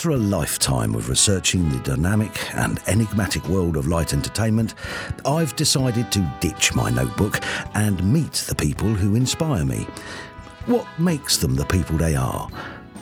After 0.00 0.12
a 0.12 0.16
lifetime 0.16 0.94
of 0.94 1.10
researching 1.10 1.68
the 1.68 1.78
dynamic 1.80 2.32
and 2.56 2.80
enigmatic 2.86 3.46
world 3.50 3.76
of 3.76 3.86
light 3.86 4.14
entertainment, 4.14 4.74
I've 5.26 5.54
decided 5.56 6.10
to 6.12 6.36
ditch 6.40 6.74
my 6.74 6.88
notebook 6.88 7.38
and 7.74 8.02
meet 8.10 8.32
the 8.32 8.54
people 8.54 8.88
who 8.88 9.14
inspire 9.14 9.62
me. 9.62 9.86
What 10.64 10.86
makes 10.98 11.36
them 11.36 11.54
the 11.54 11.66
people 11.66 11.98
they 11.98 12.16
are? 12.16 12.48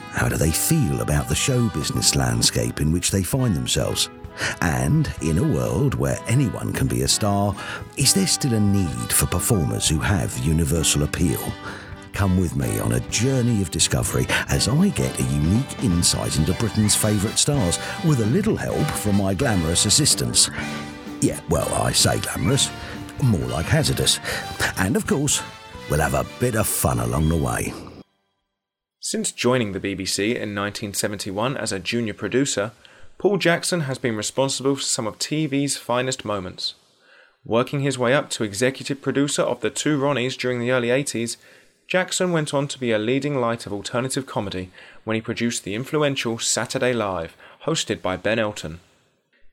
How 0.09 0.27
do 0.27 0.35
they 0.35 0.51
feel 0.51 0.99
about 0.99 1.29
the 1.29 1.35
show 1.35 1.69
business 1.69 2.17
landscape 2.17 2.81
in 2.81 2.91
which 2.91 3.11
they 3.11 3.23
find 3.23 3.55
themselves? 3.55 4.09
And 4.59 5.09
in 5.21 5.37
a 5.37 5.53
world 5.53 5.93
where 5.93 6.19
anyone 6.27 6.73
can 6.73 6.87
be 6.87 7.03
a 7.03 7.07
star, 7.07 7.55
is 7.95 8.13
there 8.13 8.27
still 8.27 8.55
a 8.55 8.59
need 8.59 9.13
for 9.13 9.25
performers 9.25 9.87
who 9.87 9.99
have 9.99 10.37
universal 10.39 11.03
appeal? 11.03 11.39
Come 12.13 12.39
with 12.39 12.55
me 12.55 12.79
on 12.79 12.93
a 12.93 12.99
journey 13.09 13.61
of 13.61 13.71
discovery 13.71 14.25
as 14.47 14.67
I 14.67 14.89
get 14.89 15.19
a 15.19 15.23
unique 15.23 15.83
insight 15.83 16.37
into 16.37 16.53
Britain's 16.53 16.95
favourite 16.95 17.37
stars 17.37 17.79
with 18.05 18.21
a 18.21 18.25
little 18.25 18.55
help 18.55 18.85
from 18.87 19.17
my 19.17 19.33
glamorous 19.33 19.85
assistants. 19.85 20.49
Yeah, 21.21 21.39
well, 21.49 21.73
I 21.73 21.91
say 21.91 22.19
glamorous, 22.19 22.69
more 23.23 23.47
like 23.47 23.65
hazardous. 23.65 24.19
And 24.77 24.95
of 24.95 25.05
course, 25.07 25.41
we'll 25.89 25.99
have 25.99 26.13
a 26.13 26.25
bit 26.39 26.55
of 26.55 26.67
fun 26.67 26.99
along 26.99 27.29
the 27.29 27.37
way. 27.37 27.73
Since 28.99 29.31
joining 29.31 29.71
the 29.71 29.79
BBC 29.79 30.29
in 30.29 30.55
1971 30.55 31.57
as 31.57 31.71
a 31.71 31.79
junior 31.79 32.13
producer, 32.13 32.71
Paul 33.17 33.37
Jackson 33.37 33.81
has 33.81 33.97
been 33.97 34.15
responsible 34.15 34.75
for 34.75 34.81
some 34.81 35.07
of 35.07 35.17
TV's 35.19 35.77
finest 35.77 36.23
moments. 36.23 36.75
Working 37.43 37.79
his 37.79 37.97
way 37.97 38.13
up 38.13 38.29
to 38.31 38.43
executive 38.43 39.01
producer 39.01 39.41
of 39.41 39.61
The 39.61 39.69
Two 39.69 39.99
Ronnies 39.99 40.37
during 40.37 40.59
the 40.59 40.71
early 40.71 40.89
80s, 40.89 41.37
Jackson 41.89 42.31
went 42.31 42.53
on 42.53 42.67
to 42.67 42.77
be 42.77 42.91
a 42.91 42.99
leading 42.99 43.41
light 43.41 43.65
of 43.65 43.73
alternative 43.73 44.27
comedy 44.27 44.69
when 45.05 45.15
he 45.15 45.21
produced 45.21 45.63
the 45.63 45.73
influential 45.73 46.37
Saturday 46.37 46.93
Live, 46.93 47.35
hosted 47.65 47.99
by 47.99 48.15
Ben 48.15 48.37
Elton. 48.37 48.79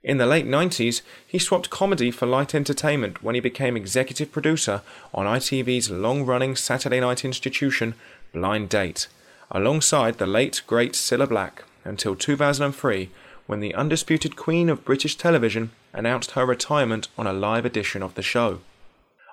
In 0.05 0.19
the 0.19 0.27
late 0.27 0.47
90s, 0.47 1.01
he 1.27 1.39
swapped 1.39 1.71
comedy 1.71 2.11
for 2.11 2.27
light 2.27 2.55
entertainment 2.55 3.23
when 3.23 3.35
he 3.35 3.41
became 3.41 3.75
executive 3.75 4.33
producer 4.33 4.83
on 5.15 5.25
ITV's 5.25 5.91
long 5.91 6.27
running 6.27 6.57
Saturday 6.57 7.01
night 7.01 7.25
institution, 7.25 7.95
Blind 8.35 8.69
Date, 8.69 9.09
alongside 9.51 10.19
the 10.19 10.27
late 10.27 10.61
great 10.67 10.93
Cilla 10.93 11.27
Black, 11.27 11.65
until 11.85 12.15
2003, 12.15 13.09
when 13.47 13.61
the 13.61 13.75
undisputed 13.75 14.37
queen 14.37 14.69
of 14.69 14.85
British 14.85 15.17
television 15.17 15.71
announced 15.95 16.33
her 16.33 16.45
retirement 16.45 17.09
on 17.17 17.27
a 17.27 17.33
live 17.33 17.65
edition 17.65 18.03
of 18.03 18.15
the 18.15 18.23
show. 18.23 18.61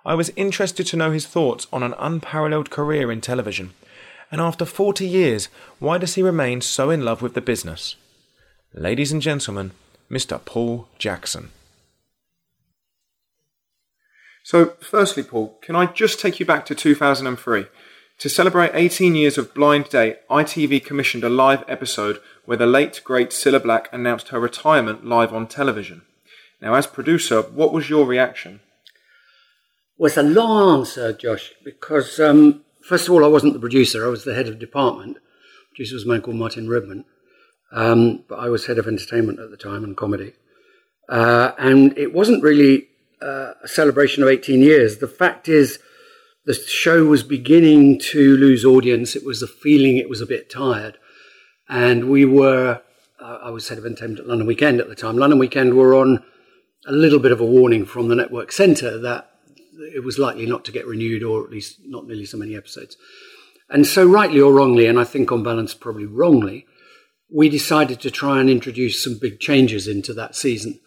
I 0.06 0.16
was 0.16 0.32
interested 0.36 0.86
to 0.88 0.98
know 0.98 1.12
his 1.12 1.26
thoughts 1.26 1.66
on 1.72 1.82
an 1.82 1.96
unparalleled 1.98 2.70
career 2.70 3.12
in 3.12 3.22
television. 3.22 3.74
And 4.32 4.42
after 4.42 4.66
40 4.66 5.08
years, 5.08 5.48
why 5.80 5.98
does 5.98 6.16
he 6.16 6.24
remain 6.24 6.60
so 6.60 6.90
in 6.90 7.06
love 7.06 7.22
with 7.22 7.36
the 7.36 7.42
business? 7.42 7.96
Ladies 8.74 9.12
and 9.12 9.22
gentlemen, 9.22 9.72
Mr. 10.12 10.44
Paul 10.44 10.88
Jackson. 10.98 11.52
So, 14.44 14.74
firstly, 14.82 15.24
Paul, 15.24 15.58
can 15.62 15.76
I 15.76 15.86
just 15.86 16.20
take 16.20 16.40
you 16.40 16.46
back 16.46 16.66
to 16.66 16.76
2003? 16.76 17.68
To 18.20 18.30
celebrate 18.30 18.72
18 18.74 19.16
years 19.16 19.38
of 19.38 19.54
Blind 19.54 19.90
Date, 19.90 20.18
ITV 20.30 20.84
commissioned 20.84 21.24
a 21.24 21.30
live 21.30 21.64
episode 21.68 22.20
where 22.44 22.58
the 22.58 22.66
late, 22.66 23.02
great 23.06 23.30
Cilla 23.30 23.64
Black 23.64 23.88
announced 23.94 24.30
her 24.30 24.40
retirement 24.40 25.06
live 25.06 25.34
on 25.34 25.48
television. 25.48 26.02
Now, 26.62 26.74
as 26.74 26.88
producer, 26.88 27.42
what 27.42 27.72
was 27.72 27.90
your 27.90 28.06
reaction? 28.06 28.60
It's 30.00 30.18
a 30.18 30.24
long 30.24 30.80
answer, 30.80 31.14
Josh, 31.14 31.54
because 31.64 32.20
um, 32.20 32.64
first 32.82 33.08
of 33.08 33.14
all, 33.14 33.24
I 33.24 33.28
wasn't 33.28 33.54
the 33.54 33.60
producer. 33.60 34.06
I 34.06 34.10
was 34.10 34.24
the 34.24 34.34
head 34.34 34.48
of 34.48 34.60
department. 34.60 35.18
Producer 35.70 35.96
was 35.96 36.04
a 36.04 36.08
man 36.08 36.22
called 36.22 36.38
Martin 36.38 36.70
Redman. 36.70 37.06
Um, 37.72 38.24
but 38.28 38.40
I 38.40 38.50
was 38.50 38.66
head 38.66 38.78
of 38.78 38.88
entertainment 38.88 39.40
at 39.40 39.50
the 39.50 39.58
time 39.58 39.84
and 39.84 39.98
comedy. 39.98 40.34
Uh, 41.10 41.52
and 41.58 41.98
it 41.98 42.14
wasn't 42.14 42.44
really 42.44 42.88
uh, 43.22 43.54
a 43.64 43.68
celebration 43.68 44.24
of 44.24 44.30
18 44.30 44.62
years. 44.62 44.98
The 44.98 45.08
fact 45.08 45.48
is, 45.48 45.80
the 46.46 46.54
show 46.54 47.06
was 47.06 47.24
beginning 47.24 48.00
to 48.12 48.36
lose 48.36 48.66
audience. 48.66 49.16
It 49.16 49.26
was 49.26 49.42
a 49.42 49.48
feeling 49.48 49.98
it 49.98 50.10
was 50.10 50.22
a 50.22 50.26
bit 50.26 50.50
tired. 50.50 50.98
And 51.70 52.10
we 52.10 52.26
were, 52.26 52.82
uh, 53.20 53.38
I 53.42 53.50
was 53.50 53.70
head 53.70 53.78
of 53.78 53.86
entertainment 53.86 54.20
at 54.20 54.28
London 54.28 54.48
Weekend 54.48 54.82
at 54.82 54.90
the 54.90 54.96
time. 54.96 55.18
London 55.18 55.40
Weekend 55.40 55.76
were 55.76 55.96
on 55.96 56.24
a 56.86 56.92
little 56.92 57.20
bit 57.20 57.32
of 57.32 57.40
a 57.40 57.46
warning 57.46 57.86
from 57.86 58.10
the 58.10 58.16
network 58.16 58.52
centre 58.52 58.98
that 59.00 59.33
it 59.94 60.04
was 60.04 60.20
likely 60.20 60.46
not 60.46 60.66
to 60.66 60.72
get 60.72 60.88
renewed 60.88 61.24
or 61.24 61.44
at 61.44 61.52
least 61.52 61.80
not 61.86 62.06
nearly 62.08 62.26
so 62.26 62.38
many 62.38 62.56
episodes. 62.56 62.98
And 63.70 63.88
so, 63.88 64.06
rightly 64.06 64.40
or 64.40 64.54
wrongly, 64.54 64.86
and 64.86 65.00
I 65.00 65.04
think 65.04 65.32
on 65.32 65.44
balance 65.44 65.74
probably 65.74 66.06
wrongly, 66.06 66.66
we 67.34 67.50
decided 67.50 68.00
to 68.02 68.12
try 68.12 68.40
and 68.40 68.50
introduce 68.50 69.04
some 69.04 69.18
big 69.20 69.40
changes 69.40 69.88
into 69.88 70.14
that 70.14 70.36
season. 70.36 70.80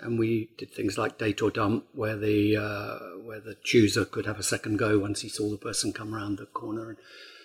And 0.00 0.18
we 0.18 0.50
did 0.56 0.72
things 0.72 0.96
like 0.96 1.18
date 1.18 1.42
or 1.42 1.50
dump, 1.50 1.84
where 1.92 2.16
the 2.16 2.56
uh, 2.56 2.98
where 3.24 3.40
the 3.40 3.56
chooser 3.62 4.04
could 4.04 4.26
have 4.26 4.38
a 4.38 4.42
second 4.42 4.78
go 4.78 4.98
once 4.98 5.20
he 5.20 5.28
saw 5.28 5.50
the 5.50 5.58
person 5.58 5.92
come 5.92 6.14
around 6.14 6.38
the 6.38 6.46
corner, 6.46 6.88
and 6.88 6.98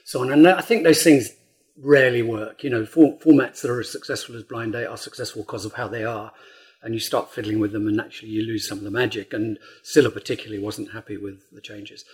so 0.05 0.21
on. 0.21 0.31
And 0.31 0.47
I 0.47 0.61
think 0.61 0.83
those 0.83 1.03
things 1.03 1.29
rarely 1.77 2.21
work. 2.21 2.63
You 2.63 2.69
know, 2.69 2.85
for, 2.85 3.17
formats 3.19 3.61
that 3.61 3.71
are 3.71 3.81
as 3.81 3.91
successful 3.91 4.35
as 4.35 4.43
Blind 4.43 4.73
Date 4.73 4.85
are 4.85 4.97
successful 4.97 5.43
because 5.43 5.65
of 5.65 5.73
how 5.73 5.87
they 5.87 6.03
are 6.05 6.31
and 6.81 6.93
you 6.93 6.99
start 6.99 7.31
fiddling 7.31 7.59
with 7.59 7.71
them 7.71 7.87
and 7.87 7.97
naturally 7.97 8.31
you 8.31 8.43
lose 8.43 8.67
some 8.67 8.77
of 8.77 8.83
the 8.83 8.91
magic. 8.91 9.33
And 9.33 9.57
Cilla 9.83 10.13
particularly 10.13 10.61
wasn't 10.61 10.91
happy 10.91 11.17
with 11.17 11.41
the 11.51 11.61
changes. 11.61 12.05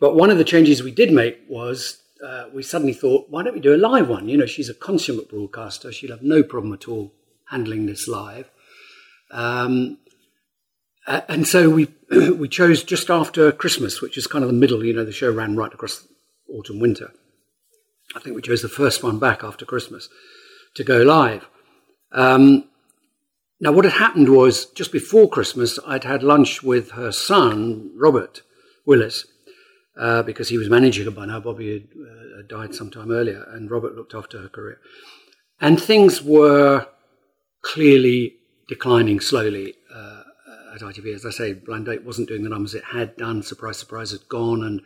But 0.00 0.16
one 0.16 0.30
of 0.30 0.38
the 0.38 0.44
changes 0.44 0.82
we 0.82 0.90
did 0.90 1.12
make 1.12 1.40
was 1.48 2.02
uh, 2.24 2.46
we 2.52 2.62
suddenly 2.62 2.92
thought, 2.92 3.26
why 3.30 3.42
don't 3.42 3.54
we 3.54 3.60
do 3.60 3.74
a 3.74 3.76
live 3.76 4.08
one? 4.08 4.28
You 4.28 4.36
know, 4.36 4.46
she's 4.46 4.68
a 4.68 4.74
consummate 4.74 5.30
broadcaster. 5.30 5.92
She'll 5.92 6.10
have 6.10 6.22
no 6.22 6.42
problem 6.42 6.72
at 6.72 6.88
all 6.88 7.14
handling 7.48 7.86
this 7.86 8.08
live. 8.08 8.50
Um, 9.30 9.98
and 11.06 11.46
so 11.46 11.70
we 11.70 11.88
we 12.10 12.48
chose 12.48 12.82
just 12.82 13.10
after 13.10 13.52
Christmas, 13.52 14.00
which 14.00 14.18
is 14.18 14.26
kind 14.26 14.44
of 14.44 14.50
the 14.50 14.56
middle. 14.56 14.84
You 14.84 14.92
know, 14.92 15.04
the 15.04 15.12
show 15.12 15.30
ran 15.30 15.56
right 15.56 15.72
across 15.72 16.06
autumn 16.48 16.80
winter. 16.80 17.12
I 18.14 18.20
think 18.20 18.34
we 18.34 18.42
chose 18.42 18.62
the 18.62 18.68
first 18.68 19.02
one 19.02 19.18
back 19.18 19.44
after 19.44 19.64
Christmas 19.64 20.08
to 20.74 20.84
go 20.84 21.02
live. 21.02 21.46
Um, 22.12 22.64
now, 23.62 23.72
what 23.72 23.84
had 23.84 23.92
happened 23.94 24.30
was 24.30 24.66
just 24.66 24.90
before 24.90 25.28
Christmas, 25.28 25.78
I'd 25.86 26.04
had 26.04 26.22
lunch 26.22 26.62
with 26.62 26.92
her 26.92 27.12
son, 27.12 27.90
Robert 27.94 28.40
Willis, 28.86 29.26
uh, 29.98 30.22
because 30.22 30.48
he 30.48 30.56
was 30.56 30.70
managing 30.70 31.04
her 31.04 31.10
by 31.10 31.26
now. 31.26 31.40
Bobby 31.40 31.72
had 31.74 31.88
uh, 32.00 32.42
died 32.48 32.74
some 32.74 32.90
time 32.90 33.10
earlier, 33.10 33.46
and 33.50 33.70
Robert 33.70 33.94
looked 33.94 34.14
after 34.14 34.40
her 34.40 34.48
career. 34.48 34.78
And 35.60 35.78
things 35.78 36.22
were 36.22 36.86
clearly 37.60 38.36
declining 38.66 39.20
slowly 39.20 39.74
uh, 39.94 40.22
at 40.74 40.80
ITV. 40.80 41.14
As 41.14 41.26
I 41.26 41.30
say, 41.30 41.52
Blind 41.52 41.84
Date 41.84 42.02
wasn't 42.02 42.28
doing 42.28 42.44
the 42.44 42.48
numbers 42.48 42.74
it 42.74 42.84
had 42.84 43.14
done. 43.18 43.42
Surprise, 43.42 43.76
surprise, 43.76 44.12
had 44.12 44.26
gone, 44.30 44.64
and 44.64 44.80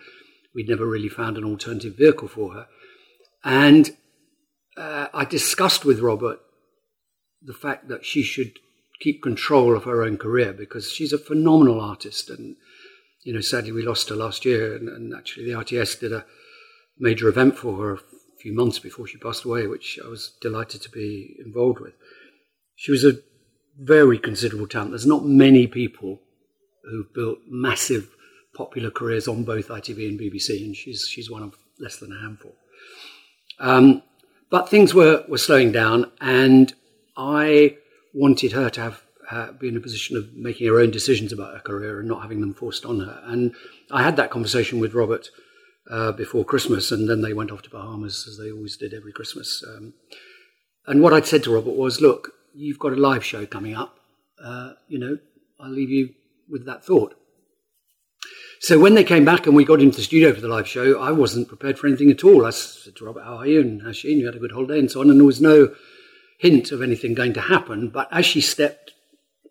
we'd 0.52 0.68
never 0.68 0.84
really 0.84 1.08
found 1.08 1.38
an 1.38 1.44
alternative 1.44 1.96
vehicle 1.96 2.26
for 2.26 2.54
her. 2.54 2.66
And 3.44 3.96
uh, 4.76 5.06
I 5.14 5.24
discussed 5.24 5.84
with 5.84 6.00
Robert 6.00 6.40
the 7.40 7.54
fact 7.54 7.86
that 7.86 8.04
she 8.04 8.24
should 8.24 8.58
keep 9.04 9.22
control 9.22 9.76
of 9.76 9.84
her 9.84 10.02
own 10.02 10.16
career 10.16 10.54
because 10.54 10.90
she's 10.90 11.12
a 11.12 11.18
phenomenal 11.18 11.78
artist. 11.78 12.30
And, 12.30 12.56
you 13.22 13.34
know, 13.34 13.42
sadly 13.42 13.70
we 13.70 13.82
lost 13.82 14.08
her 14.08 14.16
last 14.16 14.46
year. 14.46 14.74
And, 14.74 14.88
and 14.88 15.14
actually 15.14 15.44
the 15.44 15.58
RTS 15.58 16.00
did 16.00 16.12
a 16.12 16.24
major 16.98 17.28
event 17.28 17.58
for 17.58 17.76
her 17.76 17.94
a 17.94 17.98
few 18.40 18.54
months 18.54 18.78
before 18.78 19.06
she 19.06 19.18
passed 19.18 19.44
away, 19.44 19.66
which 19.66 19.98
I 20.02 20.08
was 20.08 20.32
delighted 20.40 20.80
to 20.82 20.90
be 20.90 21.36
involved 21.44 21.80
with. 21.80 21.92
She 22.76 22.90
was 22.90 23.04
a 23.04 23.18
very 23.78 24.18
considerable 24.18 24.68
talent. 24.68 24.92
There's 24.92 25.06
not 25.06 25.26
many 25.26 25.66
people 25.66 26.20
who've 26.84 27.12
built 27.12 27.38
massive 27.46 28.08
popular 28.56 28.90
careers 28.90 29.28
on 29.28 29.44
both 29.44 29.68
ITV 29.68 30.08
and 30.08 30.20
BBC, 30.20 30.64
and 30.64 30.76
she's 30.76 31.08
she's 31.10 31.30
one 31.30 31.42
of 31.42 31.54
less 31.80 31.96
than 31.96 32.12
a 32.12 32.20
handful. 32.20 32.54
Um, 33.58 34.02
but 34.50 34.68
things 34.68 34.94
were 34.94 35.24
were 35.28 35.38
slowing 35.38 35.72
down, 35.72 36.10
and 36.20 36.72
I 37.16 37.78
wanted 38.14 38.52
her 38.52 38.70
to 38.70 38.80
have 38.80 39.02
uh, 39.30 39.52
be 39.52 39.68
in 39.68 39.76
a 39.76 39.80
position 39.80 40.16
of 40.16 40.32
making 40.34 40.66
her 40.66 40.78
own 40.78 40.90
decisions 40.90 41.32
about 41.32 41.54
her 41.54 41.60
career 41.60 41.98
and 41.98 42.08
not 42.08 42.22
having 42.22 42.40
them 42.40 42.54
forced 42.54 42.84
on 42.84 43.00
her. 43.00 43.22
And 43.24 43.54
I 43.90 44.02
had 44.02 44.16
that 44.16 44.30
conversation 44.30 44.80
with 44.80 44.94
Robert 44.94 45.30
uh, 45.90 46.12
before 46.12 46.44
Christmas, 46.44 46.90
and 46.90 47.08
then 47.08 47.22
they 47.22 47.32
went 47.32 47.50
off 47.50 47.62
to 47.62 47.70
Bahamas 47.70 48.26
as 48.28 48.38
they 48.38 48.50
always 48.50 48.76
did 48.76 48.94
every 48.94 49.12
Christmas. 49.12 49.64
Um, 49.66 49.94
and 50.86 51.02
what 51.02 51.12
I'd 51.12 51.26
said 51.26 51.42
to 51.44 51.54
Robert 51.54 51.74
was, 51.74 52.00
"Look, 52.00 52.32
you've 52.54 52.78
got 52.78 52.92
a 52.92 52.96
live 52.96 53.24
show 53.24 53.46
coming 53.46 53.74
up. 53.74 53.96
Uh, 54.42 54.72
you 54.88 54.98
know, 54.98 55.18
I'll 55.60 55.70
leave 55.70 55.90
you 55.90 56.10
with 56.48 56.66
that 56.66 56.84
thought." 56.84 57.14
So 58.60 58.78
when 58.78 58.94
they 58.94 59.04
came 59.04 59.24
back 59.24 59.46
and 59.46 59.54
we 59.54 59.64
got 59.64 59.80
into 59.80 59.96
the 59.96 60.02
studio 60.02 60.32
for 60.32 60.40
the 60.40 60.48
live 60.48 60.68
show, 60.68 60.98
I 61.00 61.10
wasn't 61.12 61.48
prepared 61.48 61.78
for 61.78 61.86
anything 61.86 62.10
at 62.10 62.24
all. 62.24 62.46
I 62.46 62.50
said 62.50 62.96
to 62.96 63.04
Robert, 63.04 63.24
"How 63.24 63.38
are 63.38 63.46
you?" 63.46 63.60
and 63.60 63.82
"How's 63.82 63.96
she?" 63.96 64.12
and 64.12 64.20
"You 64.20 64.26
had 64.26 64.36
a 64.36 64.40
good 64.40 64.52
holiday?" 64.52 64.78
and 64.78 64.90
so 64.90 65.00
on. 65.00 65.10
And 65.10 65.18
there 65.18 65.26
was 65.26 65.40
no 65.40 65.74
hint 66.38 66.72
of 66.72 66.82
anything 66.82 67.14
going 67.14 67.34
to 67.34 67.40
happen. 67.40 67.88
But 67.88 68.08
as 68.10 68.26
she 68.26 68.40
stepped 68.40 68.92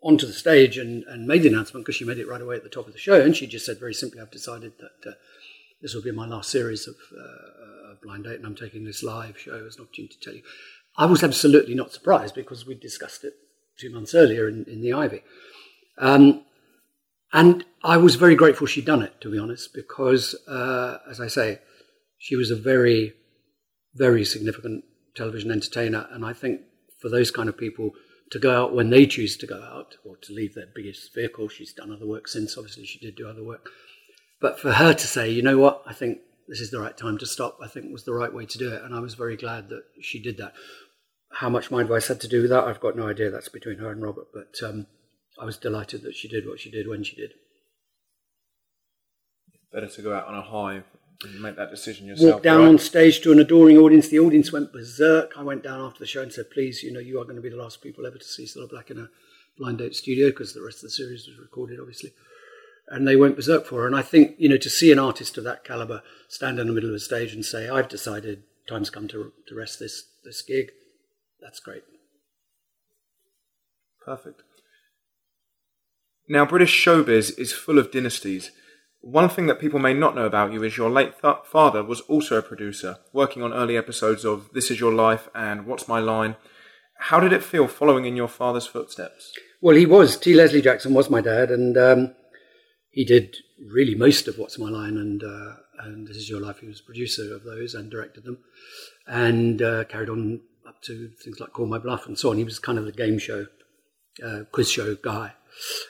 onto 0.02 0.26
the 0.26 0.32
stage 0.32 0.76
and, 0.76 1.04
and 1.04 1.26
made 1.26 1.42
the 1.42 1.48
announcement, 1.48 1.84
because 1.84 1.96
she 1.96 2.04
made 2.04 2.18
it 2.18 2.28
right 2.28 2.40
away 2.42 2.56
at 2.56 2.62
the 2.62 2.68
top 2.68 2.86
of 2.86 2.92
the 2.92 2.98
show, 2.98 3.20
and 3.20 3.36
she 3.36 3.46
just 3.46 3.66
said 3.66 3.80
very 3.80 3.94
simply, 3.94 4.20
I've 4.20 4.30
decided 4.30 4.72
that 4.78 5.10
uh, 5.10 5.14
this 5.80 5.94
will 5.94 6.02
be 6.02 6.12
my 6.12 6.26
last 6.26 6.50
series 6.50 6.86
of, 6.86 6.96
uh, 7.18 7.54
Blind 8.04 8.24
Date, 8.24 8.36
and 8.36 8.46
I'm 8.46 8.54
taking 8.54 8.84
this 8.84 9.02
live 9.02 9.38
show 9.38 9.64
as 9.66 9.76
an 9.76 9.82
opportunity 9.82 10.14
to 10.14 10.20
tell 10.20 10.34
you. 10.34 10.42
I 10.96 11.06
was 11.06 11.24
absolutely 11.24 11.74
not 11.74 11.92
surprised 11.92 12.34
because 12.34 12.66
we 12.66 12.74
discussed 12.74 13.24
it 13.24 13.34
two 13.78 13.90
months 13.90 14.14
earlier 14.14 14.48
in, 14.48 14.64
in 14.68 14.82
the 14.82 14.92
Ivy. 14.92 15.22
Um, 15.98 16.44
and 17.32 17.64
I 17.82 17.96
was 17.96 18.14
very 18.14 18.36
grateful 18.36 18.66
she'd 18.66 18.84
done 18.84 19.02
it, 19.02 19.20
to 19.22 19.30
be 19.30 19.38
honest, 19.38 19.74
because, 19.74 20.36
uh, 20.46 20.98
as 21.10 21.20
I 21.20 21.26
say, 21.26 21.60
she 22.18 22.36
was 22.36 22.50
a 22.50 22.56
very, 22.56 23.14
very 23.94 24.24
significant 24.24 24.84
television 25.16 25.50
entertainer. 25.50 26.06
And 26.12 26.24
I 26.24 26.32
think 26.32 26.60
for 27.04 27.10
those 27.10 27.30
kind 27.30 27.50
of 27.50 27.58
people 27.58 27.90
to 28.30 28.38
go 28.38 28.50
out 28.50 28.74
when 28.74 28.88
they 28.88 29.04
choose 29.04 29.36
to 29.36 29.46
go 29.46 29.62
out 29.62 29.96
or 30.06 30.16
to 30.16 30.32
leave 30.32 30.54
their 30.54 30.68
biggest 30.74 31.14
vehicle, 31.14 31.48
she's 31.48 31.74
done 31.74 31.92
other 31.92 32.06
work 32.06 32.26
since, 32.26 32.56
obviously, 32.56 32.86
she 32.86 32.98
did 32.98 33.14
do 33.14 33.28
other 33.28 33.44
work. 33.44 33.68
But 34.40 34.58
for 34.58 34.72
her 34.72 34.94
to 34.94 35.06
say, 35.06 35.28
you 35.28 35.42
know 35.42 35.58
what, 35.58 35.82
I 35.84 35.92
think 35.92 36.20
this 36.48 36.60
is 36.60 36.70
the 36.70 36.80
right 36.80 36.96
time 36.96 37.18
to 37.18 37.26
stop, 37.26 37.58
I 37.62 37.68
think 37.68 37.92
was 37.92 38.04
the 38.04 38.14
right 38.14 38.32
way 38.32 38.46
to 38.46 38.58
do 38.58 38.72
it. 38.72 38.82
And 38.82 38.94
I 38.94 39.00
was 39.00 39.16
very 39.16 39.36
glad 39.36 39.68
that 39.68 39.82
she 40.00 40.18
did 40.18 40.38
that. 40.38 40.54
How 41.30 41.50
much 41.50 41.70
my 41.70 41.82
advice 41.82 42.08
had 42.08 42.22
to 42.22 42.28
do 42.28 42.40
with 42.40 42.50
that, 42.50 42.64
I've 42.64 42.80
got 42.80 42.96
no 42.96 43.06
idea. 43.06 43.30
That's 43.30 43.50
between 43.50 43.80
her 43.80 43.92
and 43.92 44.00
Robert. 44.00 44.28
But 44.32 44.66
um, 44.66 44.86
I 45.38 45.44
was 45.44 45.58
delighted 45.58 46.04
that 46.04 46.14
she 46.14 46.28
did 46.28 46.48
what 46.48 46.58
she 46.58 46.70
did 46.70 46.88
when 46.88 47.04
she 47.04 47.16
did. 47.16 47.32
Better 49.70 49.88
to 49.88 50.02
go 50.02 50.14
out 50.14 50.28
on 50.28 50.36
a 50.36 50.42
high 50.42 50.84
and 51.22 51.40
make 51.40 51.56
that 51.56 51.70
decision 51.70 52.06
yourself. 52.06 52.34
Walk 52.34 52.42
down 52.42 52.60
right? 52.60 52.68
on 52.68 52.78
stage 52.78 53.20
to 53.22 53.32
an 53.32 53.38
adoring 53.38 53.78
audience. 53.78 54.08
The 54.08 54.18
audience 54.18 54.52
went 54.52 54.72
berserk. 54.72 55.32
I 55.36 55.42
went 55.42 55.62
down 55.62 55.80
after 55.80 56.00
the 56.00 56.06
show 56.06 56.22
and 56.22 56.32
said, 56.32 56.50
"Please, 56.50 56.82
you 56.82 56.92
know, 56.92 57.00
you 57.00 57.20
are 57.20 57.24
going 57.24 57.36
to 57.36 57.42
be 57.42 57.48
the 57.48 57.56
last 57.56 57.82
people 57.82 58.06
ever 58.06 58.18
to 58.18 58.24
see 58.24 58.44
Cilla 58.44 58.68
Black 58.68 58.90
in 58.90 58.98
a 58.98 59.08
blind 59.56 59.78
date 59.78 59.94
studio 59.94 60.28
because 60.28 60.52
the 60.52 60.62
rest 60.62 60.78
of 60.78 60.82
the 60.82 60.90
series 60.90 61.26
was 61.26 61.38
recorded, 61.38 61.80
obviously." 61.80 62.12
And 62.88 63.08
they 63.08 63.16
went 63.16 63.36
berserk 63.36 63.64
for 63.64 63.80
her. 63.80 63.86
And 63.86 63.96
I 63.96 64.02
think, 64.02 64.34
you 64.38 64.48
know, 64.48 64.58
to 64.58 64.68
see 64.68 64.92
an 64.92 64.98
artist 64.98 65.38
of 65.38 65.44
that 65.44 65.64
caliber 65.64 66.02
stand 66.28 66.58
in 66.58 66.66
the 66.66 66.72
middle 66.72 66.90
of 66.90 66.96
a 66.96 67.00
stage 67.00 67.32
and 67.32 67.44
say, 67.44 67.68
"I've 67.68 67.88
decided 67.88 68.42
time's 68.68 68.90
come 68.90 69.08
to 69.08 69.32
to 69.46 69.54
rest 69.54 69.78
this 69.78 70.04
this 70.24 70.42
gig," 70.42 70.72
that's 71.40 71.60
great. 71.60 71.84
Perfect. 74.04 74.42
Now, 76.28 76.44
British 76.46 76.84
showbiz 76.84 77.38
is 77.38 77.52
full 77.52 77.78
of 77.78 77.90
dynasties. 77.90 78.50
One 79.04 79.28
thing 79.28 79.48
that 79.48 79.60
people 79.60 79.78
may 79.78 79.92
not 79.92 80.14
know 80.14 80.24
about 80.24 80.54
you 80.54 80.62
is 80.62 80.78
your 80.78 80.88
late 80.88 81.12
th- 81.20 81.44
father 81.44 81.84
was 81.84 82.00
also 82.02 82.38
a 82.38 82.42
producer, 82.42 82.96
working 83.12 83.42
on 83.42 83.52
early 83.52 83.76
episodes 83.76 84.24
of 84.24 84.48
This 84.54 84.70
Is 84.70 84.80
Your 84.80 84.94
Life 84.94 85.28
and 85.34 85.66
What's 85.66 85.86
My 85.86 85.98
Line. 85.98 86.36
How 86.96 87.20
did 87.20 87.30
it 87.30 87.42
feel 87.42 87.68
following 87.68 88.06
in 88.06 88.16
your 88.16 88.28
father's 88.28 88.66
footsteps? 88.66 89.34
Well, 89.60 89.76
he 89.76 89.84
was. 89.84 90.16
T. 90.16 90.32
Leslie 90.32 90.62
Jackson 90.62 90.94
was 90.94 91.10
my 91.10 91.20
dad, 91.20 91.50
and 91.50 91.76
um, 91.76 92.14
he 92.92 93.04
did 93.04 93.36
really 93.70 93.94
most 93.94 94.26
of 94.26 94.38
What's 94.38 94.58
My 94.58 94.70
Line 94.70 94.96
and 94.96 95.22
uh, 95.22 95.56
and 95.80 96.08
This 96.08 96.16
Is 96.16 96.30
Your 96.30 96.40
Life. 96.40 96.60
He 96.60 96.66
was 96.66 96.80
producer 96.80 97.34
of 97.34 97.44
those 97.44 97.74
and 97.74 97.90
directed 97.90 98.24
them, 98.24 98.38
and 99.06 99.60
uh, 99.60 99.84
carried 99.84 100.08
on 100.08 100.40
up 100.66 100.80
to 100.84 101.10
things 101.22 101.38
like 101.40 101.52
Call 101.52 101.66
My 101.66 101.78
Bluff 101.78 102.06
and 102.06 102.18
so 102.18 102.30
on. 102.30 102.38
He 102.38 102.44
was 102.44 102.58
kind 102.58 102.78
of 102.78 102.86
the 102.86 102.92
game 102.92 103.18
show, 103.18 103.48
uh, 104.24 104.44
quiz 104.50 104.70
show 104.70 104.94
guy. 104.94 105.34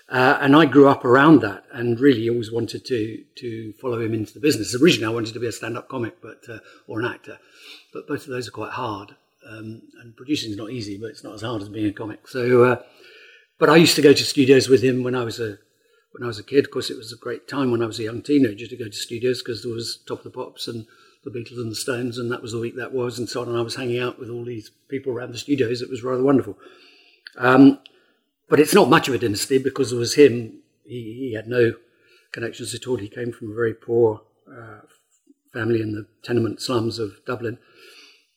Uh, 0.09 0.39
and 0.41 0.55
I 0.55 0.67
grew 0.67 0.89
up 0.89 1.05
around 1.05 1.41
that, 1.41 1.65
and 1.73 1.99
really 1.99 2.29
always 2.29 2.53
wanted 2.53 2.85
to 2.87 3.25
to 3.39 3.73
follow 3.81 4.01
him 4.01 4.15
into 4.15 4.35
the 4.35 4.41
business. 4.41 4.75
Originally, 4.75 5.11
I 5.11 5.15
wanted 5.15 5.35
to 5.35 5.41
be 5.41 5.47
a 5.47 5.53
stand-up 5.53 5.89
comic, 5.89 6.21
but 6.21 6.43
uh, 6.49 6.59
or 6.87 7.01
an 7.01 7.07
actor, 7.07 7.39
but 7.93 8.07
both 8.07 8.23
of 8.23 8.29
those 8.29 8.49
are 8.49 8.53
quite 8.53 8.73
hard. 8.73 9.17
Um, 9.47 9.83
and 10.01 10.17
producing 10.17 10.53
is 10.53 10.57
not 10.57 10.71
easy, 10.71 10.97
but 10.97 11.11
it's 11.11 11.25
not 11.25 11.35
as 11.35 11.43
hard 11.43 11.61
as 11.61 11.69
being 11.69 11.87
a 11.87 11.93
comic. 11.93 12.29
So, 12.29 12.65
uh, 12.65 12.83
but 13.59 13.69
I 13.69 13.77
used 13.77 13.97
to 13.97 14.03
go 14.03 14.15
to 14.15 14.25
studios 14.25 14.69
with 14.69 14.83
him 14.83 15.03
when 15.03 15.15
I 15.15 15.25
was 15.25 15.39
a 15.39 15.59
when 16.13 16.23
I 16.23 16.27
was 16.27 16.39
a 16.39 16.45
kid. 16.45 16.65
Of 16.65 16.71
course, 16.71 16.91
it 16.91 16.97
was 16.97 17.13
a 17.13 17.17
great 17.17 17.49
time 17.49 17.71
when 17.71 17.83
I 17.83 17.87
was 17.87 17.99
a 17.99 18.05
young 18.05 18.23
teenager 18.23 18.67
to 18.67 18.77
go 18.77 18.87
to 18.87 18.93
studios 18.93 19.43
because 19.43 19.63
there 19.63 19.73
was 19.73 19.99
Top 20.07 20.19
of 20.19 20.25
the 20.25 20.31
Pops 20.31 20.69
and 20.69 20.87
the 21.25 21.31
Beatles 21.31 21.59
and 21.59 21.71
the 21.71 21.77
Stones, 21.77 22.19
and 22.19 22.31
that 22.31 22.43
was 22.43 22.53
the 22.53 22.59
week 22.59 22.77
that 22.77 22.93
was, 22.93 23.19
and 23.19 23.29
so 23.29 23.43
on. 23.43 23.49
And 23.49 23.59
I 23.59 23.63
was 23.63 23.77
hanging 23.77 24.01
out 24.01 24.19
with 24.19 24.31
all 24.31 24.45
these 24.45 24.71
people 24.89 25.13
around 25.13 25.33
the 25.33 25.39
studios. 25.39 25.83
It 25.83 25.91
was 25.91 26.03
rather 26.03 26.23
wonderful. 26.23 26.59
Um, 27.37 27.81
but 28.49 28.61
it's 28.61 28.75
not 28.75 28.89
much 28.89 29.09
of 29.09 29.15
a 29.15 29.19
dynasty 29.19 29.59
because 29.59 29.93
it 29.93 29.97
was 29.97 30.15
him. 30.15 30.61
He, 30.85 31.31
he 31.31 31.35
had 31.35 31.49
no 31.49 31.75
connections 32.33 32.75
at 32.75 32.87
all. 32.87 32.97
He 32.97 33.09
came 33.09 33.33
from 33.33 33.51
a 33.51 33.55
very 33.55 33.75
poor 33.75 34.23
uh, 34.51 34.81
family 35.53 35.81
in 35.81 35.93
the 35.93 36.07
tenement 36.23 36.61
slums 36.61 36.99
of 36.99 37.13
Dublin. 37.27 37.59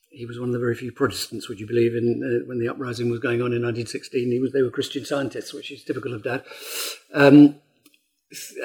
He 0.09 0.25
was 0.25 0.39
one 0.39 0.49
of 0.49 0.53
the 0.53 0.59
very 0.59 0.75
few 0.75 0.91
Protestants, 0.91 1.49
would 1.49 1.59
you 1.59 1.67
believe, 1.67 1.93
in 1.93 2.23
uh, 2.23 2.47
when 2.47 2.59
the 2.59 2.69
uprising 2.69 3.09
was 3.09 3.19
going 3.19 3.41
on 3.41 3.53
in 3.53 3.61
1916. 3.61 4.31
He 4.31 4.39
was 4.39 4.53
they 4.53 4.61
were 4.61 4.71
Christian 4.71 5.05
scientists, 5.05 5.53
which 5.53 5.71
is 5.71 5.83
typical 5.83 6.13
of 6.13 6.23
Dad. 6.23 6.43
Um, 7.13 7.57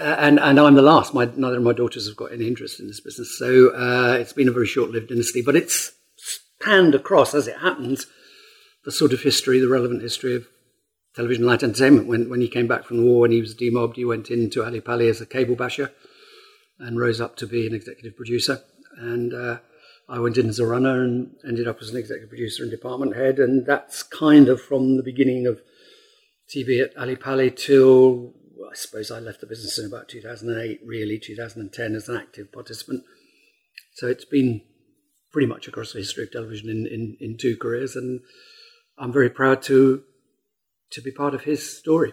and 0.00 0.40
and 0.40 0.58
I'm 0.58 0.74
the 0.74 0.82
last. 0.82 1.14
My, 1.14 1.24
neither 1.24 1.58
of 1.58 1.62
my 1.62 1.72
daughters 1.72 2.06
have 2.06 2.16
got 2.16 2.32
any 2.32 2.46
interest 2.46 2.80
in 2.80 2.86
this 2.86 3.00
business, 3.00 3.38
so 3.38 3.68
uh, 3.74 4.16
it's 4.18 4.32
been 4.32 4.48
a 4.48 4.52
very 4.52 4.66
short-lived 4.66 5.08
dynasty. 5.08 5.42
But 5.42 5.56
it's 5.56 5.92
panned 6.60 6.94
across, 6.94 7.34
as 7.34 7.46
it 7.46 7.58
happens, 7.58 8.06
the 8.84 8.92
sort 8.92 9.12
of 9.12 9.22
history, 9.22 9.60
the 9.60 9.68
relevant 9.68 10.02
history 10.02 10.34
of 10.34 10.46
television 11.14 11.44
light 11.44 11.62
entertainment. 11.62 12.06
When, 12.06 12.28
when 12.28 12.40
he 12.40 12.48
came 12.48 12.66
back 12.66 12.84
from 12.84 12.98
the 12.98 13.02
war, 13.04 13.20
when 13.20 13.32
he 13.32 13.40
was 13.40 13.54
demobbed, 13.54 13.96
he 13.96 14.04
went 14.04 14.30
into 14.30 14.64
Ali 14.64 14.80
Pali 14.80 15.08
as 15.08 15.20
a 15.20 15.26
cable 15.26 15.56
basher 15.56 15.92
and 16.78 16.98
rose 16.98 17.20
up 17.20 17.36
to 17.36 17.46
be 17.46 17.66
an 17.66 17.74
executive 17.74 18.16
producer. 18.16 18.60
And 18.96 19.32
uh, 19.32 19.58
I 20.08 20.18
went 20.18 20.36
in 20.36 20.48
as 20.48 20.58
a 20.58 20.66
runner 20.66 21.02
and 21.02 21.34
ended 21.46 21.68
up 21.68 21.78
as 21.80 21.90
an 21.90 21.96
executive 21.96 22.28
producer 22.28 22.62
and 22.62 22.70
department 22.70 23.16
head. 23.16 23.38
And 23.38 23.66
that's 23.66 24.02
kind 24.02 24.48
of 24.48 24.60
from 24.60 24.96
the 24.96 25.02
beginning 25.02 25.46
of 25.46 25.60
TV 26.54 26.82
at 26.82 26.96
Ali 26.96 27.16
Pali 27.16 27.50
till 27.50 28.34
I 28.70 28.74
suppose 28.74 29.10
I 29.10 29.18
left 29.18 29.40
the 29.40 29.46
business 29.46 29.78
in 29.78 29.86
about 29.86 30.08
2008, 30.08 30.80
really, 30.84 31.18
2010 31.18 31.94
as 31.94 32.08
an 32.08 32.16
active 32.16 32.52
participant. 32.52 33.04
So 33.94 34.06
it's 34.06 34.24
been 34.24 34.62
pretty 35.30 35.46
much 35.46 35.68
across 35.68 35.92
the 35.92 35.98
history 35.98 36.24
of 36.24 36.30
television 36.30 36.70
in, 36.70 36.86
in, 36.86 37.16
in 37.20 37.36
two 37.36 37.56
careers. 37.56 37.96
And 37.96 38.20
I'm 38.98 39.12
very 39.12 39.30
proud 39.30 39.62
to 39.62 40.04
to 40.92 41.00
be 41.00 41.10
part 41.10 41.34
of 41.34 41.42
his 41.42 41.78
story. 41.78 42.12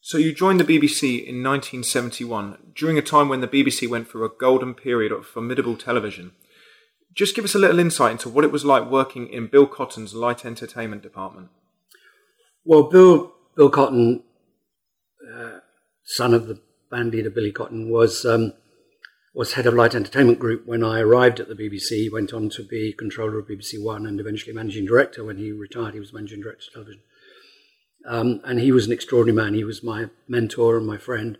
So 0.00 0.18
you 0.18 0.32
joined 0.32 0.60
the 0.60 0.64
BBC 0.64 1.18
in 1.18 1.42
1971, 1.42 2.72
during 2.76 2.96
a 2.96 3.02
time 3.02 3.28
when 3.28 3.40
the 3.40 3.48
BBC 3.48 3.88
went 3.88 4.08
through 4.08 4.24
a 4.24 4.30
golden 4.38 4.72
period 4.72 5.10
of 5.10 5.26
formidable 5.26 5.76
television. 5.76 6.30
Just 7.12 7.34
give 7.34 7.44
us 7.44 7.56
a 7.56 7.58
little 7.58 7.80
insight 7.80 8.12
into 8.12 8.28
what 8.28 8.44
it 8.44 8.52
was 8.52 8.64
like 8.64 8.88
working 8.88 9.26
in 9.26 9.48
Bill 9.48 9.66
Cotton's 9.66 10.14
light 10.14 10.44
entertainment 10.44 11.02
department. 11.02 11.48
Well, 12.64 12.84
Bill 12.84 13.32
Bill 13.56 13.68
Cotton, 13.68 14.22
uh, 15.34 15.58
son 16.04 16.34
of 16.34 16.46
the 16.46 16.60
band 16.88 17.12
leader 17.12 17.30
Billy 17.30 17.50
Cotton, 17.50 17.90
was 17.90 18.24
um, 18.24 18.52
was 19.36 19.52
head 19.52 19.66
of 19.66 19.74
Light 19.74 19.94
Entertainment 19.94 20.38
Group 20.38 20.66
when 20.66 20.82
I 20.82 21.00
arrived 21.00 21.40
at 21.40 21.48
the 21.48 21.54
BBC. 21.54 21.90
He 21.90 22.08
went 22.10 22.32
on 22.32 22.48
to 22.48 22.62
be 22.62 22.94
controller 22.94 23.38
of 23.38 23.48
BBC 23.48 23.74
One 23.78 24.06
and 24.06 24.18
eventually 24.18 24.54
managing 24.54 24.86
director. 24.86 25.22
When 25.22 25.36
he 25.36 25.52
retired, 25.52 25.92
he 25.92 26.00
was 26.00 26.10
managing 26.10 26.40
director 26.40 26.64
of 26.68 26.72
television. 26.72 27.02
Um, 28.08 28.40
and 28.44 28.58
he 28.60 28.72
was 28.72 28.86
an 28.86 28.92
extraordinary 28.92 29.36
man. 29.36 29.52
He 29.52 29.62
was 29.62 29.82
my 29.82 30.06
mentor 30.26 30.78
and 30.78 30.86
my 30.86 30.96
friend. 30.96 31.36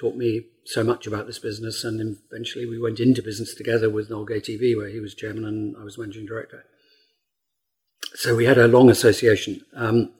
Taught 0.00 0.16
me 0.16 0.46
so 0.64 0.82
much 0.82 1.06
about 1.06 1.26
this 1.26 1.38
business, 1.38 1.84
and 1.84 2.16
eventually 2.30 2.64
we 2.64 2.80
went 2.80 2.98
into 2.98 3.22
business 3.22 3.54
together 3.54 3.90
with 3.90 4.08
Gay 4.08 4.40
TV, 4.40 4.74
where 4.74 4.88
he 4.88 4.98
was 4.98 5.14
chairman 5.14 5.44
and 5.44 5.76
I 5.78 5.84
was 5.84 5.98
managing 5.98 6.24
director. 6.24 6.64
So 8.14 8.34
we 8.34 8.46
had 8.46 8.56
a 8.56 8.68
long 8.68 8.88
association. 8.88 9.60
Um, 9.76 10.12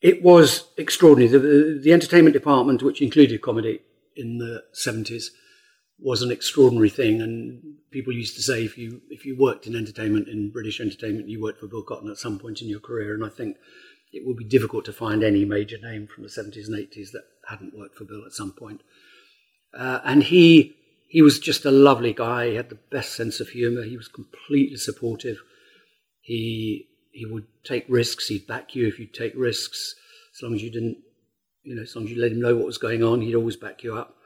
it 0.00 0.22
was 0.22 0.70
extraordinary. 0.78 1.30
The, 1.30 1.78
the 1.82 1.92
entertainment 1.92 2.32
department, 2.32 2.82
which 2.82 3.02
included 3.02 3.42
comedy 3.42 3.80
in 4.16 4.38
the 4.38 4.62
70s, 4.74 5.26
was 6.00 6.22
an 6.22 6.30
extraordinary 6.30 6.90
thing. 6.90 7.20
And 7.20 7.76
people 7.90 8.12
used 8.12 8.36
to 8.36 8.42
say 8.42 8.64
if 8.64 8.78
you 8.78 9.02
if 9.10 9.24
you 9.24 9.36
worked 9.36 9.66
in 9.66 9.74
entertainment 9.74 10.28
in 10.28 10.50
British 10.50 10.80
entertainment, 10.80 11.28
you 11.28 11.42
worked 11.42 11.60
for 11.60 11.66
Bill 11.66 11.82
Cotton 11.82 12.10
at 12.10 12.18
some 12.18 12.38
point 12.38 12.62
in 12.62 12.68
your 12.68 12.80
career. 12.80 13.14
And 13.14 13.24
I 13.24 13.28
think 13.28 13.56
it 14.12 14.26
would 14.26 14.36
be 14.36 14.44
difficult 14.44 14.84
to 14.86 14.92
find 14.92 15.22
any 15.22 15.44
major 15.44 15.78
name 15.80 16.06
from 16.06 16.22
the 16.22 16.30
70s 16.30 16.66
and 16.66 16.76
80s 16.76 17.12
that 17.12 17.24
hadn't 17.48 17.76
worked 17.76 17.96
for 17.96 18.04
Bill 18.04 18.24
at 18.24 18.32
some 18.32 18.52
point. 18.52 18.82
Uh, 19.76 20.00
and 20.04 20.22
he 20.24 20.76
he 21.08 21.22
was 21.22 21.38
just 21.38 21.64
a 21.64 21.70
lovely 21.70 22.12
guy. 22.12 22.50
He 22.50 22.54
had 22.54 22.70
the 22.70 22.78
best 22.90 23.14
sense 23.14 23.40
of 23.40 23.48
humour. 23.48 23.82
He 23.82 23.96
was 23.96 24.08
completely 24.08 24.76
supportive. 24.76 25.38
He 26.20 26.86
he 27.12 27.26
would 27.26 27.46
take 27.64 27.86
risks. 27.88 28.28
He'd 28.28 28.46
back 28.46 28.74
you 28.74 28.86
if 28.86 28.98
you 28.98 29.06
take 29.06 29.32
risks, 29.34 29.94
as 30.36 30.42
long 30.42 30.54
as 30.54 30.62
you 30.62 30.70
didn't, 30.70 30.98
you 31.64 31.74
know, 31.74 31.82
as 31.82 31.96
long 31.96 32.04
as 32.04 32.12
you 32.12 32.20
let 32.20 32.32
him 32.32 32.40
know 32.40 32.56
what 32.56 32.66
was 32.66 32.78
going 32.78 33.02
on. 33.02 33.20
He'd 33.20 33.34
always 33.34 33.56
back 33.56 33.82
you 33.82 33.96
up 33.96 34.17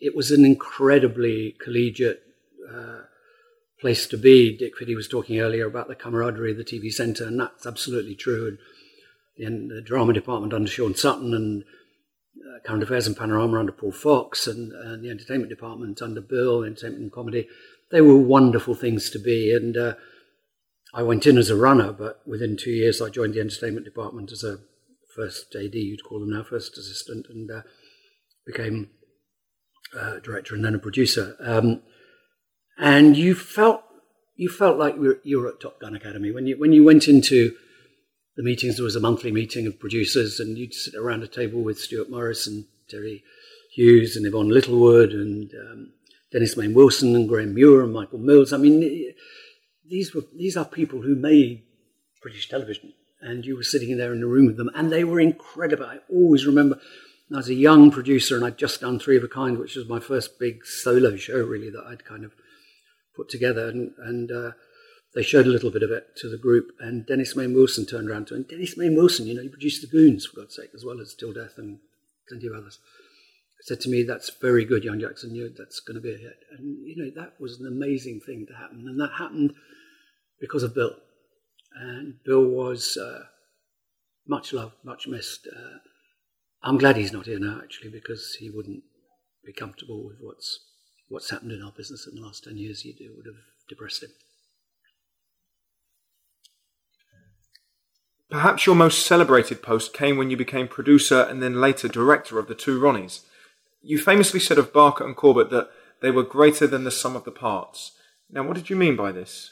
it 0.00 0.16
was 0.16 0.30
an 0.30 0.44
incredibly 0.44 1.56
collegiate 1.62 2.22
uh, 2.72 3.00
place 3.80 4.06
to 4.06 4.16
be. 4.16 4.56
Dick 4.56 4.76
Fiddy 4.76 4.94
was 4.94 5.08
talking 5.08 5.40
earlier 5.40 5.66
about 5.66 5.88
the 5.88 5.94
camaraderie 5.94 6.52
of 6.52 6.56
the 6.56 6.64
TV 6.64 6.90
centre, 6.90 7.26
and 7.26 7.38
that's 7.38 7.66
absolutely 7.66 8.14
true. 8.14 8.58
And 9.38 9.70
the 9.70 9.82
drama 9.82 10.12
department 10.12 10.52
under 10.52 10.68
Shaun 10.68 10.94
Sutton 10.94 11.34
and 11.34 11.64
uh, 12.40 12.60
current 12.66 12.82
affairs 12.82 13.06
and 13.06 13.16
panorama 13.16 13.58
under 13.58 13.72
Paul 13.72 13.92
Fox 13.92 14.46
and, 14.46 14.72
and, 14.72 15.04
the 15.04 15.10
entertainment 15.10 15.48
department 15.48 16.02
under 16.02 16.20
Bill, 16.20 16.62
entertainment 16.62 17.02
and 17.02 17.12
comedy, 17.12 17.48
they 17.90 18.00
were 18.00 18.16
wonderful 18.16 18.74
things 18.74 19.10
to 19.10 19.18
be. 19.18 19.52
And 19.54 19.76
uh, 19.76 19.94
I 20.92 21.02
went 21.02 21.26
in 21.26 21.38
as 21.38 21.50
a 21.50 21.56
runner, 21.56 21.92
but 21.92 22.20
within 22.26 22.56
two 22.56 22.70
years 22.70 23.00
I 23.00 23.08
joined 23.08 23.34
the 23.34 23.40
entertainment 23.40 23.84
department 23.84 24.32
as 24.32 24.44
a 24.44 24.58
first 25.14 25.54
AD, 25.54 25.74
you'd 25.74 26.04
call 26.04 26.20
them 26.20 26.30
now, 26.30 26.42
first 26.42 26.76
assistant, 26.78 27.26
and 27.28 27.50
uh, 27.50 27.62
became 28.46 28.90
uh, 29.98 30.18
director 30.20 30.54
and 30.54 30.64
then 30.64 30.74
a 30.74 30.78
producer. 30.78 31.36
Um, 31.40 31.82
and 32.78 33.16
you 33.16 33.34
felt 33.34 33.82
you 34.36 34.48
felt 34.48 34.78
like 34.78 34.94
you 34.94 35.00
were, 35.00 35.20
you 35.22 35.40
were 35.40 35.48
at 35.48 35.60
Top 35.60 35.80
Gun 35.80 35.94
Academy 35.94 36.30
when 36.30 36.46
you 36.46 36.58
when 36.58 36.72
you 36.72 36.84
went 36.84 37.08
into 37.08 37.54
the 38.36 38.42
meetings. 38.42 38.76
There 38.76 38.84
was 38.84 38.96
a 38.96 39.00
monthly 39.00 39.32
meeting 39.32 39.66
of 39.66 39.78
producers, 39.78 40.40
and 40.40 40.56
you'd 40.56 40.72
sit 40.72 40.94
around 40.94 41.22
a 41.22 41.28
table 41.28 41.62
with 41.62 41.78
Stewart 41.78 42.10
Morris 42.10 42.46
and 42.46 42.64
Terry 42.88 43.22
Hughes 43.74 44.16
and 44.16 44.26
Yvonne 44.26 44.48
Littlewood 44.48 45.10
and 45.10 45.50
um, 45.54 45.92
Dennis 46.32 46.56
Main 46.56 46.74
Wilson 46.74 47.14
and 47.14 47.28
Graeme 47.28 47.54
Muir 47.54 47.82
and 47.82 47.92
Michael 47.92 48.18
Mills. 48.18 48.52
I 48.52 48.56
mean, 48.56 49.12
these 49.88 50.14
were 50.14 50.22
these 50.34 50.56
are 50.56 50.64
people 50.64 51.02
who 51.02 51.14
made 51.14 51.62
British 52.22 52.48
television, 52.48 52.94
and 53.20 53.44
you 53.44 53.56
were 53.56 53.62
sitting 53.62 53.96
there 53.98 54.12
in 54.12 54.20
the 54.20 54.26
room 54.26 54.46
with 54.46 54.56
them, 54.56 54.70
and 54.74 54.90
they 54.90 55.04
were 55.04 55.20
incredible. 55.20 55.84
I 55.84 55.98
always 56.08 56.46
remember. 56.46 56.80
I 57.32 57.36
was 57.36 57.48
a 57.48 57.54
young 57.54 57.90
producer, 57.90 58.36
and 58.36 58.44
I'd 58.44 58.58
just 58.58 58.80
done 58.80 58.98
Three 58.98 59.16
of 59.16 59.22
a 59.22 59.28
Kind, 59.28 59.58
which 59.58 59.76
was 59.76 59.88
my 59.88 60.00
first 60.00 60.38
big 60.38 60.64
solo 60.64 61.16
show, 61.16 61.44
really, 61.44 61.70
that 61.70 61.84
I'd 61.86 62.04
kind 62.04 62.24
of 62.24 62.32
put 63.16 63.28
together. 63.28 63.68
And, 63.68 63.92
and 63.98 64.32
uh, 64.32 64.50
they 65.14 65.22
showed 65.22 65.46
a 65.46 65.50
little 65.50 65.70
bit 65.70 65.84
of 65.84 65.92
it 65.92 66.16
to 66.16 66.28
the 66.28 66.38
group. 66.38 66.72
And 66.80 67.06
Dennis 67.06 67.36
Main 67.36 67.54
Wilson 67.54 67.86
turned 67.86 68.10
around 68.10 68.26
to 68.28 68.34
him. 68.34 68.46
Dennis 68.48 68.76
Main 68.76 68.96
Wilson, 68.96 69.26
you 69.26 69.34
know, 69.34 69.42
he 69.42 69.48
produced 69.48 69.80
The 69.80 69.86
Goons, 69.86 70.26
for 70.26 70.40
God's 70.40 70.56
sake, 70.56 70.70
as 70.74 70.84
well 70.84 71.00
as 71.00 71.14
Till 71.14 71.32
Death 71.32 71.54
and 71.56 71.78
plenty 72.28 72.48
of 72.48 72.54
others. 72.54 72.80
He 73.58 73.64
said 73.66 73.80
to 73.82 73.90
me, 73.90 74.02
That's 74.02 74.30
very 74.40 74.64
good, 74.64 74.82
young 74.82 74.98
Jackson. 74.98 75.34
You 75.34 75.44
know, 75.44 75.50
that's 75.56 75.78
going 75.78 75.96
to 75.96 76.00
be 76.00 76.14
a 76.14 76.18
hit. 76.18 76.38
And, 76.58 76.84
you 76.84 76.96
know, 76.96 77.10
that 77.14 77.40
was 77.40 77.60
an 77.60 77.66
amazing 77.68 78.20
thing 78.26 78.46
to 78.48 78.54
happen. 78.54 78.86
And 78.88 79.00
that 79.00 79.12
happened 79.18 79.54
because 80.40 80.64
of 80.64 80.74
Bill. 80.74 80.96
And 81.76 82.14
Bill 82.24 82.44
was 82.44 82.96
uh, 82.96 83.26
much 84.26 84.52
loved, 84.52 84.74
much 84.82 85.06
missed. 85.06 85.46
Uh, 85.46 85.78
I'm 86.62 86.78
glad 86.78 86.96
he's 86.96 87.12
not 87.12 87.26
here 87.26 87.38
now, 87.38 87.60
actually, 87.62 87.90
because 87.90 88.36
he 88.38 88.50
wouldn't 88.50 88.82
be 89.44 89.52
comfortable 89.52 90.04
with 90.04 90.18
what's 90.20 90.60
what's 91.08 91.30
happened 91.30 91.52
in 91.52 91.62
our 91.62 91.72
business 91.72 92.06
in 92.06 92.14
the 92.14 92.24
last 92.24 92.44
10 92.44 92.56
years. 92.56 92.82
It 92.84 92.96
would 93.16 93.26
have 93.26 93.42
depressed 93.68 94.02
him. 94.04 94.10
Perhaps 98.30 98.64
your 98.64 98.76
most 98.76 99.04
celebrated 99.04 99.60
post 99.60 99.92
came 99.92 100.16
when 100.16 100.30
you 100.30 100.36
became 100.36 100.68
producer 100.68 101.22
and 101.22 101.42
then 101.42 101.60
later 101.60 101.88
director 101.88 102.38
of 102.38 102.46
the 102.46 102.54
two 102.54 102.80
Ronnies. 102.80 103.22
You 103.82 103.98
famously 103.98 104.38
said 104.38 104.56
of 104.56 104.72
Barker 104.72 105.04
and 105.04 105.16
Corbett 105.16 105.50
that 105.50 105.70
they 106.00 106.12
were 106.12 106.22
greater 106.22 106.68
than 106.68 106.84
the 106.84 106.92
sum 106.92 107.16
of 107.16 107.24
the 107.24 107.32
parts. 107.32 107.92
Now, 108.30 108.44
what 108.44 108.54
did 108.54 108.70
you 108.70 108.76
mean 108.76 108.94
by 108.94 109.10
this? 109.10 109.50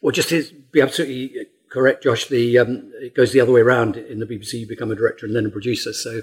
Well, 0.00 0.12
just 0.12 0.30
to 0.30 0.44
be 0.72 0.80
absolutely 0.80 1.48
correct, 1.70 2.02
Josh, 2.04 2.26
the 2.26 2.58
um, 2.58 2.92
it 3.00 3.14
goes 3.14 3.32
the 3.32 3.40
other 3.40 3.52
way 3.52 3.60
around. 3.60 3.96
In 3.96 4.18
the 4.18 4.26
BBC, 4.26 4.60
you 4.60 4.66
become 4.66 4.90
a 4.90 4.96
director 4.96 5.26
and 5.26 5.34
then 5.34 5.46
a 5.46 5.50
producer. 5.50 5.92
So, 5.92 6.22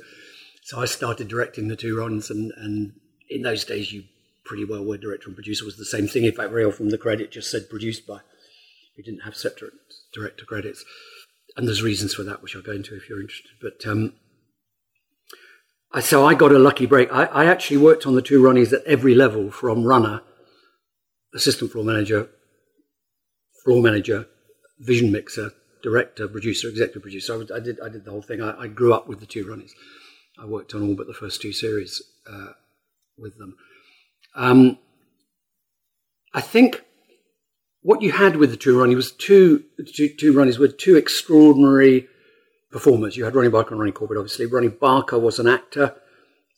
so 0.64 0.80
I 0.80 0.86
started 0.86 1.28
directing 1.28 1.68
the 1.68 1.76
two 1.76 1.96
Ronnies, 1.96 2.30
and, 2.30 2.52
and 2.58 2.94
in 3.30 3.42
those 3.42 3.64
days, 3.64 3.92
you 3.92 4.04
pretty 4.46 4.66
well 4.66 4.84
were 4.84 4.98
director 4.98 5.28
and 5.28 5.36
producer 5.36 5.66
was 5.66 5.78
the 5.78 5.86
same 5.86 6.08
thing. 6.08 6.24
In 6.24 6.32
fact, 6.32 6.52
very 6.52 6.64
often 6.64 6.90
the 6.90 6.98
credit 6.98 7.32
just 7.32 7.52
said 7.52 7.70
produced 7.70 8.08
by. 8.08 8.20
We 8.96 9.04
didn't 9.04 9.22
have 9.22 9.36
separate 9.36 9.74
director 10.14 10.46
credits, 10.46 10.84
and 11.56 11.68
there's 11.68 11.84
reasons 11.84 12.14
for 12.14 12.24
that, 12.24 12.42
which 12.42 12.56
I'll 12.56 12.62
go 12.62 12.72
into 12.72 12.96
if 12.96 13.10
you're 13.10 13.22
interested. 13.22 13.52
But 13.62 13.86
um, 13.86 14.14
I, 15.92 16.02
so 16.02 16.26
I 16.26 16.34
got 16.34 16.52
a 16.52 16.60
lucky 16.60 16.86
break. 16.86 17.12
I, 17.12 17.26
I 17.26 17.46
actually 17.46 17.78
worked 17.78 18.06
on 18.06 18.16
the 18.16 18.22
two 18.22 18.42
Ronnies 18.42 18.74
at 18.74 18.84
every 18.86 19.16
level, 19.16 19.52
from 19.52 19.84
runner, 19.84 20.22
assistant 21.34 21.72
floor 21.72 21.86
manager, 21.86 22.30
floor 23.64 23.82
manager, 23.82 24.28
vision 24.80 25.12
mixer, 25.12 25.52
director, 25.84 26.28
producer, 26.28 26.70
executive 26.70 27.02
producer. 27.02 27.34
I, 27.34 27.56
I 27.56 27.60
did 27.60 27.80
I 27.82 27.90
did 27.90 28.06
the 28.06 28.12
whole 28.12 28.22
thing. 28.22 28.42
I, 28.42 28.62
I, 28.62 28.68
grew 28.68 28.94
up 28.94 29.08
with 29.08 29.20
the 29.20 29.26
two 29.26 29.46
Ronnies. 29.46 29.72
I 30.40 30.46
worked 30.46 30.74
on 30.74 30.88
all 30.88 30.96
but 30.96 31.08
the 31.08 31.14
first 31.14 31.42
two 31.42 31.54
series 31.54 32.02
uh, 32.32 32.54
with 33.18 33.38
them. 33.38 33.56
Um, 34.36 34.78
I 36.34 36.42
think 36.42 36.84
what 37.82 38.02
you 38.02 38.12
had 38.12 38.36
with 38.36 38.52
the 38.52 38.58
two 38.58 38.78
Ronnie 38.78 38.96
was 38.96 39.12
two, 39.12 39.64
two, 39.96 40.10
two 40.10 40.34
Ronnies 40.34 40.60
were 40.60 40.68
two 40.68 40.96
extraordinary 40.96 42.08
performers. 42.72 43.18
You 43.18 43.26
had 43.26 43.34
Ronnie 43.34 43.50
Barker 43.50 43.72
and 43.72 43.80
Ronnie 43.80 43.94
Corbett, 43.94 44.18
obviously. 44.18 44.46
Ronnie 44.46 44.68
Barker 44.68 45.18
was 45.18 45.40
an 45.40 45.48
actor, 45.48 45.96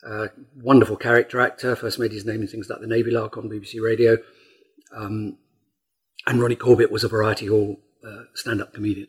uh, 0.05 0.27
wonderful 0.55 0.97
character 0.97 1.39
actor, 1.39 1.75
first 1.75 1.99
made 1.99 2.11
his 2.11 2.25
name 2.25 2.41
in 2.41 2.47
things 2.47 2.69
like 2.69 2.81
The 2.81 2.87
Navy 2.87 3.11
Lark 3.11 3.37
on 3.37 3.49
BBC 3.49 3.81
Radio. 3.81 4.17
Um, 4.95 5.37
and 6.25 6.41
Ronnie 6.41 6.55
Corbett 6.55 6.91
was 6.91 7.03
a 7.03 7.07
variety 7.07 7.45
hall 7.45 7.79
uh, 8.05 8.23
stand 8.35 8.61
up 8.61 8.73
comedian. 8.73 9.07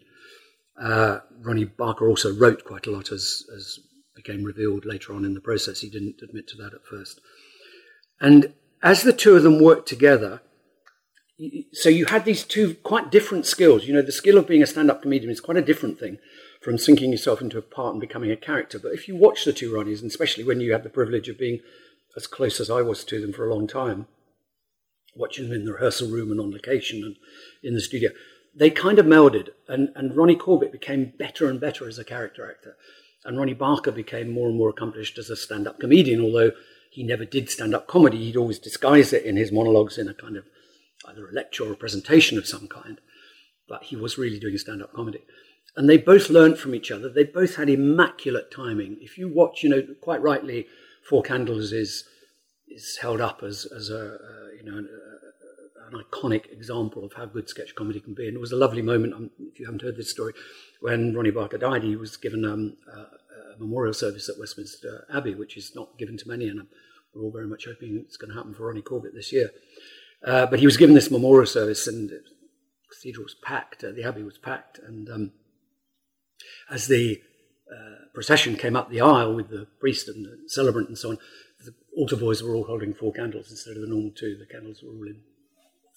Uh, 0.80 1.20
Ronnie 1.40 1.64
Barker 1.64 2.09
also 2.09 2.35
wrote 2.35 2.64
quite 2.64 2.87
a 2.87 2.90
lot, 2.90 3.12
as, 3.12 3.44
as 3.54 3.78
became 4.16 4.44
revealed 4.44 4.85
later 4.85 5.14
on 5.14 5.25
in 5.25 5.35
the 5.35 5.40
process. 5.40 5.80
He 5.80 5.90
didn't 5.90 6.23
admit 6.23 6.49
to 6.49 6.56
that 6.56 6.75
at 6.75 6.87
first. 6.88 7.20
And 8.20 8.54
as 8.82 9.02
the 9.02 9.12
two 9.12 9.37
of 9.37 9.42
them 9.42 9.62
worked 9.62 9.88
together, 9.88 10.40
so 11.73 11.88
you 11.88 12.06
had 12.06 12.25
these 12.25 12.44
two 12.44 12.75
quite 12.75 13.11
different 13.11 13.47
skills. 13.47 13.87
You 13.87 13.94
know, 13.94 14.02
the 14.02 14.12
skill 14.12 14.37
of 14.37 14.47
being 14.47 14.62
a 14.62 14.66
stand-up 14.66 15.02
comedian 15.02 15.30
is 15.30 15.40
quite 15.40 15.56
a 15.56 15.62
different 15.62 15.99
thing 15.99 16.18
from 16.61 16.76
sinking 16.76 17.12
yourself 17.12 17.40
into 17.40 17.56
a 17.56 17.62
part 17.62 17.92
and 17.92 18.00
becoming 18.00 18.30
a 18.30 18.37
character. 18.37 18.78
But 18.78 18.92
if 18.92 19.09
you 19.09 19.16
watch 19.16 19.44
the 19.44 19.52
two 19.52 19.73
Ronnies, 19.73 20.02
and 20.02 20.11
especially 20.11 20.44
when 20.44 20.61
you 20.61 20.73
had 20.73 20.82
the 20.82 20.90
privilege 20.90 21.28
of 21.28 21.38
being 21.38 21.61
as 22.16 22.26
close 22.26 22.61
as 22.61 22.68
I 22.68 22.82
was 22.82 23.04
to 23.04 23.20
them 23.20 23.32
for 23.32 23.49
a 23.49 23.54
long 23.54 23.66
time, 23.66 24.06
watching 25.16 25.49
them 25.49 25.61
in 25.61 25.64
the 25.64 25.73
rehearsal 25.73 26.11
room 26.11 26.30
and 26.30 26.40
on 26.40 26.50
location 26.50 27.02
and 27.02 27.16
in 27.62 27.75
the 27.75 27.80
studio, 27.80 28.11
they 28.54 28.71
kind 28.71 28.99
of 28.99 29.07
melded. 29.07 29.49
And, 29.69 29.90
and 29.95 30.16
Ronnie 30.16 30.37
Corbett 30.37 30.73
became 30.73 31.12
better 31.19 31.49
and 31.49 31.61
better 31.61 31.88
as 31.88 31.99
a 31.99 32.04
character 32.04 32.50
actor. 32.50 32.76
And 33.25 33.38
Ronnie 33.38 33.54
Barker 33.54 33.92
became 33.92 34.30
more 34.30 34.49
and 34.49 34.57
more 34.57 34.71
accomplished 34.71 35.19
as 35.19 35.30
a 35.30 35.37
stand-up 35.37 35.78
comedian, 35.78 36.21
although 36.21 36.52
he 36.90 37.02
never 37.02 37.25
did 37.25 37.50
stand 37.50 37.75
up 37.75 37.87
comedy. 37.87 38.19
He'd 38.19 38.37
always 38.37 38.59
disguise 38.59 39.12
it 39.12 39.25
in 39.25 39.37
his 39.37 39.52
monologues 39.52 39.99
in 39.99 40.09
a 40.09 40.14
kind 40.14 40.37
of 40.37 40.45
either 41.07 41.28
a 41.28 41.33
lecture 41.33 41.64
or 41.64 41.73
a 41.73 41.76
presentation 41.76 42.38
of 42.38 42.47
some 42.47 42.66
kind. 42.66 43.00
But 43.69 43.85
he 43.85 43.97
was 43.97 44.19
really 44.19 44.40
doing 44.40 44.59
stand 44.59 44.83
up 44.83 44.92
comedy. 44.92 45.23
And 45.76 45.88
they 45.88 45.99
both 45.99 46.30
learned 46.30 46.59
from 46.59 46.75
each 46.75 46.90
other. 46.90 47.09
They 47.09 47.25
both 47.25 47.57
had 47.57 47.69
immaculate 47.69 48.50
timing. 48.50 48.99
If 49.00 49.16
you 49.16 49.28
watch, 49.28 49.62
you 49.62 49.69
know, 49.69 49.87
quite 50.00 50.21
rightly, 50.21 50.66
Four 51.09 51.23
Candles 51.23 51.73
is 51.73 52.04
is 52.69 52.99
held 53.02 53.21
up 53.21 53.42
as, 53.42 53.66
as 53.76 53.90
a, 53.90 54.14
uh, 54.14 54.49
you 54.57 54.64
know, 54.64 54.87
an, 55.92 56.02
iconic 56.02 56.52
example 56.52 57.04
of 57.04 57.12
how 57.14 57.26
good 57.26 57.49
sketch 57.49 57.75
comedy 57.75 58.00
can 58.00 58.14
be. 58.14 58.26
And 58.26 58.37
it 58.37 58.40
was 58.40 58.52
a 58.52 58.56
lovely 58.56 58.82
moment, 58.82 59.14
um, 59.14 59.30
if 59.38 59.59
you 59.59 59.66
haven't 59.66 59.82
heard 59.82 59.97
this 59.97 60.11
story, 60.11 60.32
when 60.80 61.14
Ronnie 61.14 61.30
Barker 61.30 61.59
died, 61.59 61.82
he 61.82 61.97
was 61.97 62.16
given 62.16 62.44
um, 62.44 62.76
uh, 62.92 63.04
memorial 63.61 63.94
service 63.94 64.28
at 64.28 64.38
Westminster 64.38 65.06
Abbey, 65.12 65.35
which 65.35 65.56
is 65.56 65.73
not 65.75 65.99
given 65.99 66.16
to 66.16 66.28
many, 66.28 66.49
and 66.49 66.66
we're 67.14 67.23
all 67.23 67.30
very 67.30 67.47
much 67.47 67.66
hoping 67.66 68.02
it's 68.04 68.16
going 68.16 68.30
to 68.30 68.37
happen 68.37 68.54
for 68.54 68.66
Ronnie 68.66 68.82
Corbett 68.82 69.14
this 69.14 69.32
year. 69.32 69.50
Uh, 70.25 70.47
but 70.47 70.59
he 70.59 70.66
was 70.66 70.76
given 70.76 70.94
this 70.94 71.11
memorial 71.11 71.47
service, 71.47 71.87
and 71.87 72.11
the 72.11 72.23
cathedral 72.90 73.25
was 73.25 73.37
packed, 73.42 73.85
uh, 73.85 73.92
the 73.92 74.04
abbey 74.04 74.23
was 74.23 74.38
packed, 74.38 74.78
and 74.78 75.09
um, 75.09 75.32
as 76.70 76.87
the 76.88 77.20
uh, 77.73 78.06
procession 78.14 78.56
came 78.56 78.75
up 78.75 78.90
the 78.90 79.00
aisle 79.00 79.35
with 79.35 79.49
the 79.50 79.66
priest 79.78 80.09
and 80.09 80.25
the 80.25 80.38
celebrant 80.47 80.88
and 80.88 80.99
so 80.99 81.11
on, 81.11 81.18
the 81.64 81.75
altar 81.97 82.16
boys 82.16 82.42
were 82.42 82.54
all 82.54 82.64
holding 82.64 82.94
four 82.94 83.12
candles 83.12 83.50
instead 83.50 83.76
of 83.76 83.82
the 83.82 83.88
normal 83.88 84.11
two. 84.11 84.37
The 84.37 84.47
candles 84.47 84.82
were 84.82 84.90
all 84.90 85.06
in 85.06 85.20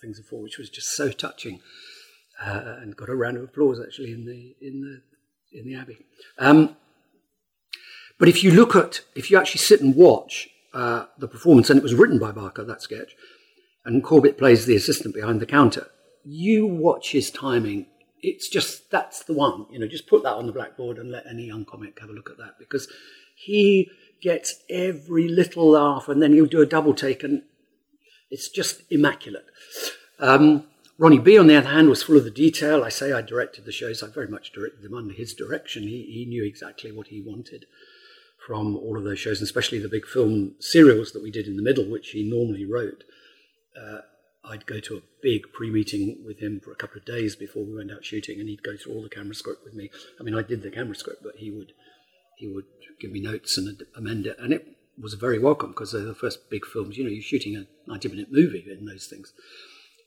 things 0.04 0.20
four, 0.30 0.42
which 0.42 0.60
was 0.60 0.70
just 0.70 0.96
so 0.96 1.10
touching, 1.10 1.60
uh, 2.44 2.78
and 2.82 2.96
got 2.96 3.10
a 3.10 3.16
round 3.16 3.38
of 3.38 3.44
applause 3.44 3.80
actually 3.80 4.12
in 4.12 4.26
the 4.26 4.56
in 4.62 4.82
the 4.82 5.60
in 5.60 5.66
the 5.66 5.76
abbey. 5.76 5.98
Um, 6.38 6.76
but 8.20 8.30
if 8.30 8.44
you 8.44 8.52
look 8.52 8.76
at, 8.76 9.02
if 9.16 9.32
you 9.32 9.38
actually 9.38 9.60
sit 9.60 9.82
and 9.82 9.96
watch 9.96 10.50
uh, 10.74 11.06
the 11.18 11.28
performance, 11.28 11.70
and 11.70 11.78
it 11.78 11.84
was 11.84 11.96
written 11.96 12.20
by 12.20 12.32
Barker, 12.32 12.64
that 12.64 12.82
sketch, 12.82 13.16
and 13.86 14.04
Corbett 14.04 14.38
plays 14.38 14.66
the 14.66 14.76
assistant 14.76 15.14
behind 15.14 15.40
the 15.40 15.46
counter, 15.46 15.88
you 16.24 16.66
watch 16.66 17.12
his 17.12 17.32
timing. 17.32 17.88
It's 18.22 18.48
just, 18.48 18.90
that's 18.90 19.24
the 19.24 19.34
one. 19.34 19.66
You 19.72 19.80
know, 19.80 19.88
just 19.88 20.08
put 20.08 20.24
that 20.24 20.36
on 20.36 20.46
the 20.46 20.54
blackboard 20.54 20.98
and 20.98 21.12
let 21.12 21.26
any 21.28 21.46
young 21.46 21.66
comic 21.66 22.00
have 22.00 22.10
a 22.10 22.14
look 22.14 22.30
at 22.30 22.38
that 22.38 22.58
because 22.58 22.88
he 23.36 23.90
gets 24.22 24.64
every 24.70 25.28
little 25.28 25.72
laugh 25.72 26.08
and 26.08 26.22
then 26.22 26.32
he'll 26.32 26.46
do 26.46 26.62
a 26.62 26.66
double 26.66 26.94
take 26.94 27.24
and 27.24 27.44
it's 28.34 28.50
just 28.50 28.82
immaculate. 28.90 29.46
Um, 30.20 30.66
Ronnie 30.98 31.20
B, 31.20 31.38
on 31.38 31.48
the 31.48 31.56
other 31.56 31.70
hand, 31.70 31.88
was 31.88 32.04
full 32.04 32.18
of 32.18 32.24
the 32.24 32.32
detail. 32.32 32.84
I 32.84 32.90
say 32.90 33.14
I 33.14 33.22
directed 33.22 33.66
the 33.66 33.72
shows. 33.72 34.02
I 34.02 34.08
very 34.08 34.28
much 34.28 34.52
directed 34.52 34.82
them 34.82 34.96
under 34.96 35.14
his 35.14 35.34
direction. 35.34 35.84
He, 35.84 36.04
he 36.12 36.26
knew 36.26 36.44
exactly 36.44 36.92
what 36.92 37.08
he 37.08 37.22
wanted 37.22 37.66
from 38.46 38.76
all 38.76 38.98
of 38.98 39.04
those 39.04 39.20
shows, 39.20 39.40
and 39.40 39.46
especially 39.46 39.80
the 39.80 39.88
big 39.88 40.08
film 40.08 40.56
serials 40.60 41.12
that 41.12 41.24
we 41.24 41.32
did 41.32 41.48
in 41.48 41.58
the 41.58 41.64
middle, 41.64 41.86
which 41.86 42.10
he 42.10 42.24
normally 42.24 42.66
wrote. 42.66 43.04
Uh, 43.80 44.00
I'd 44.46 44.66
go 44.66 44.80
to 44.80 44.98
a 44.98 45.02
big 45.22 45.54
pre-meeting 45.54 46.24
with 46.26 46.40
him 46.40 46.60
for 46.60 46.72
a 46.72 46.76
couple 46.76 46.98
of 46.98 47.06
days 47.06 47.36
before 47.36 47.64
we 47.64 47.76
went 47.76 47.92
out 47.92 48.04
shooting, 48.04 48.40
and 48.40 48.50
he'd 48.50 48.64
go 48.64 48.76
through 48.76 48.94
all 48.94 49.04
the 49.04 49.10
camera 49.10 49.36
script 49.36 49.64
with 49.64 49.74
me. 49.74 49.90
I 50.20 50.24
mean, 50.24 50.36
I 50.36 50.42
did 50.42 50.64
the 50.64 50.72
camera 50.72 50.96
script, 50.96 51.22
but 51.24 51.36
he 51.38 51.52
would 51.52 51.74
he 52.38 52.48
would 52.48 52.66
give 53.00 53.12
me 53.12 53.22
notes 53.22 53.58
and 53.58 53.82
amend 53.96 54.26
it, 54.26 54.38
and 54.40 54.52
it 54.52 54.68
was 55.00 55.14
very 55.14 55.40
welcome 55.40 55.70
because 55.70 55.92
they're 55.92 56.02
the 56.04 56.16
first 56.16 56.50
big 56.50 56.66
films. 56.66 56.98
You 56.98 57.06
know, 57.06 57.10
you're 57.10 57.22
shooting 57.22 57.56
a 57.56 57.66
90-minute 57.88 58.32
movie 58.32 58.66
in 58.70 58.86
those 58.86 59.08
things, 59.08 59.34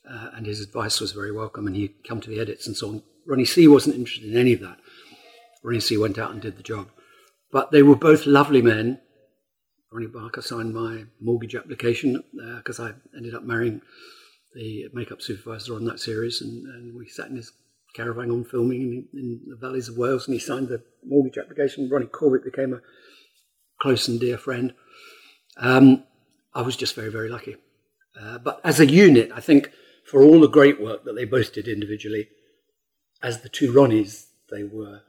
uh, 0.09 0.30
and 0.35 0.47
his 0.47 0.61
advice 0.61 1.00
was 1.00 1.12
very 1.12 1.33
welcome. 1.33 1.66
And 1.66 1.76
he'd 1.76 2.04
come 2.06 2.21
to 2.21 2.30
the 2.30 2.40
edits 2.40 2.66
and 2.66 2.76
so 2.76 2.88
on. 2.88 3.02
Ronnie 3.26 3.45
C 3.45 3.66
wasn't 3.66 3.97
interested 3.97 4.30
in 4.30 4.37
any 4.37 4.52
of 4.52 4.61
that. 4.61 4.78
Ronnie 5.62 5.80
C 5.80 5.97
went 5.97 6.18
out 6.18 6.30
and 6.30 6.40
did 6.40 6.56
the 6.56 6.62
job. 6.62 6.88
But 7.50 7.71
they 7.71 7.83
were 7.83 7.97
both 7.97 8.26
lovely 8.26 8.62
men. 8.62 9.00
Ronnie 9.92 10.06
Barker 10.06 10.42
signed 10.42 10.75
my 10.75 11.04
mortgage 11.21 11.54
application 11.54 12.23
because 12.56 12.78
uh, 12.78 12.85
I 12.85 13.16
ended 13.16 13.35
up 13.35 13.42
marrying 13.42 13.80
the 14.54 14.88
makeup 14.92 15.23
supervisor 15.23 15.75
on 15.75 15.85
that 15.85 16.00
series, 16.00 16.40
and, 16.40 16.66
and 16.66 16.97
we 16.97 17.06
sat 17.09 17.28
in 17.28 17.37
his 17.37 17.52
caravan 17.95 18.30
on 18.30 18.45
filming 18.45 18.80
in, 18.80 19.09
in, 19.12 19.40
the 19.49 19.56
valleys 19.56 19.88
of 19.88 19.97
Wales, 19.97 20.26
and 20.26 20.35
he 20.35 20.40
signed 20.40 20.68
the 20.68 20.83
mortgage 21.04 21.38
application. 21.38 21.88
Ronnie 21.90 22.06
Corbett 22.06 22.45
became 22.45 22.75
a 22.75 22.80
close 23.80 24.09
and 24.09 24.18
dear 24.18 24.38
friend. 24.38 24.75
Um, 25.56 26.04
I 26.54 26.62
was 26.62 26.76
just 26.76 26.95
very, 26.95 27.11
very 27.11 27.28
lucky. 27.28 27.56
Uh, 28.20 28.38
but 28.38 28.61
as 28.64 28.80
a 28.80 28.87
unit, 28.87 29.30
I 29.35 29.40
think 29.40 29.70
for 30.04 30.23
all 30.23 30.40
the 30.40 30.49
great 30.49 30.80
work 30.80 31.04
that 31.04 31.14
they 31.14 31.25
both 31.25 31.52
did 31.52 31.68
individually, 31.68 32.28
as 33.23 33.40
the 33.40 33.49
two 33.49 33.73
Ronnies, 33.73 34.26
they 34.50 34.62
were 34.64 35.02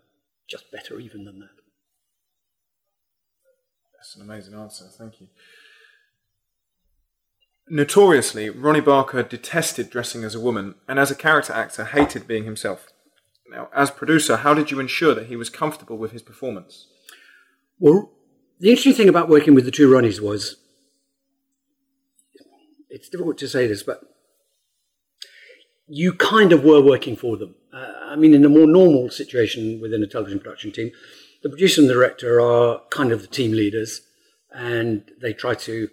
just 0.49 0.71
better 0.71 0.99
even 0.99 1.25
than 1.25 1.39
that. 1.39 1.49
That's 3.95 4.15
an 4.15 4.21
amazing 4.21 4.53
answer. 4.53 4.85
Thank 4.85 5.21
you. 5.21 5.27
Notoriously, 7.69 8.49
Ronnie 8.49 8.79
Barker 8.79 9.23
detested 9.23 9.89
dressing 9.89 10.23
as 10.23 10.33
a 10.33 10.39
woman 10.39 10.75
and 10.87 10.97
as 10.97 11.11
a 11.11 11.15
character 11.15 11.51
actor 11.51 11.83
hated 11.83 12.25
being 12.25 12.45
himself. 12.45 12.87
Now, 13.49 13.69
as 13.75 13.91
producer, 13.91 14.37
how 14.37 14.53
did 14.53 14.71
you 14.71 14.79
ensure 14.79 15.13
that 15.13 15.27
he 15.27 15.35
was 15.35 15.49
comfortable 15.49 15.97
with 15.97 16.11
his 16.11 16.21
performance? 16.21 16.87
Well, 17.79 18.11
the 18.59 18.69
interesting 18.69 18.93
thing 18.93 19.09
about 19.09 19.29
working 19.29 19.53
with 19.53 19.65
the 19.65 19.71
two 19.71 19.89
Ronnies 19.89 20.21
was 20.21 20.57
it's 22.97 23.09
difficult 23.09 23.37
to 23.37 23.47
say 23.47 23.67
this, 23.67 23.83
but 23.83 24.01
you 25.87 26.13
kind 26.13 26.51
of 26.51 26.63
were 26.63 26.81
working 26.81 27.15
for 27.15 27.37
them. 27.37 27.55
Uh, 27.71 27.93
I 28.05 28.15
mean, 28.15 28.33
in 28.33 28.43
a 28.43 28.49
more 28.49 28.67
normal 28.67 29.09
situation 29.09 29.79
within 29.79 30.03
a 30.03 30.07
television 30.07 30.39
production 30.39 30.71
team, 30.71 30.91
the 31.43 31.49
producer 31.49 31.81
and 31.81 31.89
the 31.89 31.93
director 31.93 32.41
are 32.41 32.81
kind 32.89 33.11
of 33.11 33.21
the 33.21 33.27
team 33.27 33.51
leaders 33.51 34.01
and 34.51 35.03
they 35.21 35.31
try 35.31 35.53
to 35.53 35.89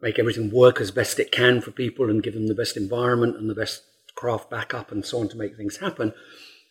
make 0.00 0.18
everything 0.18 0.50
work 0.50 0.80
as 0.80 0.90
best 0.92 1.18
it 1.18 1.32
can 1.32 1.60
for 1.60 1.72
people 1.72 2.08
and 2.08 2.22
give 2.22 2.34
them 2.34 2.46
the 2.46 2.54
best 2.54 2.76
environment 2.76 3.36
and 3.36 3.50
the 3.50 3.54
best 3.54 3.82
craft 4.14 4.48
backup 4.48 4.92
and 4.92 5.04
so 5.04 5.18
on 5.18 5.28
to 5.28 5.36
make 5.36 5.56
things 5.56 5.78
happen. 5.78 6.12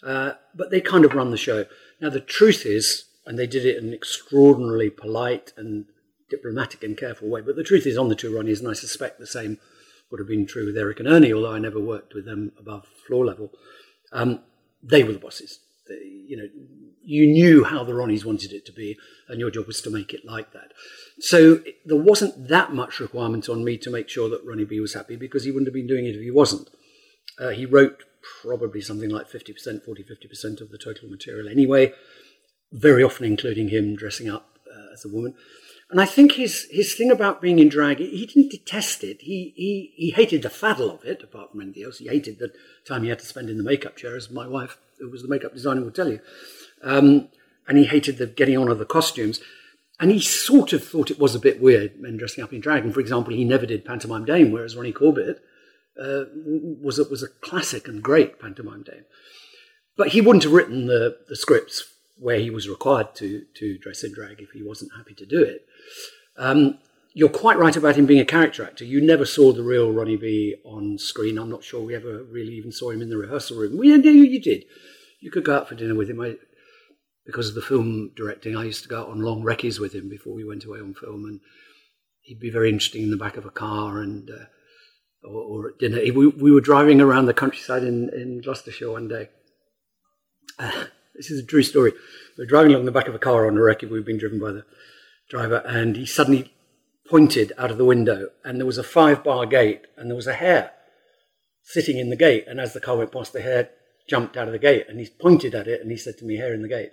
Uh, 0.02 0.32
but 0.56 0.72
they 0.72 0.80
kind 0.80 1.04
of 1.04 1.14
run 1.14 1.32
the 1.32 1.38
show. 1.38 1.66
Now, 2.00 2.10
the 2.10 2.22
truth 2.22 2.66
is, 2.66 3.06
and 3.26 3.38
they 3.38 3.48
did 3.48 3.66
it 3.66 3.78
in 3.78 3.90
an 3.90 3.94
extraordinarily 3.94 4.90
polite 4.90 5.52
and 5.58 5.86
diplomatic 6.36 6.84
and 6.84 6.98
careful 6.98 7.30
way, 7.30 7.42
but 7.42 7.56
the 7.56 7.64
truth 7.64 7.86
is 7.86 7.98
on 7.98 8.10
the 8.10 8.16
two 8.16 8.32
Ronnies, 8.32 8.60
and 8.60 8.70
I 8.70 8.74
suspect 8.74 9.20
the 9.20 9.28
same 9.28 9.58
would 10.12 10.20
have 10.20 10.28
been 10.28 10.46
true 10.46 10.66
with 10.66 10.78
Eric 10.78 11.00
and 11.00 11.08
Ernie, 11.08 11.34
although 11.34 11.54
I 11.54 11.60
never 11.60 11.80
worked 11.80 12.14
with 12.14 12.26
them 12.26 12.52
above 12.60 12.88
floor 13.08 13.26
level. 13.26 13.52
Um, 14.12 14.42
they 14.84 15.04
were 15.04 15.14
the 15.14 15.20
bosses. 15.20 15.60
They, 15.88 15.96
you 16.28 16.38
know, 16.38 16.48
you 17.04 17.28
knew 17.28 17.64
how 17.64 17.84
the 17.84 17.94
Ronnies 17.94 18.26
wanted 18.26 18.52
it 18.52 18.66
to 18.66 18.72
be, 18.72 18.98
and 19.28 19.40
your 19.40 19.52
job 19.52 19.68
was 19.68 19.82
to 19.82 19.90
make 19.90 20.14
it 20.14 20.26
like 20.26 20.54
that. 20.54 20.74
So 21.20 21.62
there 21.86 22.02
wasn't 22.02 22.48
that 22.48 22.74
much 22.74 23.00
requirement 23.00 23.48
on 23.50 23.64
me 23.64 23.78
to 23.80 23.92
make 23.92 24.10
sure 24.10 24.30
that 24.30 24.46
Ronnie 24.46 24.66
B 24.66 24.80
was 24.80 24.94
happy 24.94 25.16
because 25.16 25.44
he 25.44 25.52
wouldn't 25.52 25.68
have 25.68 25.74
been 25.74 25.88
doing 25.88 26.06
it 26.06 26.16
if 26.16 26.22
he 26.22 26.32
wasn't. 26.32 26.70
Uh, 27.40 27.50
he 27.50 27.66
wrote 27.66 28.04
probably 28.42 28.82
something 28.82 29.10
like 29.10 29.30
50%, 29.30 29.84
40, 29.84 30.04
50% 30.04 30.62
of 30.62 30.72
the 30.72 30.78
total 30.78 31.10
material 31.10 31.48
anyway, 31.48 31.94
very 32.72 33.04
often 33.04 33.26
including 33.26 33.70
him 33.70 33.96
dressing 33.96 34.30
up 34.30 34.58
uh, 34.68 34.94
as 34.94 35.06
a 35.06 35.10
woman. 35.10 35.36
And 35.96 36.02
I 36.02 36.06
think 36.06 36.34
his, 36.34 36.68
his 36.72 36.94
thing 36.94 37.10
about 37.10 37.42
being 37.42 37.58
in 37.58 37.70
drag, 37.70 38.00
he 38.00 38.26
didn't 38.26 38.52
detest 38.52 39.02
it. 39.02 39.22
He, 39.22 39.54
he, 39.56 39.94
he 39.96 40.12
hated 40.12 40.42
the 40.42 40.50
faddle 40.50 40.94
of 40.94 41.06
it, 41.06 41.24
apart 41.24 41.52
from 41.52 41.62
anything 41.62 41.86
else. 41.86 42.00
He 42.00 42.10
hated 42.10 42.38
the 42.38 42.52
time 42.86 43.04
he 43.04 43.08
had 43.08 43.20
to 43.20 43.26
spend 43.26 43.50
in 43.50 43.58
the 43.58 43.64
makeup 43.64 43.96
chair, 43.96 44.18
as 44.18 44.30
my 44.30 44.46
wife, 44.46 44.78
who 45.00 45.10
was 45.10 45.22
the 45.22 45.30
makeup 45.30 45.54
designer, 45.54 45.80
will 45.80 45.92
tell 45.92 46.12
you. 46.12 46.20
Um, 46.84 47.30
and 47.66 47.78
he 47.78 47.86
hated 47.86 48.18
the 48.18 48.28
getting 48.28 48.58
on 48.58 48.68
of 48.68 48.78
the 48.78 48.86
costumes. 48.86 49.40
And 49.98 50.12
he 50.12 50.20
sort 50.20 50.74
of 50.74 50.84
thought 50.86 51.12
it 51.12 51.18
was 51.18 51.34
a 51.34 51.40
bit 51.40 51.62
weird, 51.62 51.98
men 51.98 52.18
dressing 52.18 52.44
up 52.44 52.52
in 52.52 52.60
drag. 52.60 52.84
And 52.84 52.94
for 52.94 53.00
example, 53.00 53.34
he 53.34 53.46
never 53.46 53.66
did 53.66 53.86
Pantomime 53.86 54.26
Dame, 54.26 54.52
whereas 54.52 54.76
Ronnie 54.76 54.92
Corbett 54.92 55.42
uh, 55.98 56.26
was, 56.36 57.00
a, 57.00 57.06
was 57.06 57.24
a 57.24 57.30
classic 57.40 57.88
and 57.88 58.04
great 58.04 58.38
Pantomime 58.38 58.84
Dame. 58.84 59.06
But 59.96 60.10
he 60.10 60.20
wouldn't 60.20 60.44
have 60.44 60.52
written 60.52 60.88
the, 60.88 61.20
the 61.30 61.38
scripts 61.38 61.95
where 62.18 62.40
he 62.40 62.50
was 62.50 62.70
required 62.70 63.14
to, 63.16 63.46
to 63.56 63.78
dress 63.78 64.04
in 64.04 64.14
drag 64.14 64.42
if 64.42 64.52
he 64.52 64.64
wasn't 64.64 64.92
happy 64.96 65.14
to 65.14 65.26
do 65.26 65.42
it. 65.42 65.66
Um, 66.38 66.80
you're 67.14 67.30
quite 67.30 67.58
right 67.58 67.76
about 67.76 67.96
him 67.96 68.06
being 68.06 68.20
a 68.20 68.26
character 68.26 68.64
actor. 68.64 68.84
You 68.84 69.02
never 69.02 69.26
saw 69.26 69.54
the 69.54 69.64
real 69.64 69.92
Ronnie 69.92 70.18
B 70.18 70.56
on 70.66 70.98
screen. 70.98 71.38
I'm 71.38 71.50
not 71.50 71.64
sure 71.64 71.82
we 71.82 71.96
ever 71.96 72.24
really 72.24 72.54
even 72.56 72.74
saw 72.74 72.90
him 72.92 73.02
in 73.02 73.10
the 73.10 73.18
rehearsal 73.18 73.58
room. 73.58 73.82
You, 73.82 73.96
you 73.96 74.42
did. 74.42 74.66
You 75.22 75.32
could 75.32 75.46
go 75.46 75.56
out 75.56 75.70
for 75.70 75.76
dinner 75.76 75.96
with 75.96 76.10
him. 76.10 76.20
I, 76.20 76.36
because 77.26 77.48
of 77.50 77.56
the 77.56 77.62
film 77.62 78.12
directing, 78.16 78.56
I 78.56 78.66
used 78.66 78.84
to 78.84 78.90
go 78.90 79.02
out 79.02 79.10
on 79.10 79.22
long 79.22 79.44
recces 79.44 79.80
with 79.80 79.94
him 79.94 80.10
before 80.10 80.34
we 80.34 80.44
went 80.44 80.66
away 80.66 80.80
on 80.80 80.94
film, 80.94 81.26
and 81.26 81.40
he'd 82.22 82.40
be 82.40 82.52
very 82.52 82.70
interesting 82.70 83.04
in 83.04 83.12
the 83.12 83.18
back 83.18 83.38
of 83.38 83.46
a 83.46 83.50
car 83.50 84.02
and 84.02 84.30
uh, 84.30 84.46
or, 85.24 85.42
or, 85.42 85.68
at 85.70 85.80
dinner. 85.80 86.02
We, 86.14 86.28
we, 86.28 86.52
were 86.52 86.62
driving 86.62 87.02
around 87.02 87.26
the 87.26 87.34
countryside 87.34 87.84
in, 87.84 88.10
in 88.14 88.42
Gloucestershire 88.42 88.92
one 88.92 89.08
day. 89.08 89.30
Uh, 90.60 90.86
this 91.16 91.32
is 91.32 91.44
a 91.44 91.46
true 91.46 91.64
story. 91.64 91.94
We're 92.38 92.46
driving 92.46 92.74
along 92.74 92.86
the 92.86 92.92
back 92.92 93.08
of 93.08 93.16
a 93.16 93.20
car 93.20 93.48
on 93.48 93.58
a 93.58 93.62
recce. 93.62 93.90
We've 93.90 94.06
been 94.06 94.18
driven 94.18 94.40
by 94.40 94.52
the 94.52 94.66
driver, 95.30 95.64
and 95.66 95.96
he 95.96 96.06
suddenly 96.06 96.54
pointed 97.10 97.54
out 97.58 97.72
of 97.72 97.78
the 97.78 97.86
window, 97.86 98.30
and 98.44 98.60
there 98.60 98.66
was 98.66 98.78
a 98.78 98.84
five-bar 98.84 99.46
gate, 99.46 99.84
and 99.98 100.10
there 100.10 100.16
was 100.16 100.28
a 100.28 100.34
hare 100.34 100.72
sitting 101.64 101.98
in 101.98 102.10
the 102.10 102.16
gate. 102.16 102.46
And 102.48 102.60
as 102.60 102.74
the 102.74 102.80
car 102.80 102.98
went 102.98 103.12
past, 103.12 103.34
the 103.34 103.42
hare 103.42 103.70
jumped 104.10 104.38
out 104.38 104.48
of 104.48 104.54
the 104.54 104.60
gate, 104.60 104.86
and 104.90 105.00
he 105.00 105.08
pointed 105.20 105.56
at 105.56 105.68
it, 105.68 105.82
and 105.82 105.92
he 105.92 105.98
said 105.98 106.18
to 106.18 106.26
me, 106.26 106.38
"Hare 106.38 106.54
in 106.54 106.62
the 106.62 106.68
gate." 106.68 106.92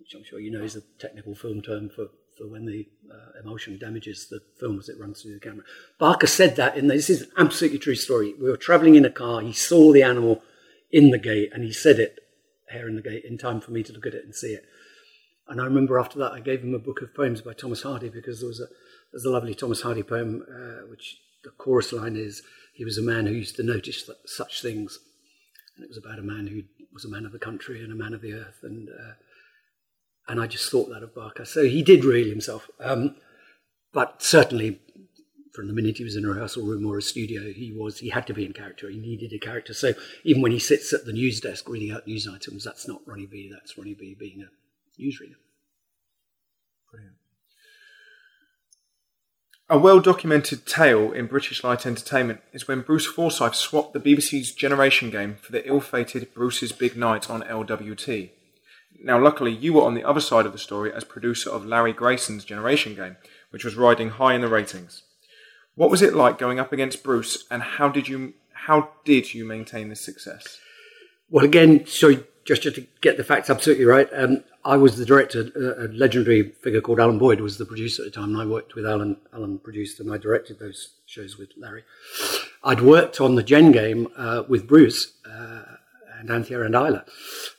which 0.00 0.14
I'm 0.14 0.24
sure 0.24 0.40
you 0.40 0.50
know 0.50 0.64
is 0.64 0.76
a 0.76 0.82
technical 0.98 1.34
film 1.34 1.62
term 1.62 1.88
for, 1.88 2.06
for 2.36 2.48
when 2.48 2.64
the 2.64 2.88
uh, 3.12 3.40
emulsion 3.40 3.78
damages 3.78 4.28
the 4.28 4.40
film 4.58 4.78
as 4.78 4.88
it 4.88 4.98
runs 4.98 5.22
through 5.22 5.34
the 5.34 5.40
camera. 5.40 5.64
Barker 5.98 6.26
said 6.26 6.56
that 6.56 6.76
in 6.76 6.88
this 6.88 7.10
is 7.10 7.22
an 7.22 7.30
absolutely 7.38 7.78
true 7.78 7.94
story. 7.94 8.34
We 8.40 8.50
were 8.50 8.56
travelling 8.56 8.96
in 8.96 9.04
a 9.04 9.10
car, 9.10 9.40
he 9.40 9.52
saw 9.52 9.92
the 9.92 10.02
animal 10.02 10.42
in 10.90 11.10
the 11.10 11.18
gate, 11.18 11.50
and 11.52 11.62
he 11.62 11.72
said 11.72 11.98
it, 11.98 12.18
hare 12.70 12.88
in 12.88 12.96
the 12.96 13.02
gate, 13.02 13.24
in 13.24 13.38
time 13.38 13.60
for 13.60 13.70
me 13.70 13.82
to 13.82 13.92
look 13.92 14.06
at 14.06 14.14
it 14.14 14.24
and 14.24 14.34
see 14.34 14.52
it. 14.52 14.64
And 15.48 15.60
I 15.60 15.64
remember 15.64 15.98
after 15.98 16.18
that, 16.20 16.32
I 16.32 16.40
gave 16.40 16.62
him 16.62 16.74
a 16.74 16.78
book 16.78 17.02
of 17.02 17.14
poems 17.14 17.40
by 17.40 17.52
Thomas 17.52 17.82
Hardy 17.82 18.08
because 18.08 18.40
there 18.40 18.48
was 18.48 18.60
a, 18.60 18.66
there's 19.12 19.24
a 19.24 19.30
lovely 19.30 19.54
Thomas 19.54 19.82
Hardy 19.82 20.02
poem, 20.02 20.44
uh, 20.48 20.86
which 20.88 21.18
the 21.42 21.50
chorus 21.50 21.92
line 21.92 22.16
is, 22.16 22.42
he 22.74 22.84
was 22.84 22.98
a 22.98 23.02
man 23.02 23.26
who 23.26 23.32
used 23.32 23.56
to 23.56 23.62
notice 23.62 24.08
such 24.26 24.62
things. 24.62 24.98
And 25.76 25.84
it 25.84 25.88
was 25.88 25.98
about 25.98 26.18
a 26.18 26.22
man 26.22 26.46
who 26.46 26.62
was 26.92 27.04
a 27.04 27.10
man 27.10 27.26
of 27.26 27.32
the 27.32 27.38
country 27.38 27.82
and 27.82 27.92
a 27.92 27.96
man 27.96 28.14
of 28.14 28.20
the 28.20 28.32
earth. 28.32 28.60
And 28.62 28.88
uh, 28.88 29.12
and 30.28 30.40
I 30.40 30.46
just 30.46 30.70
thought 30.70 30.88
that 30.90 31.02
of 31.02 31.14
Barker. 31.14 31.44
So 31.44 31.64
he 31.64 31.82
did 31.82 32.04
reel 32.04 32.28
himself. 32.28 32.70
Um, 32.78 33.16
but 33.92 34.22
certainly, 34.22 34.80
from 35.52 35.66
the 35.66 35.72
minute 35.72 35.98
he 35.98 36.04
was 36.04 36.16
in 36.16 36.24
a 36.24 36.28
rehearsal 36.28 36.64
room 36.64 36.86
or 36.86 36.98
a 36.98 37.02
studio, 37.02 37.52
he 37.52 37.72
was 37.72 37.98
he 37.98 38.08
had 38.08 38.26
to 38.26 38.34
be 38.34 38.44
in 38.44 38.52
character. 38.52 38.88
He 38.88 38.98
needed 38.98 39.32
a 39.32 39.38
character. 39.38 39.74
So 39.74 39.92
even 40.24 40.42
when 40.42 40.52
he 40.52 40.58
sits 40.58 40.92
at 40.92 41.04
the 41.04 41.12
news 41.12 41.40
desk 41.40 41.68
reading 41.68 41.90
out 41.90 42.06
news 42.06 42.28
items, 42.28 42.64
that's 42.64 42.86
not 42.86 43.02
Ronnie 43.06 43.26
B. 43.26 43.50
That's 43.52 43.76
Ronnie 43.76 43.94
B. 43.94 44.16
being 44.18 44.42
a 44.42 45.00
newsreader. 45.00 45.36
Brilliant. 46.90 47.16
A 49.68 49.78
well 49.78 50.00
documented 50.00 50.66
tale 50.66 51.12
in 51.12 51.26
British 51.26 51.62
light 51.64 51.86
entertainment 51.86 52.40
is 52.52 52.66
when 52.66 52.82
Bruce 52.82 53.06
Forsyth 53.06 53.54
swapped 53.54 53.92
the 53.92 54.00
BBC's 54.00 54.52
Generation 54.52 55.10
game 55.10 55.36
for 55.40 55.52
the 55.52 55.66
ill 55.66 55.80
fated 55.80 56.34
Bruce's 56.34 56.72
Big 56.72 56.96
Night 56.96 57.30
on 57.30 57.42
LWT. 57.42 58.30
Now, 59.02 59.18
luckily, 59.18 59.52
you 59.52 59.72
were 59.72 59.84
on 59.84 59.94
the 59.94 60.04
other 60.04 60.20
side 60.20 60.44
of 60.44 60.52
the 60.52 60.58
story 60.58 60.92
as 60.92 61.04
producer 61.04 61.48
of 61.50 61.64
Larry 61.64 61.92
Grayson's 61.92 62.44
Generation 62.44 62.94
Game, 62.94 63.16
which 63.50 63.64
was 63.64 63.76
riding 63.76 64.10
high 64.10 64.34
in 64.34 64.42
the 64.42 64.48
ratings. 64.48 65.04
What 65.74 65.90
was 65.90 66.02
it 66.02 66.14
like 66.14 66.38
going 66.38 66.58
up 66.58 66.72
against 66.72 67.02
Bruce, 67.02 67.44
and 67.50 67.62
how 67.62 67.88
did 67.88 68.08
you 68.08 68.34
how 68.52 68.90
did 69.04 69.34
you 69.34 69.44
maintain 69.44 69.88
this 69.88 70.00
success? 70.00 70.58
Well, 71.30 71.44
again, 71.44 71.86
sorry, 71.86 72.24
just, 72.44 72.62
just 72.62 72.76
to 72.76 72.86
get 73.00 73.16
the 73.16 73.24
facts 73.24 73.48
absolutely 73.48 73.84
right, 73.84 74.08
um, 74.12 74.42
I 74.64 74.76
was 74.76 74.96
the 74.96 75.06
director. 75.06 75.50
A 75.78 75.88
legendary 75.88 76.50
figure 76.62 76.80
called 76.80 77.00
Alan 77.00 77.18
Boyd 77.18 77.40
was 77.40 77.56
the 77.56 77.64
producer 77.64 78.02
at 78.02 78.12
the 78.12 78.20
time, 78.20 78.30
and 78.30 78.42
I 78.42 78.46
worked 78.46 78.74
with 78.74 78.84
Alan. 78.84 79.16
Alan 79.32 79.58
produced, 79.58 80.00
and 80.00 80.12
I 80.12 80.18
directed 80.18 80.58
those 80.58 80.94
shows 81.06 81.38
with 81.38 81.50
Larry. 81.56 81.84
I'd 82.62 82.82
worked 82.82 83.20
on 83.20 83.36
the 83.36 83.42
Gen 83.42 83.72
game 83.72 84.08
uh, 84.16 84.42
with 84.48 84.66
Bruce. 84.66 85.14
Uh, 85.24 85.76
and 86.20 86.30
Anthea 86.30 86.62
and 86.62 86.74
Isla 86.74 87.04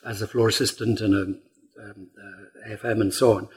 as 0.06 0.22
a 0.22 0.28
floor 0.28 0.48
assistant 0.48 1.02
and 1.02 1.14
a 1.14 1.84
um, 1.84 2.08
uh, 2.18 2.70
AFM 2.70 3.02
and 3.02 3.14
so 3.14 3.38
on. 3.38 3.50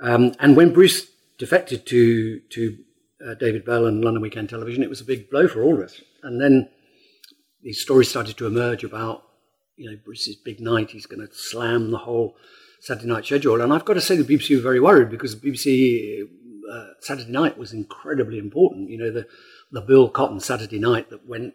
Um, 0.00 0.34
and 0.40 0.56
when 0.56 0.72
Bruce 0.72 1.06
defected 1.38 1.86
to 1.86 2.40
to 2.40 2.78
uh, 3.26 3.34
David 3.34 3.64
Bell 3.64 3.86
and 3.86 4.04
London 4.04 4.22
Weekend 4.22 4.48
Television, 4.48 4.82
it 4.82 4.88
was 4.88 5.00
a 5.00 5.04
big 5.04 5.30
blow 5.30 5.48
for 5.48 5.62
all 5.62 5.74
of 5.74 5.80
us. 5.80 6.00
And 6.22 6.40
then 6.40 6.68
these 7.62 7.80
stories 7.80 8.08
started 8.08 8.36
to 8.36 8.46
emerge 8.46 8.84
about 8.84 9.24
you 9.76 9.90
know 9.90 9.96
Bruce's 10.04 10.36
big 10.36 10.60
night. 10.60 10.90
He's 10.90 11.06
going 11.06 11.26
to 11.26 11.34
slam 11.34 11.90
the 11.90 11.98
whole 11.98 12.36
Saturday 12.80 13.08
night 13.08 13.24
schedule. 13.24 13.60
And 13.60 13.72
I've 13.72 13.84
got 13.84 13.94
to 13.94 14.00
say 14.00 14.16
the 14.16 14.24
BBC 14.24 14.56
were 14.56 14.62
very 14.62 14.80
worried 14.80 15.10
because 15.10 15.38
the 15.38 15.50
BBC 15.50 16.22
uh, 16.70 16.92
Saturday 17.00 17.32
night 17.32 17.58
was 17.58 17.72
incredibly 17.72 18.38
important. 18.38 18.90
You 18.90 18.98
know 18.98 19.10
the 19.10 19.26
the 19.72 19.80
Bill 19.80 20.08
Cotton 20.08 20.40
Saturday 20.40 20.78
night 20.78 21.10
that 21.10 21.28
went 21.28 21.54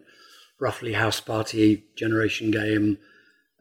roughly 0.60 0.94
House 0.94 1.22
Party, 1.22 1.86
Generation 1.96 2.52
Game, 2.52 2.98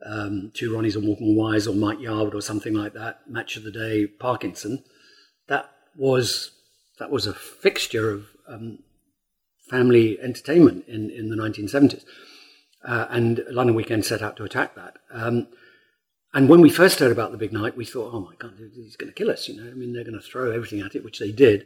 um, 0.05 0.51
Two 0.53 0.71
Ronnies 0.71 0.95
or 0.95 1.07
Walking 1.07 1.35
Wise 1.37 1.67
or 1.67 1.75
Mike 1.75 1.99
Yarwood 1.99 2.33
or 2.33 2.41
something 2.41 2.73
like 2.73 2.93
that, 2.93 3.29
Match 3.29 3.55
of 3.55 3.63
the 3.63 3.71
Day, 3.71 4.05
Parkinson. 4.05 4.83
That 5.47 5.71
was 5.95 6.51
that 6.99 7.11
was 7.11 7.25
a 7.25 7.33
fixture 7.33 8.11
of 8.11 8.27
um, 8.47 8.79
family 9.69 10.19
entertainment 10.19 10.85
in, 10.87 11.09
in 11.09 11.29
the 11.29 11.35
1970s. 11.35 12.03
Uh, 12.85 13.07
and 13.09 13.43
London 13.49 13.75
Weekend 13.75 14.05
set 14.05 14.21
out 14.21 14.37
to 14.37 14.43
attack 14.43 14.75
that. 14.75 14.97
Um, 15.11 15.47
and 16.33 16.47
when 16.47 16.61
we 16.61 16.69
first 16.69 16.99
heard 16.99 17.11
about 17.11 17.31
the 17.31 17.37
big 17.37 17.51
night, 17.51 17.75
we 17.75 17.85
thought, 17.85 18.13
oh 18.13 18.19
my 18.19 18.35
God, 18.37 18.53
he's 18.75 18.95
going 18.95 19.11
to 19.11 19.15
kill 19.15 19.31
us. 19.31 19.47
You 19.47 19.57
know, 19.61 19.69
I 19.69 19.73
mean, 19.73 19.93
they're 19.93 20.03
going 20.03 20.19
to 20.19 20.25
throw 20.25 20.51
everything 20.51 20.81
at 20.81 20.95
it, 20.95 21.03
which 21.03 21.19
they 21.19 21.31
did. 21.31 21.65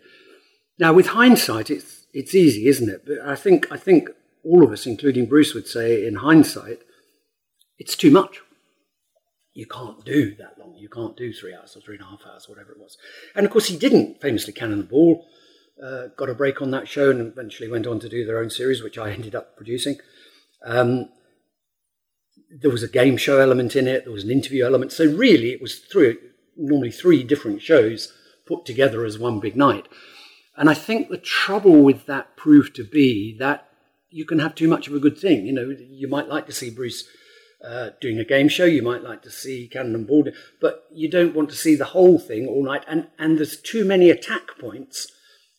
Now, 0.79 0.93
with 0.93 1.07
hindsight, 1.07 1.69
it's 1.69 2.07
it's 2.13 2.33
easy, 2.33 2.67
isn't 2.67 2.89
it? 2.89 3.03
But 3.05 3.19
I 3.19 3.35
think 3.35 3.71
I 3.71 3.77
think 3.77 4.09
all 4.43 4.63
of 4.63 4.71
us, 4.71 4.85
including 4.85 5.27
Bruce, 5.27 5.53
would 5.53 5.67
say, 5.67 6.07
in 6.07 6.15
hindsight, 6.15 6.79
it's 7.77 7.95
too 7.95 8.09
much. 8.09 8.41
You 9.53 9.67
can't 9.67 10.03
do 10.03 10.35
that 10.35 10.57
long. 10.57 10.75
You 10.75 10.89
can't 10.89 11.15
do 11.15 11.31
three 11.31 11.53
hours 11.53 11.75
or 11.75 11.81
three 11.81 11.95
and 11.95 12.03
a 12.03 12.07
half 12.07 12.21
hours, 12.27 12.49
whatever 12.49 12.71
it 12.71 12.79
was. 12.79 12.97
And 13.35 13.45
of 13.45 13.51
course, 13.51 13.67
he 13.67 13.77
didn't 13.77 14.19
famously 14.19 14.53
Cannon 14.53 14.79
and 14.79 14.89
Ball. 14.89 15.25
Uh, 15.81 16.07
got 16.17 16.29
a 16.29 16.33
break 16.33 16.61
on 16.61 16.71
that 16.71 16.87
show 16.87 17.11
and 17.11 17.19
eventually 17.19 17.69
went 17.69 17.87
on 17.87 17.99
to 17.99 18.09
do 18.09 18.25
their 18.25 18.39
own 18.39 18.49
series, 18.49 18.81
which 18.81 18.97
I 18.97 19.11
ended 19.11 19.35
up 19.35 19.55
producing. 19.55 19.97
Um, 20.65 21.09
there 22.49 22.71
was 22.71 22.83
a 22.83 22.87
game 22.87 23.17
show 23.17 23.39
element 23.39 23.75
in 23.75 23.87
it. 23.87 24.05
There 24.05 24.13
was 24.13 24.23
an 24.23 24.31
interview 24.31 24.65
element. 24.65 24.91
So 24.91 25.05
really, 25.05 25.51
it 25.51 25.61
was 25.61 25.79
three, 25.79 26.17
normally 26.55 26.91
three 26.91 27.23
different 27.23 27.61
shows 27.61 28.13
put 28.45 28.65
together 28.65 29.05
as 29.05 29.19
one 29.19 29.39
big 29.39 29.55
night. 29.55 29.87
And 30.55 30.69
I 30.69 30.73
think 30.73 31.09
the 31.09 31.17
trouble 31.17 31.83
with 31.83 32.05
that 32.05 32.35
proved 32.37 32.75
to 32.75 32.83
be 32.83 33.35
that 33.39 33.67
you 34.09 34.25
can 34.25 34.39
have 34.39 34.53
too 34.53 34.67
much 34.67 34.87
of 34.87 34.93
a 34.93 34.99
good 34.99 35.17
thing. 35.17 35.45
You 35.45 35.53
know, 35.53 35.75
you 35.79 36.07
might 36.07 36.27
like 36.27 36.45
to 36.45 36.51
see 36.51 36.69
Bruce 36.69 37.07
uh, 37.63 37.91
doing 38.01 38.19
a 38.19 38.25
game 38.25 38.47
show. 38.47 38.65
You 38.65 38.81
might 38.81 39.03
like 39.03 39.21
to 39.23 39.31
see 39.31 39.67
Cannon 39.71 39.95
and 39.95 40.33
but 40.59 40.85
you 40.91 41.09
don't 41.09 41.35
want 41.35 41.49
to 41.49 41.55
see 41.55 41.75
the 41.75 41.85
whole 41.85 42.19
thing 42.19 42.47
all 42.47 42.63
night. 42.63 42.83
And 42.87 43.07
and 43.17 43.37
there's 43.37 43.57
too 43.57 43.85
many 43.85 44.09
attack 44.09 44.59
points 44.59 45.11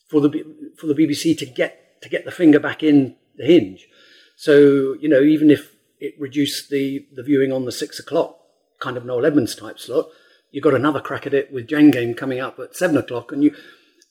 for 0.09 0.21
the 0.21 0.43
for 0.77 0.87
the 0.87 0.93
BBC 0.93 1.37
to 1.39 1.45
get 1.45 2.01
to 2.01 2.09
get 2.09 2.25
the 2.25 2.31
finger 2.31 2.59
back 2.59 2.83
in 2.83 3.15
the 3.37 3.45
hinge. 3.45 3.87
So 4.35 4.95
you 4.99 5.09
know, 5.09 5.21
even 5.21 5.49
if 5.49 5.75
it 5.99 6.19
reduced 6.19 6.69
the, 6.69 7.07
the 7.13 7.23
viewing 7.23 7.51
on 7.51 7.65
the 7.65 7.71
six 7.71 7.99
o'clock 7.99 8.39
kind 8.79 8.97
of 8.97 9.05
Noel 9.05 9.25
Edmonds 9.25 9.55
type 9.55 9.79
slot. 9.79 10.07
You 10.51 10.61
got 10.61 10.73
another 10.73 11.01
crack 11.01 11.25
at 11.25 11.33
it 11.33 11.51
with 11.51 11.67
Gen 11.67 11.91
Game 11.91 12.13
coming 12.13 12.39
up 12.39 12.59
at 12.59 12.75
seven 12.75 12.97
o'clock, 12.97 13.31
and 13.31 13.43
you, 13.43 13.55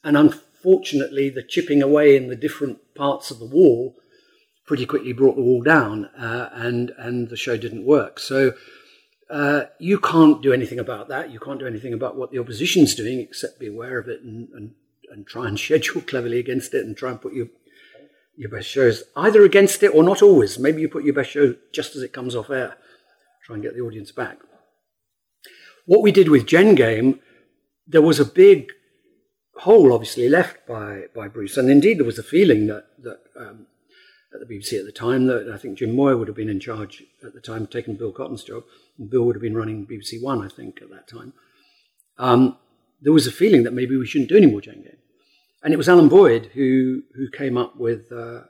and 0.03 0.17
unfortunately, 0.17 1.31
the 1.31 1.43
chipping 1.43 1.83
away 1.83 2.17
in 2.17 2.29
the 2.29 2.37
different 2.37 2.79
parts 2.95 3.31
of 3.31 3.39
the 3.39 3.47
wall 3.47 3.97
pretty 4.67 4.87
quickly 4.87 5.13
brought 5.13 5.37
the 5.37 5.43
wall 5.43 5.63
down, 5.63 6.07
uh, 6.19 6.49
and 6.53 6.93
and 6.99 7.29
the 7.29 7.37
show 7.37 7.57
didn't 7.57 7.85
work. 7.85 8.19
So. 8.19 8.55
Uh, 9.31 9.65
you 9.79 9.99
can't 9.99 10.43
do 10.43 10.53
anything 10.53 10.79
about 10.79 11.09
that. 11.09 11.31
You 11.31 11.41
can't 11.41 11.59
do 11.59 11.67
anything 11.67 11.95
about 11.95 12.15
what 12.15 12.31
the 12.31 12.39
opposition's 12.39 12.95
doing 12.95 13.21
except 13.21 13.59
be 13.59 13.67
aware 13.67 13.99
of 13.99 14.07
it 14.07 14.21
and, 14.21 14.51
and, 14.51 14.75
and 15.11 15.27
try 15.27 15.49
and 15.49 15.59
schedule 15.59 16.03
cleverly 16.03 16.39
against 16.39 16.75
it 16.75 16.85
and 16.85 16.95
try 16.95 17.11
and 17.11 17.23
put 17.23 17.33
your 17.33 17.47
your 18.37 18.51
best 18.51 18.69
shows, 18.69 19.05
either 19.17 19.45
against 19.45 19.83
it 19.83 19.95
or 19.95 20.03
not 20.03 20.23
always. 20.23 20.59
Maybe 20.59 20.81
you 20.81 20.89
put 20.89 21.05
your 21.05 21.15
best 21.15 21.31
show 21.31 21.55
just 21.73 21.97
as 21.97 22.03
it 22.03 22.13
comes 22.13 22.35
off 22.35 22.51
air, 22.51 22.77
try 23.45 23.55
and 23.55 23.63
get 23.63 23.75
the 23.75 23.81
audience 23.81 24.13
back. 24.13 24.39
What 25.87 26.03
we 26.03 26.13
did 26.13 26.29
with 26.29 26.47
Gen 26.47 26.75
Game, 26.75 27.21
there 27.87 28.03
was 28.03 28.19
a 28.19 28.25
big 28.25 28.71
hole 29.59 29.93
obviously 29.93 30.29
left 30.29 30.67
by, 30.67 31.05
by 31.15 31.29
Bruce, 31.29 31.57
and 31.57 31.71
indeed 31.71 31.99
there 31.99 32.07
was 32.07 32.19
a 32.19 32.25
feeling 32.25 32.67
that, 32.67 32.87
that 33.03 33.21
um, 33.39 33.67
at 34.35 34.47
the 34.47 34.55
BBC 34.55 34.79
at 34.79 34.85
the 34.85 34.93
time 34.93 35.27
that 35.27 35.49
I 35.49 35.57
think 35.57 35.79
Jim 35.79 35.95
Moir 35.95 36.17
would 36.17 36.29
have 36.29 36.37
been 36.37 36.49
in 36.49 36.61
charge 36.61 37.05
at 37.25 37.35
the 37.35 37.41
time, 37.41 37.67
taking 37.67 37.95
Bill 37.95 38.13
Cotton's 38.13 38.43
job, 38.43 38.65
and 38.99 39.09
Bill 39.09 39.23
would 39.25 39.37
have 39.37 39.43
been 39.43 39.57
running 39.57 39.87
BBC 39.87 40.21
One, 40.21 40.45
I 40.45 40.49
think, 40.49 40.83
at 40.83 40.91
that 40.91 41.07
time. 41.07 41.33
Um, 42.19 42.59
there 43.01 43.13
was 43.13 43.27
a 43.27 43.33
feeling 43.33 43.63
that 43.63 43.73
maybe 43.73 43.97
we 43.97 44.07
shouldn't 44.07 44.31
do 44.31 44.37
any 44.37 44.47
more 44.47 44.61
Gen 44.61 44.83
Game. 44.83 44.97
And 45.63 45.73
it 45.73 45.77
was 45.77 45.89
Alan 45.89 46.09
Boyd 46.09 46.51
who, 46.55 47.03
who 47.15 47.31
came 47.31 47.57
up 47.57 47.77
with, 47.77 48.11
uh, 48.13 48.43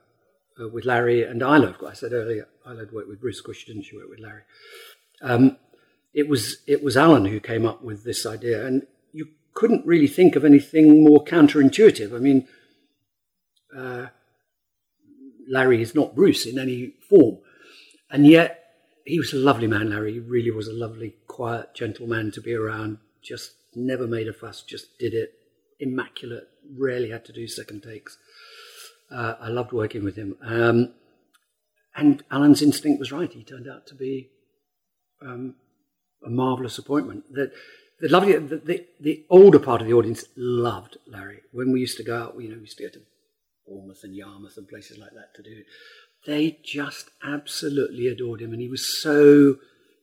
uh, 0.61 0.69
with 0.73 0.85
Larry 0.85 1.23
and 1.23 1.43
Isla. 1.43 1.69
Of 1.69 1.79
course, 1.79 1.93
I 1.93 1.95
said 1.95 2.13
earlier, 2.13 2.49
Isla 2.67 2.87
worked 2.93 3.09
with 3.09 3.21
Bruce, 3.21 3.39
of 3.39 3.45
course 3.45 3.59
she 3.59 3.67
didn't, 3.67 3.85
she 3.85 3.97
worked 3.97 4.11
with 4.11 4.21
Larry. 4.21 4.43
Um, 5.23 5.59
it, 6.13 6.29
was, 6.29 6.59
it 6.67 6.83
was 6.83 6.97
Alan 6.97 7.27
who 7.27 7.41
came 7.41 7.67
up 7.67 7.83
with 7.83 8.05
this 8.05 8.27
idea. 8.27 8.67
And 8.67 8.87
you 9.13 9.29
couldn't 9.53 9.87
really 9.87 10.09
think 10.09 10.35
of 10.35 10.45
anything 10.45 11.05
more 11.05 11.25
counterintuitive. 11.25 12.15
I 12.15 12.19
mean, 12.19 12.49
uh, 13.77 14.07
Larry 15.55 15.81
is 15.81 15.95
not 15.95 16.17
Bruce 16.17 16.47
in 16.47 16.59
any 16.59 16.95
form. 17.09 17.39
And 18.11 18.27
yet, 18.27 18.65
he 19.05 19.19
was 19.19 19.33
a 19.33 19.37
lovely 19.37 19.69
man, 19.69 19.91
Larry. 19.91 20.15
He 20.15 20.19
really 20.19 20.51
was 20.51 20.67
a 20.67 20.73
lovely, 20.73 21.15
quiet, 21.29 21.75
gentle 21.75 22.09
man 22.09 22.33
to 22.33 22.41
be 22.41 22.55
around. 22.55 22.99
Just 23.23 23.53
never 23.75 24.09
made 24.09 24.27
a 24.27 24.33
fuss, 24.33 24.63
just 24.63 24.99
did 24.99 25.15
it. 25.15 25.31
Immaculate, 25.79 26.49
rarely 26.77 27.11
had 27.11 27.25
to 27.27 27.33
do 27.33 27.47
second 27.47 27.83
takes. 27.85 28.19
Uh, 29.13 29.35
I 29.41 29.49
loved 29.49 29.73
working 29.73 30.03
with 30.03 30.17
him. 30.17 30.37
Um, 30.43 30.95
and 31.95 32.25
Alan's 32.33 32.63
instinct 32.63 32.99
was 32.99 33.13
right. 33.13 33.33
He 33.33 33.45
turned 33.45 33.69
out 33.69 33.87
to 33.87 33.95
be 33.95 34.31
um, 35.23 35.55
a 36.27 36.31
marvelous 36.31 36.79
appointment. 36.79 37.33
The, 37.33 37.53
the 38.01 38.09
lovely, 38.09 38.33
the, 38.39 38.57
the, 38.57 38.87
the, 39.01 39.25
older 39.31 39.61
part 39.61 39.81
of 39.81 39.87
the 39.87 39.95
audience 39.95 40.25
loved 40.37 40.97
Larry. 41.07 41.43
When 41.53 41.71
we 41.71 41.79
used 41.79 41.97
to 41.99 42.05
go 42.05 42.21
out, 42.21 42.35
you 42.41 42.49
know, 42.49 42.57
we 42.57 42.63
used 42.63 42.79
to 42.79 42.85
go 42.85 42.91
to 42.91 43.01
Bournemouth 43.67 44.01
and 44.03 44.15
Yarmouth 44.15 44.57
and 44.57 44.69
places 44.69 44.99
like 44.99 45.13
that 45.13 45.35
to 45.35 45.43
do 45.43 45.51
it. 45.51 45.67
They 46.27 46.59
just 46.65 47.11
absolutely 47.23 48.07
adored 48.09 48.41
him, 48.41 48.53
and 48.53 48.61
he 48.61 48.69
was 48.69 49.01
so 49.03 49.57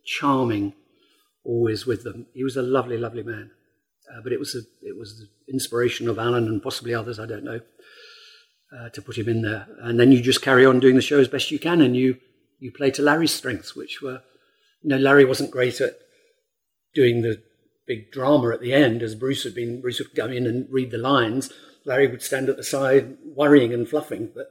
charming, 0.05 0.73
always 1.43 1.85
with 1.85 2.03
them. 2.03 2.27
He 2.33 2.43
was 2.43 2.55
a 2.55 2.61
lovely, 2.61 2.97
lovely 2.97 3.23
man. 3.23 3.51
Uh, 4.11 4.21
but 4.21 4.33
it 4.33 4.39
was 4.39 4.55
a, 4.55 4.59
it 4.85 4.97
was 4.97 5.19
the 5.19 5.53
inspiration 5.53 6.09
of 6.09 6.19
Alan 6.19 6.47
and 6.47 6.61
possibly 6.61 6.93
others, 6.93 7.19
I 7.19 7.25
don't 7.25 7.43
know, 7.43 7.61
uh, 8.77 8.89
to 8.89 9.01
put 9.01 9.17
him 9.17 9.29
in 9.29 9.41
there. 9.41 9.67
And 9.79 9.99
then 9.99 10.11
you 10.11 10.21
just 10.21 10.41
carry 10.41 10.65
on 10.65 10.79
doing 10.79 10.95
the 10.95 11.01
show 11.01 11.19
as 11.19 11.27
best 11.27 11.51
you 11.51 11.59
can, 11.59 11.81
and 11.81 11.95
you 11.95 12.17
you 12.59 12.71
play 12.71 12.91
to 12.91 13.01
Larry's 13.01 13.33
strengths, 13.33 13.75
which 13.75 14.01
were, 14.01 14.21
you 14.83 14.89
know, 14.89 14.97
Larry 14.97 15.25
wasn't 15.25 15.49
great 15.49 15.81
at 15.81 15.97
doing 16.93 17.21
the 17.21 17.41
big 17.87 18.11
drama 18.11 18.49
at 18.49 18.61
the 18.61 18.73
end, 18.73 19.01
as 19.01 19.15
Bruce 19.15 19.43
had 19.43 19.55
been. 19.55 19.81
Bruce 19.81 19.99
would 19.99 20.15
come 20.15 20.31
in 20.31 20.45
and 20.45 20.67
read 20.71 20.91
the 20.91 20.97
lines. 20.97 21.51
Larry 21.85 22.07
would 22.07 22.21
stand 22.21 22.49
at 22.49 22.57
the 22.57 22.63
side, 22.63 23.17
worrying 23.23 23.73
and 23.73 23.87
fluffing. 23.87 24.29
But 24.33 24.47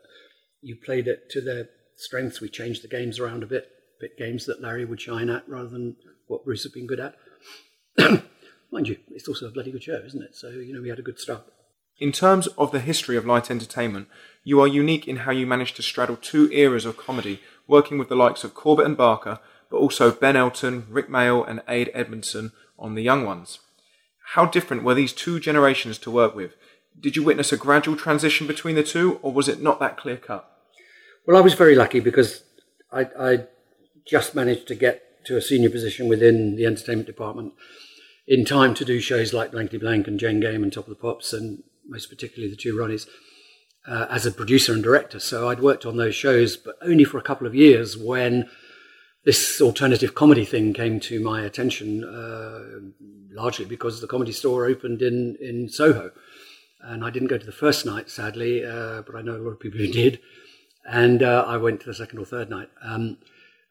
you 0.60 0.76
played 0.76 1.08
it 1.08 1.30
to 1.30 1.40
their 1.40 1.68
strengths. 1.96 2.40
We 2.40 2.48
changed 2.48 2.82
the 2.82 2.88
games 2.88 3.18
around 3.18 3.42
a 3.42 3.46
bit, 3.46 3.68
bit 4.00 4.18
games 4.18 4.46
that 4.46 4.60
Larry 4.60 4.84
would 4.84 5.00
shine 5.00 5.30
at 5.30 5.48
rather 5.48 5.68
than 5.68 5.96
what 6.26 6.44
Bruce 6.44 6.64
had 6.64 6.72
been 6.72 6.86
good 6.86 7.00
at. 7.00 7.16
mind 8.70 8.88
you, 8.88 8.98
it's 9.10 9.28
also 9.28 9.46
a 9.46 9.50
bloody 9.50 9.72
good 9.72 9.82
show, 9.82 10.00
isn't 10.04 10.22
it? 10.22 10.34
So, 10.34 10.48
you 10.50 10.72
know, 10.72 10.80
we 10.80 10.88
had 10.88 10.98
a 10.98 11.02
good 11.02 11.18
start. 11.18 11.44
In 11.98 12.12
terms 12.12 12.46
of 12.58 12.72
the 12.72 12.80
history 12.80 13.16
of 13.16 13.26
light 13.26 13.50
entertainment, 13.50 14.08
you 14.42 14.60
are 14.60 14.66
unique 14.66 15.06
in 15.06 15.16
how 15.16 15.32
you 15.32 15.46
managed 15.46 15.76
to 15.76 15.82
straddle 15.82 16.16
two 16.16 16.50
eras 16.50 16.86
of 16.86 16.96
comedy, 16.96 17.40
working 17.66 17.98
with 17.98 18.08
the 18.08 18.16
likes 18.16 18.42
of 18.42 18.54
Corbett 18.54 18.86
and 18.86 18.96
Barker, 18.96 19.38
but 19.70 19.76
also 19.76 20.10
Ben 20.10 20.36
Elton, 20.36 20.86
Rick 20.88 21.08
Mayall, 21.08 21.46
and 21.46 21.62
Ade 21.68 21.90
Edmondson 21.92 22.52
on 22.80 22.94
The 22.94 23.02
Young 23.02 23.24
Ones. 23.24 23.60
How 24.34 24.46
different 24.46 24.82
were 24.82 24.94
these 24.94 25.12
two 25.12 25.38
generations 25.38 25.98
to 25.98 26.10
work 26.10 26.34
with? 26.34 26.54
Did 26.98 27.16
you 27.16 27.22
witness 27.22 27.52
a 27.52 27.56
gradual 27.56 27.96
transition 27.96 28.46
between 28.46 28.74
the 28.74 28.82
two, 28.82 29.18
or 29.22 29.32
was 29.32 29.48
it 29.48 29.62
not 29.62 29.78
that 29.80 29.96
clear 29.96 30.16
cut? 30.16 30.50
Well, 31.26 31.36
I 31.36 31.40
was 31.40 31.54
very 31.54 31.74
lucky 31.74 32.00
because 32.00 32.42
I, 32.92 33.06
I 33.18 33.38
just 34.06 34.34
managed 34.34 34.66
to 34.68 34.74
get 34.74 35.24
to 35.26 35.36
a 35.36 35.42
senior 35.42 35.70
position 35.70 36.08
within 36.08 36.56
the 36.56 36.66
entertainment 36.66 37.06
department 37.06 37.52
in 38.26 38.44
time 38.44 38.74
to 38.74 38.84
do 38.84 39.00
shows 39.00 39.32
like 39.32 39.52
Blankety 39.52 39.78
Blank 39.78 40.08
and 40.08 40.18
Gen 40.18 40.40
Game 40.40 40.62
and 40.62 40.72
Top 40.72 40.84
of 40.84 40.90
the 40.90 40.94
Pops, 40.94 41.32
and 41.32 41.62
most 41.86 42.08
particularly 42.08 42.50
the 42.50 42.56
two 42.56 42.74
Ronnies, 42.74 43.06
uh, 43.86 44.06
as 44.10 44.26
a 44.26 44.30
producer 44.30 44.72
and 44.72 44.82
director. 44.82 45.18
So 45.18 45.48
I'd 45.48 45.60
worked 45.60 45.84
on 45.84 45.96
those 45.96 46.14
shows, 46.14 46.56
but 46.56 46.76
only 46.82 47.04
for 47.04 47.18
a 47.18 47.22
couple 47.22 47.46
of 47.46 47.54
years 47.54 47.96
when 47.96 48.48
this 49.24 49.61
alternative 49.61 50.14
comedy 50.14 50.44
thing 50.44 50.72
came 50.72 50.98
to 51.00 51.20
my 51.20 51.42
attention, 51.42 52.04
uh, 52.04 52.90
largely 53.30 53.64
because 53.64 54.00
the 54.00 54.06
comedy 54.06 54.33
store 54.33 54.66
opened 54.66 55.02
in, 55.02 55.37
in 55.40 55.68
Soho. 55.68 56.11
And 56.80 57.04
I 57.04 57.11
didn't 57.11 57.28
go 57.28 57.37
to 57.37 57.44
the 57.44 57.52
first 57.52 57.85
night, 57.85 58.09
sadly, 58.09 58.64
uh, 58.64 59.02
but 59.02 59.14
I 59.14 59.22
know 59.22 59.37
a 59.37 59.38
lot 59.38 59.50
of 59.50 59.61
people 59.61 59.78
who 59.78 59.88
did. 59.92 60.20
And 60.85 61.22
uh, 61.22 61.44
I 61.46 61.59
went 61.59 61.80
to 61.80 61.87
the 61.87 61.94
second 61.94 62.18
or 62.18 62.24
third 62.24 62.48
night. 62.48 62.70
Um, 62.83 63.18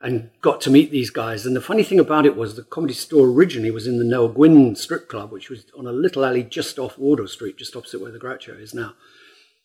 and 0.01 0.29
got 0.41 0.61
to 0.61 0.69
meet 0.69 0.91
these 0.91 1.09
guys. 1.09 1.45
And 1.45 1.55
the 1.55 1.61
funny 1.61 1.83
thing 1.83 1.99
about 1.99 2.25
it 2.25 2.37
was 2.37 2.55
the 2.55 2.63
comedy 2.63 2.93
store 2.93 3.27
originally 3.27 3.71
was 3.71 3.85
in 3.85 3.97
the 3.97 4.05
Nell 4.05 4.29
Gwynne 4.29 4.75
strip 4.75 5.09
club, 5.09 5.31
which 5.31 5.49
was 5.49 5.65
on 5.77 5.87
a 5.87 5.91
little 5.91 6.23
alley 6.23 6.43
just 6.43 6.79
off 6.79 6.97
Wardour 6.97 7.27
Street, 7.27 7.57
just 7.57 7.75
opposite 7.75 7.99
where 7.99 8.11
the 8.11 8.19
Groucho 8.19 8.59
is 8.59 8.73
now. 8.73 8.93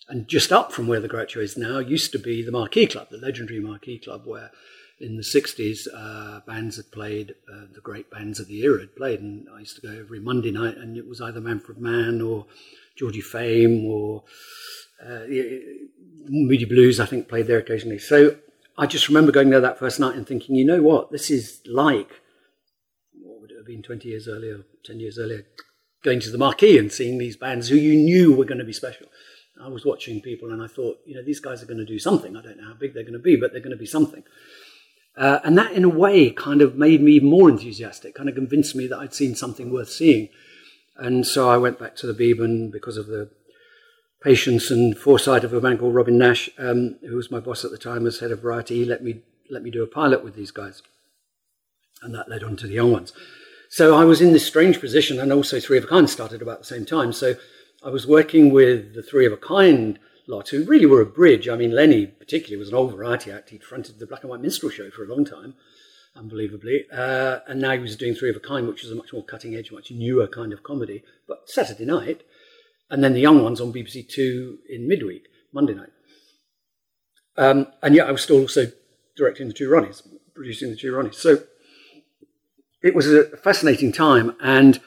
And 0.08 0.26
just 0.26 0.52
up 0.52 0.72
from 0.72 0.88
where 0.88 1.00
the 1.00 1.08
Groucho 1.08 1.42
is 1.42 1.56
now 1.56 1.78
used 1.78 2.10
to 2.12 2.18
be 2.18 2.44
the 2.44 2.50
Marquee 2.50 2.86
Club, 2.86 3.08
the 3.10 3.16
legendary 3.16 3.60
Marquee 3.60 3.98
Club, 3.98 4.22
where 4.26 4.50
in 5.00 5.16
the 5.16 5.22
60s 5.22 5.86
uh, 5.92 6.40
bands 6.46 6.76
had 6.76 6.90
played, 6.92 7.34
uh, 7.52 7.66
the 7.74 7.80
great 7.80 8.10
bands 8.10 8.38
of 8.38 8.46
the 8.46 8.62
era 8.62 8.80
had 8.80 8.96
played. 8.96 9.20
And 9.20 9.48
I 9.54 9.60
used 9.60 9.76
to 9.76 9.86
go 9.86 9.92
every 9.92 10.20
Monday 10.20 10.50
night, 10.50 10.76
and 10.76 10.96
it 10.96 11.06
was 11.06 11.20
either 11.20 11.40
Manfred 11.40 11.78
Mann 11.78 12.20
or 12.20 12.46
Georgie 12.96 13.20
Fame 13.20 13.84
or 13.86 14.24
uh, 15.04 15.24
Moody 16.28 16.64
Blues, 16.64 17.00
I 17.00 17.06
think, 17.06 17.28
played 17.28 17.46
there 17.46 17.58
occasionally. 17.58 17.98
So 17.98 18.36
I 18.78 18.86
just 18.86 19.08
remember 19.08 19.32
going 19.32 19.50
there 19.50 19.60
that 19.60 19.78
first 19.78 20.00
night 20.00 20.16
and 20.16 20.26
thinking, 20.26 20.54
you 20.54 20.64
know 20.64 20.82
what, 20.82 21.10
this 21.10 21.30
is 21.30 21.60
like, 21.66 22.10
what 23.20 23.40
would 23.40 23.50
it 23.50 23.56
have 23.56 23.66
been 23.66 23.82
20 23.82 24.08
years 24.08 24.28
earlier, 24.28 24.64
10 24.84 25.00
years 25.00 25.18
earlier, 25.18 25.44
going 26.02 26.20
to 26.20 26.30
the 26.30 26.38
marquee 26.38 26.78
and 26.78 26.92
seeing 26.92 27.18
these 27.18 27.36
bands 27.36 27.68
who 27.68 27.76
you 27.76 27.96
knew 27.96 28.34
were 28.34 28.44
going 28.44 28.58
to 28.58 28.64
be 28.64 28.72
special. 28.72 29.06
I 29.62 29.68
was 29.68 29.84
watching 29.84 30.20
people 30.20 30.52
and 30.52 30.62
I 30.62 30.66
thought, 30.66 30.98
you 31.06 31.14
know, 31.14 31.22
these 31.24 31.40
guys 31.40 31.62
are 31.62 31.66
going 31.66 31.78
to 31.78 31.84
do 31.84 31.98
something. 31.98 32.36
I 32.36 32.42
don't 32.42 32.58
know 32.58 32.66
how 32.66 32.74
big 32.74 32.92
they're 32.92 33.04
going 33.04 33.14
to 33.14 33.18
be, 33.18 33.36
but 33.36 33.52
they're 33.52 33.60
going 33.60 33.70
to 33.70 33.76
be 33.76 33.86
something. 33.86 34.24
Uh, 35.16 35.38
and 35.44 35.56
that, 35.56 35.72
in 35.72 35.84
a 35.84 35.88
way, 35.88 36.30
kind 36.30 36.60
of 36.60 36.76
made 36.76 37.00
me 37.00 37.20
more 37.20 37.48
enthusiastic, 37.48 38.14
kind 38.14 38.28
of 38.28 38.34
convinced 38.34 38.74
me 38.74 38.86
that 38.88 38.98
I'd 38.98 39.14
seen 39.14 39.34
something 39.34 39.72
worth 39.72 39.90
seeing. 39.90 40.28
And 40.96 41.26
so 41.26 41.48
I 41.48 41.56
went 41.56 41.78
back 41.78 41.96
to 41.96 42.06
the 42.06 42.14
Beeb 42.14 42.72
because 42.72 42.96
of 42.96 43.06
the 43.06 43.30
patience 44.22 44.70
and 44.70 44.96
foresight 44.96 45.44
of 45.44 45.52
a 45.52 45.60
man 45.60 45.78
called 45.78 45.94
Robin 45.94 46.18
Nash, 46.18 46.50
um, 46.58 46.96
who 47.02 47.14
was 47.14 47.30
my 47.30 47.40
boss 47.40 47.64
at 47.64 47.70
the 47.70 47.78
time 47.78 48.06
as 48.06 48.18
head 48.18 48.32
of 48.32 48.40
variety. 48.40 48.76
He 48.76 48.84
let 48.84 49.04
me, 49.04 49.20
let 49.50 49.62
me 49.62 49.70
do 49.70 49.82
a 49.82 49.86
pilot 49.86 50.24
with 50.24 50.34
these 50.34 50.50
guys. 50.50 50.82
And 52.02 52.14
that 52.14 52.28
led 52.28 52.42
on 52.42 52.56
to 52.56 52.66
the 52.66 52.74
young 52.74 52.90
ones. 52.90 53.12
So 53.70 53.96
I 53.96 54.04
was 54.04 54.20
in 54.20 54.32
this 54.32 54.46
strange 54.46 54.80
position, 54.80 55.18
and 55.18 55.32
also 55.32 55.58
Three 55.58 55.78
of 55.78 55.84
a 55.84 55.88
Kind 55.88 56.08
started 56.08 56.42
about 56.42 56.60
the 56.60 56.64
same 56.64 56.86
time. 56.86 57.12
So 57.12 57.34
I 57.84 57.90
was 57.90 58.06
working 58.06 58.52
with 58.52 58.94
the 58.94 59.02
Three 59.02 59.26
of 59.26 59.32
a 59.32 59.36
Kind 59.36 59.98
lot, 60.26 60.48
who 60.48 60.64
really 60.64 60.86
were 60.86 61.00
a 61.00 61.06
bridge. 61.06 61.48
I 61.48 61.56
mean, 61.56 61.72
Lenny, 61.72 62.06
particularly, 62.06 62.58
was 62.58 62.68
an 62.68 62.74
old 62.74 62.92
variety 62.92 63.30
act. 63.30 63.50
He'd 63.50 63.64
fronted 63.64 63.98
the 63.98 64.06
Black 64.06 64.22
and 64.22 64.30
White 64.30 64.40
Minstrel 64.40 64.70
Show 64.70 64.90
for 64.90 65.04
a 65.04 65.08
long 65.08 65.24
time, 65.24 65.54
unbelievably. 66.16 66.86
Uh, 66.92 67.40
and 67.46 67.60
now 67.60 67.72
he 67.72 67.78
was 67.78 67.96
doing 67.96 68.14
Three 68.14 68.30
of 68.30 68.36
a 68.36 68.40
Kind, 68.40 68.66
which 68.66 68.82
was 68.82 68.92
a 68.92 68.96
much 68.96 69.12
more 69.12 69.24
cutting 69.24 69.54
edge, 69.54 69.72
much 69.72 69.90
newer 69.90 70.26
kind 70.26 70.52
of 70.52 70.62
comedy, 70.62 71.02
but 71.28 71.48
Saturday 71.48 71.84
night. 71.84 72.22
And 72.90 73.02
then 73.02 73.14
the 73.14 73.20
young 73.20 73.42
ones 73.42 73.60
on 73.60 73.72
BBC 73.72 74.08
Two 74.08 74.58
in 74.68 74.86
midweek, 74.86 75.24
Monday 75.52 75.74
night. 75.74 75.90
Um, 77.36 77.66
and 77.82 77.94
yet 77.94 78.08
I 78.08 78.12
was 78.12 78.22
still 78.22 78.40
also 78.40 78.66
directing 79.16 79.48
the 79.48 79.54
two 79.54 79.68
Ronnies, 79.68 80.06
producing 80.34 80.70
the 80.70 80.76
two 80.76 80.92
Ronnies. 80.92 81.14
So 81.14 81.42
it 82.82 82.94
was 82.94 83.10
a 83.10 83.24
fascinating 83.38 83.92
time. 83.92 84.36
And 84.40 84.80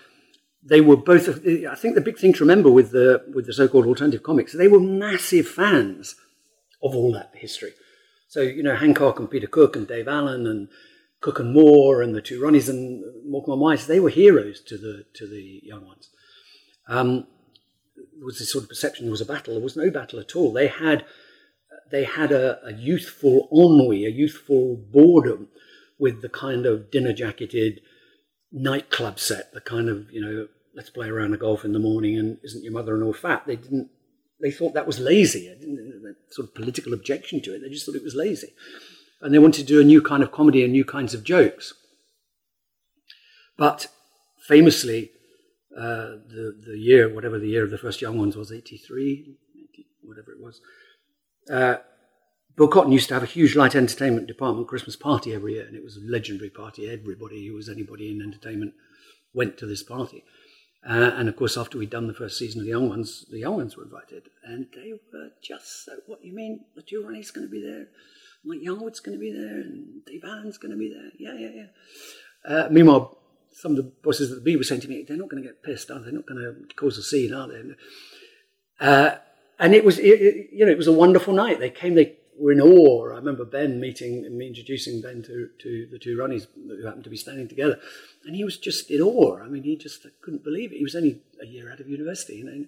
they 0.68 0.82
were 0.82 0.98
both. 0.98 1.30
I 1.30 1.76
think 1.76 1.96
the 1.96 2.02
big 2.02 2.18
thing 2.18 2.34
to 2.34 2.40
remember 2.44 2.70
with 2.70 2.92
the 2.92 3.24
with 3.34 3.46
the 3.46 3.54
so-called 3.54 3.86
alternative 3.86 4.24
comics, 4.24 4.54
they 4.54 4.68
were 4.68 4.80
massive 4.80 5.48
fans 5.48 6.16
of 6.84 6.96
all 6.96 7.12
that 7.14 7.32
history. 7.36 7.72
So 8.28 8.42
you 8.42 8.64
know 8.64 8.76
Hancock 8.76 9.20
and 9.20 9.30
Peter 9.30 9.48
Cook 9.48 9.76
and 9.76 9.88
Dave 9.88 10.08
Allen 10.08 10.46
and 10.46 10.68
Cook 11.22 11.40
and 11.40 11.54
Moore 11.54 12.02
and 12.02 12.14
the 12.14 12.22
two 12.22 12.42
Ronnies 12.42 12.70
and 12.70 13.04
and 13.04 13.60
Wise, 13.62 13.88
they 13.88 14.00
were 14.00 14.10
heroes 14.10 14.62
to 14.62 14.78
the 14.78 15.06
to 15.14 15.28
the 15.28 15.62
young 15.64 15.86
ones. 15.86 16.10
Um, 16.88 17.28
was 18.24 18.40
this 18.40 18.52
sort 18.52 18.64
of 18.64 18.70
perception 18.70 19.06
there 19.06 19.12
was 19.12 19.22
a 19.22 19.26
battle? 19.26 19.54
There 19.54 19.64
was 19.64 19.78
no 19.78 19.90
battle 19.90 20.20
at 20.20 20.36
all. 20.36 20.52
They 20.52 20.68
had 20.68 21.06
they 21.92 22.04
had 22.04 22.32
a, 22.32 22.66
a 22.66 22.74
youthful 22.74 23.48
ennui, 23.52 24.06
a 24.06 24.10
youthful 24.10 24.76
boredom 24.92 25.48
with 25.98 26.22
the 26.22 26.30
kind 26.30 26.66
of 26.66 26.92
dinner 26.92 27.14
jacketed 27.14 27.82
nightclub 28.52 29.20
set, 29.20 29.54
the 29.54 29.62
kind 29.62 29.90
of 29.90 30.12
you 30.12 30.22
know 30.22 30.48
let's 30.78 30.92
play 30.92 31.10
around 31.10 31.32
the 31.32 31.38
golf 31.38 31.66
in 31.66 31.74
the 31.74 31.80
morning 31.80 32.18
and 32.18 32.38
isn't 32.44 32.64
your 32.64 32.72
mother-in-law 32.72 33.14
fat? 33.14 33.46
They 33.48 33.58
didn't. 33.58 33.90
They 34.40 34.52
thought 34.52 34.76
that 34.76 34.86
was 34.86 35.00
lazy. 35.00 35.52
sort 36.30 36.48
of 36.48 36.54
political 36.54 36.94
objection 36.94 37.42
to 37.42 37.56
it. 37.56 37.62
They 37.62 37.70
just 37.70 37.86
thought 37.86 37.96
it 37.96 38.04
was 38.04 38.16
lazy, 38.16 38.54
and 39.20 39.34
they 39.34 39.40
wanted 39.40 39.62
to 39.62 39.74
do 39.74 39.82
a 39.82 39.84
new 39.84 40.02
kind 40.02 40.22
of 40.22 40.32
comedy 40.32 40.64
and 40.64 40.72
new 40.72 40.86
kinds 40.86 41.16
of 41.16 41.24
jokes. 41.24 41.74
But 43.58 43.88
famously, 44.48 45.10
uh, 45.76 46.22
the 46.30 46.56
the 46.64 46.78
year, 46.78 47.12
whatever 47.12 47.40
the 47.40 47.50
year 47.50 47.64
of 47.64 47.72
the 47.72 47.80
first 47.80 48.00
Young 48.00 48.20
Ones 48.20 48.38
was, 48.38 48.52
eighty 48.52 48.78
three, 48.78 49.36
whatever 50.04 50.32
it 50.32 50.40
was. 50.40 50.62
Uh, 51.52 51.78
Bill 52.56 52.68
Cotton 52.68 52.92
used 52.92 53.08
to 53.08 53.16
have 53.16 53.24
a 53.24 53.28
huge 53.28 53.56
light 53.56 53.76
entertainment 53.76 54.28
department 54.28 54.68
Christmas 54.68 54.96
party 54.96 55.34
every 55.34 55.54
year, 55.54 55.66
and 55.66 55.76
it 55.76 55.84
was 55.84 55.98
a 55.98 56.12
legendary 56.12 56.52
party. 56.52 56.88
Everybody 56.88 57.48
who 57.48 57.56
was 57.56 57.68
anybody 57.68 58.12
in 58.12 58.22
entertainment 58.22 58.74
went 59.34 59.58
to 59.58 59.66
this 59.66 59.82
party. 59.82 60.24
Uh, 60.90 61.12
and 61.16 61.28
of 61.28 61.36
course, 61.36 61.58
after 61.58 61.78
we'd 61.78 61.90
done 61.90 62.08
the 62.08 62.14
first 62.14 62.38
season 62.38 62.62
of 62.62 62.66
The 62.66 62.72
Young 62.72 62.88
Ones, 62.88 63.26
the 63.30 63.40
Young 63.40 63.58
Ones 63.58 63.76
were 63.76 63.84
invited. 63.84 64.30
And 64.44 64.68
they 64.74 64.94
were 64.94 65.32
just 65.42 65.86
so, 65.86 65.94
what 66.06 66.24
you 66.24 66.34
mean? 66.34 66.62
The 66.76 66.82
two 66.82 67.04
Ronnie's 67.04 67.32
going 67.32 67.48
to 67.48 67.52
be 67.52 67.62
there? 67.62 67.88
Mike 68.46 68.62
Yarwood's 68.62 69.02
going 69.02 69.18
to 69.18 69.20
be 69.20 69.32
there? 69.32 69.60
And 69.60 70.06
Dave 70.06 70.24
Allen's 70.24 70.58
going 70.58 70.72
to 70.72 70.78
be 70.78 70.94
there? 70.94 71.12
Yeah, 71.20 71.38
yeah, 71.38 71.50
yeah. 71.54 72.56
Uh, 72.56 72.70
meanwhile, 72.70 73.18
some 73.52 73.72
of 73.72 73.78
the 73.78 73.84
bosses 73.84 74.32
at 74.32 74.44
the 74.44 74.50
Beeb 74.50 74.58
were 74.58 74.64
saying 74.64 74.82
to 74.82 74.88
me, 74.88 75.04
they're 75.06 75.18
not 75.18 75.30
going 75.30 75.44
to 75.44 75.50
get 75.50 75.64
pissed, 75.64 75.92
are 75.92 76.00
they? 76.00 76.06
They're 76.06 76.14
not 76.14 76.26
going 76.26 76.42
to 76.42 76.76
cause 76.76 76.98
a 76.98 77.04
scene, 77.04 77.34
are 77.34 77.48
they? 77.48 77.62
Uh, 78.80 79.16
and 79.60 79.74
it 79.74 79.84
was, 79.84 80.00
it, 80.00 80.22
it, 80.22 80.50
you 80.54 80.66
know, 80.66 80.72
it 80.72 80.78
was 80.78 80.88
a 80.88 80.94
wonderful 80.94 81.34
night. 81.34 81.60
They 81.60 81.72
came, 81.72 81.96
they 81.96 82.17
were 82.40 82.52
in 82.52 82.62
awe. 82.62 83.12
I 83.12 83.16
remember 83.16 83.46
Ben 83.46 83.80
meeting, 83.80 84.26
me 84.38 84.48
introducing 84.48 85.02
Ben 85.02 85.24
to, 85.24 85.50
to 85.60 85.88
the 85.92 86.00
two 86.00 86.18
Ronnies 86.18 86.48
who 86.56 86.86
happened 86.86 87.04
to 87.04 87.10
be 87.10 87.18
standing 87.18 87.48
together. 87.48 87.80
And 88.26 88.36
he 88.36 88.44
was 88.44 88.58
just 88.58 88.90
in 88.92 89.02
awe. 89.02 89.40
I 89.42 89.48
mean, 89.48 89.64
he 89.64 89.76
just 89.76 90.06
couldn't 90.22 90.44
believe 90.44 90.72
it. 90.72 90.78
He 90.78 90.84
was 90.84 90.96
only 90.96 91.22
a 91.42 91.46
year 91.46 91.72
out 91.72 91.80
of 91.80 91.90
university, 91.90 92.44
know. 92.44 92.66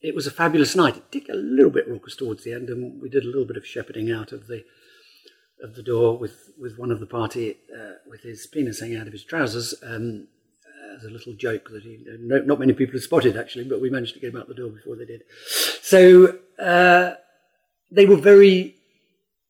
It 0.00 0.14
was 0.14 0.28
a 0.28 0.30
fabulous 0.30 0.76
night. 0.76 0.96
It 0.96 1.10
did 1.10 1.26
get 1.26 1.34
a 1.34 1.38
little 1.38 1.72
bit 1.72 1.88
raucous 1.88 2.14
towards 2.14 2.44
the 2.44 2.52
end, 2.52 2.68
and 2.68 3.02
we 3.02 3.08
did 3.08 3.24
a 3.24 3.26
little 3.26 3.44
bit 3.44 3.56
of 3.56 3.66
shepherding 3.66 4.12
out 4.12 4.30
of 4.32 4.46
the 4.46 4.64
of 5.60 5.74
the 5.74 5.82
door 5.82 6.16
with, 6.16 6.52
with 6.56 6.78
one 6.78 6.92
of 6.92 7.00
the 7.00 7.06
party 7.06 7.56
uh, 7.76 7.94
with 8.08 8.22
his 8.22 8.46
penis 8.46 8.78
hanging 8.78 8.96
out 8.96 9.08
of 9.08 9.12
his 9.12 9.24
trousers 9.24 9.74
um, 9.82 10.28
as 10.96 11.04
a 11.04 11.10
little 11.10 11.34
joke 11.34 11.70
that 11.70 11.82
he, 11.82 11.98
no, 12.20 12.38
not 12.42 12.60
many 12.60 12.72
people 12.72 12.92
had 12.92 13.02
spotted 13.02 13.36
actually, 13.36 13.64
but 13.64 13.80
we 13.80 13.90
managed 13.90 14.14
to 14.14 14.20
get 14.20 14.32
him 14.32 14.40
out 14.40 14.48
the 14.48 14.54
door 14.54 14.70
before 14.70 14.96
they 14.96 15.04
did. 15.04 15.22
So 15.82 16.38
uh, 16.58 17.14
they 17.90 18.06
were 18.06 18.16
very 18.16 18.74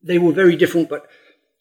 they 0.03 0.19
were 0.19 0.33
very 0.33 0.57
different, 0.57 0.89
but 0.89 1.09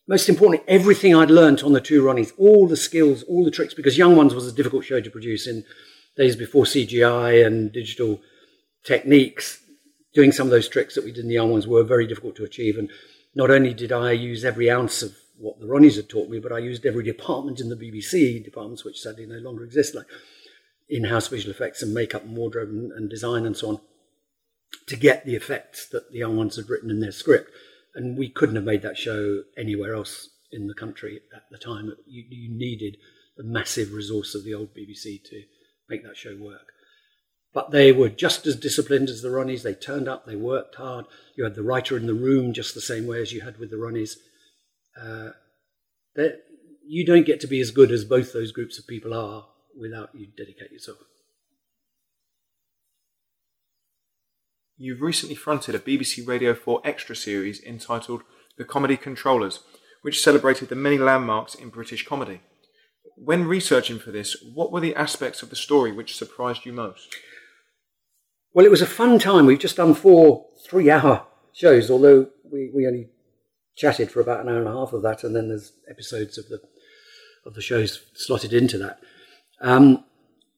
most 0.07 0.29
importantly, 0.29 0.65
everything 0.67 1.15
I'd 1.15 1.31
learnt 1.31 1.63
on 1.63 1.73
the 1.73 1.81
two 1.81 2.01
Ronnies, 2.01 2.31
all 2.37 2.67
the 2.67 2.77
skills, 2.77 3.23
all 3.23 3.43
the 3.43 3.51
tricks, 3.51 3.73
because 3.73 3.97
Young 3.97 4.15
Ones 4.15 4.33
was 4.33 4.47
a 4.47 4.55
difficult 4.55 4.85
show 4.85 5.01
to 5.01 5.09
produce 5.09 5.47
in 5.47 5.65
days 6.15 6.35
before 6.35 6.63
CGI 6.63 7.45
and 7.45 7.71
digital 7.71 8.21
techniques. 8.85 9.59
Doing 10.13 10.31
some 10.31 10.47
of 10.47 10.51
those 10.51 10.69
tricks 10.69 10.95
that 10.95 11.03
we 11.03 11.11
did 11.11 11.23
in 11.23 11.27
the 11.27 11.33
Young 11.33 11.51
Ones 11.51 11.67
were 11.67 11.83
very 11.83 12.07
difficult 12.07 12.35
to 12.37 12.43
achieve. 12.43 12.77
And 12.77 12.89
not 13.35 13.51
only 13.51 13.73
did 13.73 13.91
I 13.91 14.13
use 14.13 14.45
every 14.45 14.71
ounce 14.71 15.01
of 15.01 15.15
what 15.37 15.59
the 15.59 15.67
Ronnies 15.67 15.97
had 15.97 16.09
taught 16.09 16.29
me, 16.29 16.39
but 16.39 16.51
I 16.51 16.59
used 16.59 16.85
every 16.85 17.03
department 17.03 17.59
in 17.59 17.69
the 17.69 17.75
BBC, 17.75 18.43
departments 18.43 18.85
which 18.85 19.01
sadly 19.01 19.25
no 19.25 19.37
longer 19.37 19.63
exist, 19.63 19.93
like 19.93 20.07
in-house 20.89 21.27
visual 21.27 21.53
effects 21.53 21.83
and 21.83 21.93
makeup 21.93 22.23
and 22.23 22.35
wardrobe 22.35 22.69
and, 22.69 22.91
and 22.93 23.09
design 23.09 23.45
and 23.45 23.57
so 23.57 23.69
on, 23.69 23.81
to 24.87 24.95
get 24.95 25.25
the 25.25 25.35
effects 25.35 25.87
that 25.89 26.11
the 26.11 26.19
Young 26.19 26.37
Ones 26.37 26.55
had 26.55 26.69
written 26.69 26.89
in 26.89 26.99
their 26.99 27.11
script 27.11 27.51
and 27.97 28.15
we 28.15 28.29
couldn't 28.29 28.55
have 28.55 28.63
made 28.63 28.83
that 28.83 28.97
show 28.97 29.41
anywhere 29.57 29.95
else 29.95 30.29
in 30.51 30.67
the 30.67 30.73
country 30.75 31.19
at 31.35 31.43
the 31.49 31.57
time. 31.57 31.91
You, 32.05 32.23
you 32.29 32.55
needed 32.55 32.97
the 33.35 33.43
massive 33.43 33.91
resource 33.91 34.35
of 34.35 34.43
the 34.43 34.53
old 34.53 34.69
BBC 34.75 35.23
to 35.25 35.43
make 35.89 36.03
that 36.03 36.15
show 36.15 36.37
work. 36.39 36.67
But 37.53 37.71
they 37.71 37.91
were 37.91 38.09
just 38.09 38.45
as 38.45 38.55
disciplined 38.55 39.09
as 39.09 39.23
the 39.23 39.29
Ronnies. 39.29 39.63
They 39.63 39.73
turned 39.73 40.07
up, 40.07 40.25
they 40.25 40.35
worked 40.35 40.75
hard. 40.75 41.05
You 41.35 41.43
had 41.43 41.55
the 41.55 41.63
writer 41.63 41.97
in 41.97 42.05
the 42.05 42.13
room 42.13 42.53
just 42.53 42.75
the 42.75 42.81
same 42.81 43.07
way 43.07 43.19
as 43.19 43.33
you 43.33 43.41
had 43.41 43.57
with 43.57 43.71
the 43.71 43.77
Ronnies. 43.77 44.17
Uh, 44.95 45.31
you 46.85 47.03
don't 47.03 47.25
get 47.25 47.39
to 47.41 47.47
be 47.47 47.59
as 47.59 47.71
good 47.71 47.91
as 47.91 48.05
both 48.05 48.31
those 48.31 48.51
groups 48.51 48.77
of 48.77 48.85
people 48.85 49.13
are 49.13 49.47
without 49.79 50.09
you 50.13 50.27
dedicate 50.37 50.71
yourself. 50.71 50.99
You've 54.77 55.01
recently 55.01 55.35
fronted 55.35 55.75
a 55.75 55.79
BBC 55.79 56.27
Radio 56.27 56.53
4 56.53 56.81
extra 56.83 57.15
series 57.15 57.61
entitled 57.63 58.21
The 58.57 58.63
Comedy 58.63 58.95
Controllers, 58.95 59.61
which 60.03 60.21
celebrated 60.21 60.69
the 60.69 60.75
many 60.75 60.97
landmarks 60.97 61.55
in 61.55 61.69
British 61.69 62.05
comedy. 62.05 62.41
When 63.15 63.47
researching 63.47 63.97
for 63.97 64.11
this, 64.11 64.37
what 64.53 64.71
were 64.71 64.79
the 64.79 64.95
aspects 64.95 65.41
of 65.41 65.49
the 65.49 65.55
story 65.55 65.91
which 65.91 66.15
surprised 66.15 66.65
you 66.65 66.73
most? 66.73 67.15
Well, 68.53 68.65
it 68.65 68.71
was 68.71 68.81
a 68.81 68.87
fun 68.87 69.17
time. 69.17 69.45
We've 69.47 69.59
just 69.59 69.77
done 69.77 69.95
four 69.95 70.45
three 70.67 70.89
hour 70.91 71.25
shows, 71.53 71.89
although 71.89 72.29
we, 72.51 72.71
we 72.73 72.87
only 72.87 73.09
chatted 73.75 74.11
for 74.11 74.21
about 74.21 74.41
an 74.41 74.49
hour 74.49 74.59
and 74.59 74.67
a 74.67 74.71
half 74.73 74.93
of 74.93 75.01
that, 75.01 75.23
and 75.23 75.35
then 75.35 75.47
there's 75.47 75.73
episodes 75.89 76.37
of 76.37 76.47
the 76.49 76.61
of 77.45 77.53
the 77.53 77.61
shows 77.61 78.01
slotted 78.13 78.53
into 78.53 78.77
that. 78.77 78.99
Um, 79.61 80.03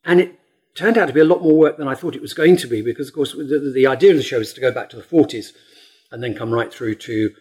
and 0.04 0.22
it 0.22 0.39
turned 0.80 0.98
out 0.98 1.08
to 1.08 1.14
be 1.14 1.20
a 1.20 1.26
lot 1.26 1.44
more 1.44 1.58
work 1.58 1.78
than 1.78 1.90
I 1.90 1.94
thought 1.96 2.16
it 2.16 2.22
was 2.22 2.34
going 2.34 2.56
to 2.58 2.68
be 2.68 2.82
because, 2.82 3.10
of 3.10 3.14
course, 3.14 3.34
the, 3.34 3.72
the 3.76 3.86
idea 3.86 4.12
of 4.12 4.18
the 4.18 4.24
show 4.24 4.40
is 4.40 4.54
to 4.54 4.62
go 4.62 4.72
back 4.72 4.90
to 4.90 4.96
the 4.96 5.04
40s 5.04 5.48
and 6.10 6.24
then 6.24 6.34
come 6.34 6.52
right 6.52 6.74
through 6.74 6.96
to 6.96 7.32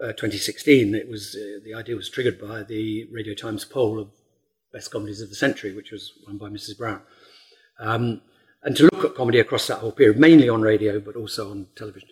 uh, 0.00 0.12
2016. 0.12 0.94
It 0.94 1.08
was 1.08 1.36
uh, 1.36 1.58
the 1.64 1.74
idea 1.74 1.96
was 1.96 2.08
triggered 2.08 2.40
by 2.40 2.62
the 2.62 3.08
Radio 3.10 3.34
Times 3.34 3.64
poll 3.64 3.98
of 3.98 4.10
best 4.72 4.92
comedies 4.92 5.20
of 5.20 5.28
the 5.28 5.34
century, 5.34 5.74
which 5.74 5.90
was 5.90 6.12
run 6.26 6.38
by 6.38 6.48
Mrs. 6.48 6.78
Brown, 6.78 7.02
um, 7.80 8.22
and 8.62 8.76
to 8.76 8.84
look 8.84 9.04
at 9.04 9.16
comedy 9.16 9.40
across 9.40 9.66
that 9.66 9.78
whole 9.78 9.92
period, 9.92 10.18
mainly 10.18 10.48
on 10.48 10.62
radio 10.62 11.00
but 11.00 11.16
also 11.16 11.50
on 11.50 11.66
television. 11.74 12.08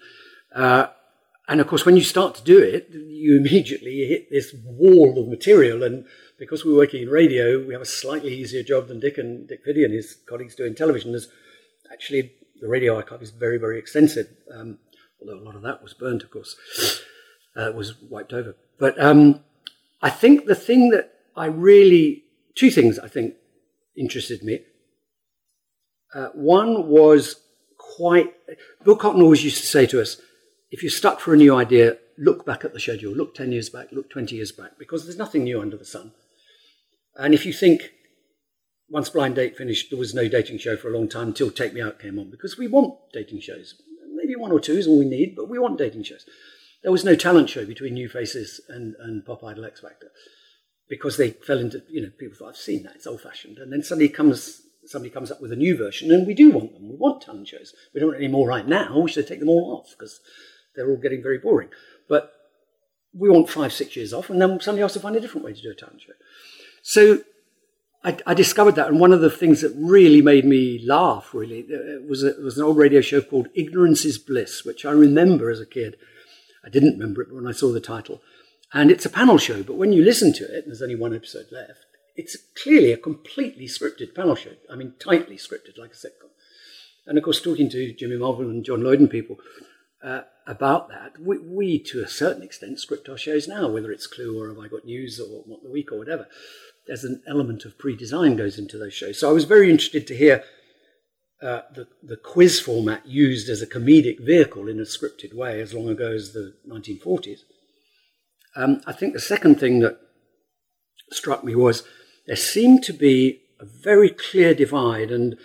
Uh, 0.52 0.88
and 1.48 1.60
of 1.60 1.68
course, 1.68 1.86
when 1.86 1.96
you 1.96 2.02
start 2.02 2.34
to 2.34 2.42
do 2.42 2.58
it, 2.58 2.88
you 2.90 3.36
immediately 3.36 4.06
hit 4.08 4.30
this 4.30 4.52
wall 4.64 5.16
of 5.20 5.28
material 5.28 5.84
and 5.84 6.06
because 6.38 6.64
we're 6.64 6.76
working 6.76 7.02
in 7.02 7.08
radio, 7.08 7.64
we 7.64 7.72
have 7.72 7.82
a 7.82 7.86
slightly 7.86 8.34
easier 8.34 8.62
job 8.62 8.88
than 8.88 9.00
Dick 9.00 9.18
and 9.18 9.48
Dick 9.48 9.60
Fiddy 9.64 9.84
and 9.84 9.92
his 9.92 10.16
colleagues 10.28 10.54
do 10.54 10.64
in 10.64 10.74
television. 10.74 11.12
There's 11.12 11.28
actually 11.92 12.32
the 12.60 12.68
radio 12.68 12.96
archive 12.96 13.22
is 13.22 13.30
very, 13.30 13.58
very 13.58 13.78
extensive, 13.78 14.28
um, 14.54 14.78
although 15.20 15.38
a 15.38 15.44
lot 15.44 15.56
of 15.56 15.62
that 15.62 15.82
was 15.82 15.94
burnt, 15.94 16.22
of 16.22 16.30
course, 16.30 16.56
uh, 17.56 17.72
was 17.74 17.94
wiped 18.02 18.32
over. 18.32 18.56
But 18.78 19.00
um, 19.02 19.40
I 20.02 20.10
think 20.10 20.46
the 20.46 20.54
thing 20.54 20.90
that 20.90 21.12
I 21.36 21.46
really, 21.46 22.24
two 22.54 22.70
things 22.70 22.98
I 22.98 23.08
think 23.08 23.34
interested 23.96 24.42
me. 24.42 24.60
Uh, 26.14 26.28
one 26.34 26.88
was 26.88 27.36
quite. 27.78 28.34
Bill 28.84 28.96
Cotton 28.96 29.22
always 29.22 29.44
used 29.44 29.58
to 29.58 29.66
say 29.66 29.86
to 29.86 30.00
us, 30.00 30.20
if 30.70 30.82
you're 30.82 30.90
stuck 30.90 31.20
for 31.20 31.34
a 31.34 31.36
new 31.36 31.54
idea, 31.54 31.98
look 32.18 32.46
back 32.46 32.64
at 32.64 32.72
the 32.72 32.80
schedule, 32.80 33.12
look 33.12 33.34
10 33.34 33.52
years 33.52 33.68
back, 33.68 33.88
look 33.92 34.08
20 34.10 34.36
years 34.36 34.52
back, 34.52 34.78
because 34.78 35.04
there's 35.04 35.18
nothing 35.18 35.44
new 35.44 35.60
under 35.60 35.76
the 35.76 35.84
sun. 35.84 36.12
And 37.18 37.34
if 37.34 37.46
you 37.46 37.52
think 37.52 37.90
once 38.88 39.10
Blind 39.10 39.34
Date 39.34 39.56
finished, 39.56 39.90
there 39.90 39.98
was 39.98 40.14
no 40.14 40.28
dating 40.28 40.58
show 40.58 40.76
for 40.76 40.88
a 40.88 40.96
long 40.96 41.08
time 41.08 41.28
until 41.28 41.50
Take 41.50 41.74
Me 41.74 41.80
Out 41.80 41.98
came 41.98 42.18
on, 42.18 42.30
because 42.30 42.56
we 42.56 42.68
want 42.68 42.94
dating 43.12 43.40
shows. 43.40 43.74
Maybe 44.14 44.36
one 44.36 44.52
or 44.52 44.60
two 44.60 44.74
is 44.74 44.86
all 44.86 44.98
we 44.98 45.08
need, 45.08 45.34
but 45.36 45.48
we 45.48 45.58
want 45.58 45.78
dating 45.78 46.04
shows. 46.04 46.24
There 46.82 46.92
was 46.92 47.04
no 47.04 47.16
talent 47.16 47.50
show 47.50 47.64
between 47.64 47.94
New 47.94 48.08
Faces 48.08 48.60
and, 48.68 48.94
and 49.00 49.24
Pop 49.24 49.42
Idol 49.42 49.64
X 49.64 49.80
Factor 49.80 50.10
because 50.88 51.16
they 51.16 51.30
fell 51.30 51.58
into, 51.58 51.82
you 51.88 52.00
know, 52.00 52.10
people 52.16 52.36
thought, 52.38 52.50
I've 52.50 52.56
seen 52.56 52.84
that, 52.84 52.94
it's 52.94 53.06
old 53.06 53.22
fashioned. 53.22 53.58
And 53.58 53.72
then 53.72 53.82
suddenly 53.82 54.08
comes 54.08 54.62
somebody 54.84 55.10
comes 55.10 55.32
up 55.32 55.40
with 55.40 55.52
a 55.52 55.56
new 55.56 55.76
version, 55.76 56.12
and 56.12 56.26
we 56.26 56.34
do 56.34 56.52
want 56.52 56.72
them. 56.72 56.88
We 56.88 56.96
want 56.96 57.22
talent 57.22 57.48
shows. 57.48 57.74
We 57.92 58.00
don't 58.00 58.10
want 58.10 58.22
any 58.22 58.30
more 58.30 58.46
right 58.46 58.66
now. 58.66 59.00
We 59.00 59.10
should 59.10 59.26
take 59.26 59.40
them 59.40 59.48
all 59.48 59.80
off 59.80 59.90
because 59.90 60.20
they're 60.74 60.88
all 60.88 60.96
getting 60.96 61.22
very 61.22 61.38
boring. 61.38 61.70
But 62.08 62.32
we 63.12 63.28
want 63.28 63.50
five, 63.50 63.72
six 63.72 63.96
years 63.96 64.12
off, 64.12 64.30
and 64.30 64.40
then 64.40 64.60
somebody 64.60 64.82
else 64.82 64.94
will 64.94 65.02
find 65.02 65.16
a 65.16 65.20
different 65.20 65.44
way 65.44 65.54
to 65.54 65.62
do 65.62 65.70
a 65.70 65.74
talent 65.74 66.02
show. 66.02 66.12
So 66.88 67.18
I, 68.04 68.16
I, 68.28 68.34
discovered 68.34 68.76
that, 68.76 68.86
and 68.86 69.00
one 69.00 69.12
of 69.12 69.20
the 69.20 69.28
things 69.28 69.60
that 69.62 69.74
really 69.74 70.22
made 70.22 70.44
me 70.44 70.80
laugh, 70.86 71.34
really, 71.34 71.66
uh, 71.68 72.00
was, 72.08 72.22
a, 72.22 72.34
was 72.40 72.56
an 72.56 72.62
old 72.62 72.76
radio 72.76 73.00
show 73.00 73.20
called 73.20 73.48
Ignorance 73.56 74.04
is 74.04 74.18
Bliss, 74.18 74.64
which 74.64 74.86
I 74.86 74.92
remember 74.92 75.50
as 75.50 75.58
a 75.58 75.66
kid. 75.66 75.96
I 76.64 76.68
didn't 76.68 76.92
remember 76.92 77.22
it 77.22 77.34
when 77.34 77.44
I 77.44 77.50
saw 77.50 77.72
the 77.72 77.80
title. 77.80 78.22
And 78.72 78.92
it's 78.92 79.04
a 79.04 79.10
panel 79.10 79.36
show, 79.36 79.64
but 79.64 79.74
when 79.74 79.92
you 79.92 80.04
listen 80.04 80.32
to 80.34 80.44
it, 80.44 80.62
there's 80.64 80.80
only 80.80 80.94
one 80.94 81.12
episode 81.12 81.46
left, 81.50 81.86
it's 82.14 82.36
clearly 82.62 82.92
a 82.92 82.96
completely 82.96 83.66
scripted 83.66 84.14
panel 84.14 84.36
show. 84.36 84.52
I 84.70 84.76
mean, 84.76 84.94
tightly 85.00 85.38
scripted, 85.38 85.76
like 85.76 85.90
a 85.90 85.94
sitcom. 85.94 86.30
And 87.04 87.18
of 87.18 87.24
course, 87.24 87.42
talking 87.42 87.68
to 87.70 87.92
Jimmy 87.94 88.16
Mulville 88.16 88.48
and 88.48 88.64
John 88.64 88.84
Lloyd 88.84 89.00
and 89.00 89.10
people 89.10 89.38
uh, 90.04 90.20
about 90.46 90.88
that, 90.90 91.20
we, 91.20 91.38
we, 91.38 91.78
to 91.80 92.04
a 92.04 92.08
certain 92.08 92.44
extent, 92.44 92.78
script 92.78 93.08
our 93.08 93.18
shows 93.18 93.48
now, 93.48 93.68
whether 93.68 93.90
it's 93.90 94.06
Clue 94.06 94.40
or 94.40 94.50
Have 94.50 94.60
I 94.60 94.68
Got 94.68 94.84
News 94.84 95.18
or 95.18 95.42
What 95.46 95.64
the 95.64 95.70
Week 95.70 95.90
or 95.90 95.98
whatever 95.98 96.28
there's 96.86 97.04
an 97.04 97.22
element 97.26 97.64
of 97.64 97.78
pre-design 97.78 98.36
goes 98.36 98.58
into 98.58 98.78
those 98.78 98.94
shows. 98.94 99.18
So 99.20 99.28
I 99.28 99.32
was 99.32 99.44
very 99.44 99.70
interested 99.70 100.06
to 100.06 100.16
hear 100.16 100.44
uh, 101.42 101.60
the, 101.74 101.86
the 102.02 102.16
quiz 102.16 102.60
format 102.60 103.06
used 103.06 103.48
as 103.48 103.60
a 103.60 103.66
comedic 103.66 104.24
vehicle 104.24 104.68
in 104.68 104.78
a 104.78 104.84
scripted 104.84 105.34
way 105.34 105.60
as 105.60 105.74
long 105.74 105.88
ago 105.88 106.12
as 106.12 106.32
the 106.32 106.54
1940s. 106.68 107.40
Um, 108.54 108.80
I 108.86 108.92
think 108.92 109.12
the 109.12 109.20
second 109.20 109.60
thing 109.60 109.80
that 109.80 109.98
struck 111.12 111.44
me 111.44 111.54
was 111.54 111.82
there 112.26 112.36
seemed 112.36 112.82
to 112.84 112.92
be 112.92 113.42
a 113.60 113.66
very 113.66 114.08
clear 114.08 114.54
divide, 114.54 115.10
and 115.10 115.36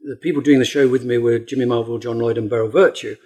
the 0.00 0.16
people 0.16 0.42
doing 0.42 0.58
the 0.58 0.64
show 0.64 0.86
with 0.88 1.04
me 1.04 1.18
were 1.18 1.38
Jimmy 1.38 1.64
Mulville, 1.64 1.98
John 1.98 2.18
Lloyd, 2.18 2.38
and 2.38 2.50
Beryl 2.50 2.70
Vertue. 2.70 3.16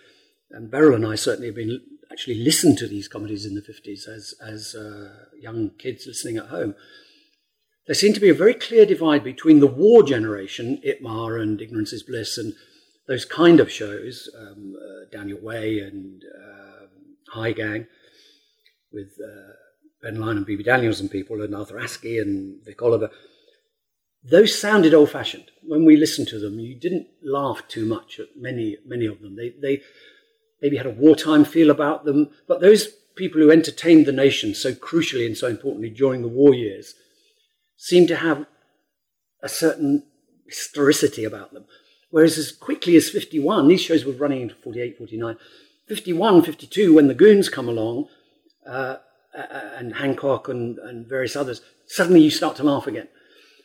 And 0.50 0.70
Beryl 0.70 0.94
and 0.94 1.06
I 1.06 1.16
certainly 1.16 1.48
have 1.48 1.56
been 1.56 1.80
actually 2.10 2.36
listened 2.36 2.78
to 2.78 2.86
these 2.86 3.08
comedies 3.08 3.46
in 3.46 3.54
the 3.54 3.62
50s 3.62 4.06
as, 4.08 4.34
as 4.40 4.74
uh, 4.74 5.26
young 5.40 5.70
kids 5.78 6.06
listening 6.06 6.36
at 6.36 6.46
home 6.46 6.74
there 7.86 7.94
seemed 7.94 8.14
to 8.14 8.20
be 8.20 8.28
a 8.28 8.34
very 8.34 8.54
clear 8.54 8.86
divide 8.86 9.24
between 9.24 9.60
the 9.60 9.66
war 9.66 10.02
generation, 10.02 10.80
ITMA 10.86 11.42
and 11.42 11.60
Ignorance 11.60 11.92
is 11.92 12.02
Bliss, 12.02 12.38
and 12.38 12.54
those 13.08 13.24
kind 13.24 13.58
of 13.58 13.70
shows, 13.70 14.28
um, 14.38 14.76
uh, 15.12 15.22
Your 15.24 15.40
Way 15.40 15.80
and 15.80 16.22
uh, 16.24 16.86
Hi 17.32 17.52
Gang, 17.52 17.86
with 18.92 19.18
uh, 19.20 19.52
Ben 20.00 20.20
Lyon 20.20 20.36
and 20.36 20.46
Bebe 20.46 20.62
Daniels 20.62 21.00
and 21.00 21.10
people, 21.10 21.42
and 21.42 21.54
Arthur 21.54 21.76
Askey 21.76 22.20
and 22.20 22.64
Vic 22.64 22.80
Oliver. 22.80 23.10
Those 24.22 24.58
sounded 24.58 24.94
old 24.94 25.10
fashioned. 25.10 25.50
When 25.64 25.84
we 25.84 25.96
listened 25.96 26.28
to 26.28 26.38
them, 26.38 26.60
you 26.60 26.76
didn't 26.76 27.08
laugh 27.24 27.66
too 27.66 27.84
much 27.84 28.20
at 28.20 28.28
many, 28.36 28.76
many 28.86 29.06
of 29.06 29.20
them. 29.20 29.34
They, 29.34 29.54
they 29.60 29.82
maybe 30.60 30.76
had 30.76 30.86
a 30.86 30.90
wartime 30.90 31.44
feel 31.44 31.70
about 31.70 32.04
them, 32.04 32.30
but 32.46 32.60
those 32.60 32.86
people 33.16 33.40
who 33.40 33.50
entertained 33.50 34.06
the 34.06 34.12
nation 34.12 34.54
so 34.54 34.72
crucially 34.72 35.26
and 35.26 35.36
so 35.36 35.48
importantly 35.48 35.90
during 35.90 36.22
the 36.22 36.28
war 36.28 36.54
years 36.54 36.94
seem 37.82 38.06
to 38.06 38.14
have 38.14 38.46
a 39.42 39.48
certain 39.48 40.04
historicity 40.46 41.24
about 41.24 41.52
them. 41.52 41.64
Whereas 42.10 42.38
as 42.38 42.52
quickly 42.52 42.94
as 42.94 43.10
51, 43.10 43.66
these 43.66 43.80
shows 43.80 44.04
were 44.04 44.12
running 44.12 44.42
into 44.42 44.54
48, 44.54 44.98
49, 44.98 45.36
51, 45.88 46.42
52, 46.42 46.94
when 46.94 47.08
the 47.08 47.14
goons 47.14 47.48
come 47.48 47.68
along, 47.68 48.06
uh, 48.64 48.98
and 49.34 49.96
Hancock 49.96 50.46
and, 50.48 50.78
and 50.78 51.08
various 51.08 51.34
others, 51.34 51.60
suddenly 51.88 52.20
you 52.20 52.30
start 52.30 52.54
to 52.56 52.62
laugh 52.62 52.86
again. 52.86 53.08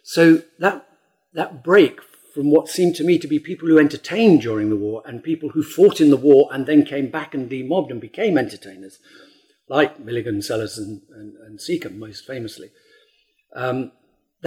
So 0.03 0.41
that, 0.57 0.87
that 1.33 1.63
break 1.63 1.99
from 2.33 2.49
what 2.49 2.69
seemed 2.69 2.95
to 2.95 3.03
me 3.03 3.19
to 3.19 3.27
be 3.27 3.37
people 3.37 3.67
who 3.67 3.77
entertained 3.77 4.41
during 4.41 4.71
the 4.71 4.75
war 4.75 5.03
and 5.05 5.23
people 5.23 5.49
who 5.49 5.61
fought 5.61 6.01
in 6.01 6.09
the 6.09 6.17
war 6.17 6.49
and 6.51 6.65
then 6.65 6.85
came 6.85 7.11
back 7.11 7.35
and 7.35 7.47
demobbed 7.47 7.91
and 7.91 8.01
became 8.01 8.35
entertainers, 8.35 8.97
like 9.69 9.99
Milligan, 9.99 10.41
Sellers, 10.41 10.79
and, 10.79 11.01
and, 11.11 11.35
and 11.45 11.59
Secombe, 11.59 11.99
most 11.99 12.25
famously. 12.25 12.71
Um, 13.55 13.91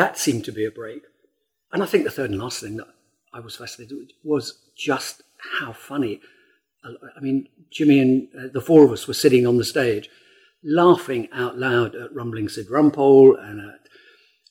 that 0.00 0.16
seemed 0.16 0.44
to 0.46 0.52
be 0.52 0.64
a 0.64 0.70
break. 0.70 1.02
And 1.72 1.82
I 1.82 1.86
think 1.86 2.04
the 2.04 2.10
third 2.10 2.30
and 2.30 2.40
last 2.40 2.60
thing 2.60 2.78
that 2.78 2.88
I 3.34 3.40
was 3.40 3.56
fascinated 3.56 3.98
with 3.98 4.10
was 4.24 4.58
just 4.74 5.22
how 5.60 5.72
funny. 5.72 6.20
I 6.82 7.20
mean, 7.20 7.48
Jimmy 7.70 8.00
and 8.00 8.28
uh, 8.34 8.48
the 8.50 8.62
four 8.62 8.82
of 8.82 8.92
us 8.92 9.06
were 9.06 9.14
sitting 9.14 9.46
on 9.46 9.58
the 9.58 9.64
stage, 9.64 10.08
laughing 10.64 11.28
out 11.32 11.58
loud 11.58 11.94
at 11.94 12.14
Rambling 12.14 12.48
Syd 12.48 12.68
Rumpo 12.68 13.38
and 13.38 13.60
at, 13.60 13.80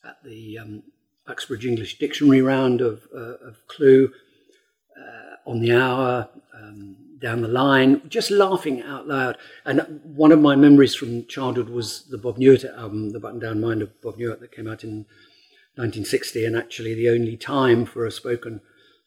at 0.08 0.24
the 0.24 0.60
um, 0.60 0.84
Uxbridge 1.28 1.66
English 1.66 1.98
Dictionary 1.98 2.44
round 2.44 2.80
of, 2.82 3.08
uh, 3.14 3.48
of 3.48 3.58
Clue, 3.68 4.12
uh, 4.96 5.50
on 5.50 5.62
the 5.62 5.74
hour, 5.76 6.30
um, 6.54 6.96
down 7.20 7.42
the 7.42 7.48
line, 7.48 8.02
just 8.08 8.30
laughing 8.30 8.84
out 8.84 9.08
loud. 9.08 9.36
And 9.66 10.00
one 10.04 10.32
of 10.32 10.40
my 10.40 10.56
memories 10.56 10.94
from 10.94 11.26
childhood 11.26 11.70
was 11.70 12.04
the 12.10 12.20
Bob 12.20 12.38
Newhart 12.38 12.78
album, 12.78 13.10
The 13.10 13.20
Button 13.20 13.40
Down 13.40 13.60
Mind 13.60 13.82
of 13.82 14.00
Bob 14.02 14.18
Newhart, 14.18 14.40
that 14.40 14.52
came 14.52 14.68
out 14.68 14.84
in 14.84 15.08
1960, 15.80 16.44
and 16.44 16.58
actually 16.58 16.94
the 16.94 17.10
only 17.10 17.38
time 17.38 17.86
for 17.86 18.06
a 18.06 18.12
spoken 18.12 18.60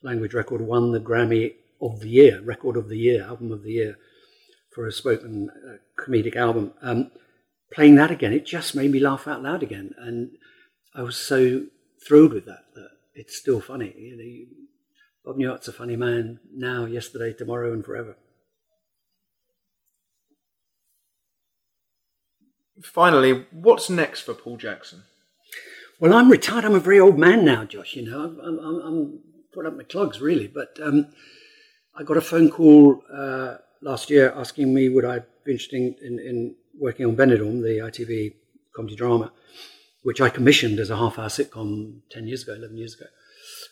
language 0.03 0.33
record 0.33 0.63
won 0.63 0.93
the 0.93 1.01
Grammy 1.01 1.53
of 1.83 2.01
the 2.01 2.09
Year, 2.09 2.41
Record 2.41 2.79
of 2.79 2.89
the 2.89 2.97
Year, 2.97 3.25
Album 3.25 3.53
of 3.53 3.63
the 3.63 3.73
Year 3.73 3.99
for 4.75 4.87
a 4.87 4.93
spoken 4.93 5.51
uh, 5.51 5.77
comedic 6.03 6.35
album. 6.35 6.73
Um, 6.81 7.11
playing 7.75 7.97
that 7.97 8.11
again, 8.11 8.33
it 8.33 8.47
just 8.47 8.75
made 8.75 8.91
me 8.91 9.01
laugh 9.01 9.29
out 9.29 9.43
loud 9.43 9.63
again, 9.63 9.95
and 9.99 10.31
I 10.95 11.03
was 11.03 11.19
so 11.19 11.67
thrilled 12.09 12.33
with 12.33 12.47
that 12.47 12.65
that 12.75 12.89
it's 13.15 13.37
still 13.37 13.61
funny. 13.61 13.95
You 13.95 14.17
know, 14.17 15.33
Bob 15.33 15.37
Newhart's 15.37 15.69
a 15.69 15.73
funny 15.75 15.97
man 15.97 16.41
now, 16.55 16.87
yesterday, 16.87 17.35
tomorrow, 17.35 17.75
and 17.75 17.85
forever. 17.85 18.17
Finally, 22.83 23.45
what's 23.53 23.91
next 23.91 24.23
for 24.23 24.33
Paul 24.33 24.57
Jackson? 24.57 25.03
Well, 26.03 26.15
I'm 26.15 26.33
retired. 26.33 26.65
I'm 26.65 26.75
a 26.75 26.81
very 26.81 26.99
old 26.99 27.17
man 27.17 27.45
now, 27.45 27.65
Josh. 27.65 27.95
You 27.95 28.11
know, 28.11 28.25
I'm, 28.25 28.59
I'm, 28.59 28.81
I'm 28.81 29.21
putting 29.55 29.71
up 29.71 29.79
my 29.79 29.85
clogs, 29.85 30.21
really. 30.21 30.49
But 30.49 30.77
um, 30.83 31.07
I 31.97 32.03
got 32.03 32.17
a 32.17 32.21
phone 32.21 32.51
call 32.51 33.05
uh, 33.15 33.59
last 33.81 34.11
year 34.11 34.35
asking 34.37 34.75
me 34.75 34.89
would 34.89 35.05
I 35.05 35.21
be 35.45 35.53
interested 35.53 35.95
in, 36.03 36.19
in 36.19 36.57
working 36.77 37.07
on 37.07 37.15
Benidorm, 37.15 37.63
the 37.63 37.79
ITV 37.79 38.35
comedy 38.75 38.97
drama, 38.97 39.31
which 40.03 40.21
I 40.21 40.29
commissioned 40.29 40.81
as 40.81 40.91
a 40.91 40.97
half-hour 40.97 41.29
sitcom 41.29 42.01
10 42.11 42.27
years 42.27 42.43
ago, 42.43 42.55
11 42.55 42.77
years 42.77 42.97
ago, 42.97 43.07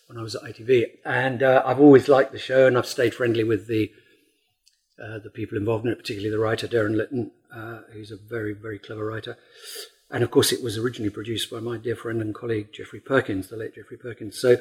when 0.06 0.16
I 0.16 0.22
was 0.22 0.36
at 0.36 0.42
ITV. 0.42 0.84
And 1.04 1.42
uh, 1.42 1.64
I've 1.66 1.80
always 1.80 2.06
liked 2.06 2.30
the 2.30 2.38
show, 2.38 2.64
and 2.68 2.78
I've 2.78 2.86
stayed 2.86 3.12
friendly 3.12 3.42
with 3.42 3.66
the 3.66 3.90
uh, 5.02 5.18
the 5.18 5.30
people 5.30 5.58
involved 5.58 5.84
in 5.84 5.90
it, 5.90 5.98
particularly 5.98 6.30
the 6.30 6.38
writer, 6.38 6.68
Darren 6.68 6.94
Litten, 6.94 7.32
uh, 7.52 7.80
who's 7.92 8.12
a 8.12 8.16
very, 8.16 8.52
very 8.52 8.78
clever 8.78 9.04
writer. 9.04 9.36
And 10.10 10.24
of 10.24 10.30
course, 10.30 10.52
it 10.52 10.62
was 10.62 10.76
originally 10.76 11.10
produced 11.10 11.50
by 11.50 11.60
my 11.60 11.76
dear 11.76 11.94
friend 11.94 12.20
and 12.20 12.34
colleague 12.34 12.72
Geoffrey 12.72 13.00
Perkins, 13.00 13.48
the 13.48 13.56
late 13.56 13.74
Geoffrey 13.74 13.96
Perkins. 13.96 14.38
So 14.38 14.56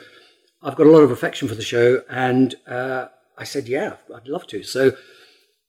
I've 0.61 0.75
got 0.75 0.87
a 0.87 0.91
lot 0.91 1.01
of 1.01 1.11
affection 1.11 1.47
for 1.47 1.55
the 1.55 1.63
show, 1.63 2.03
and 2.09 2.55
uh, 2.67 3.07
I 3.37 3.45
said, 3.45 3.67
yeah, 3.67 3.95
I'd 4.13 4.27
love 4.27 4.45
to. 4.47 4.63
So 4.63 4.91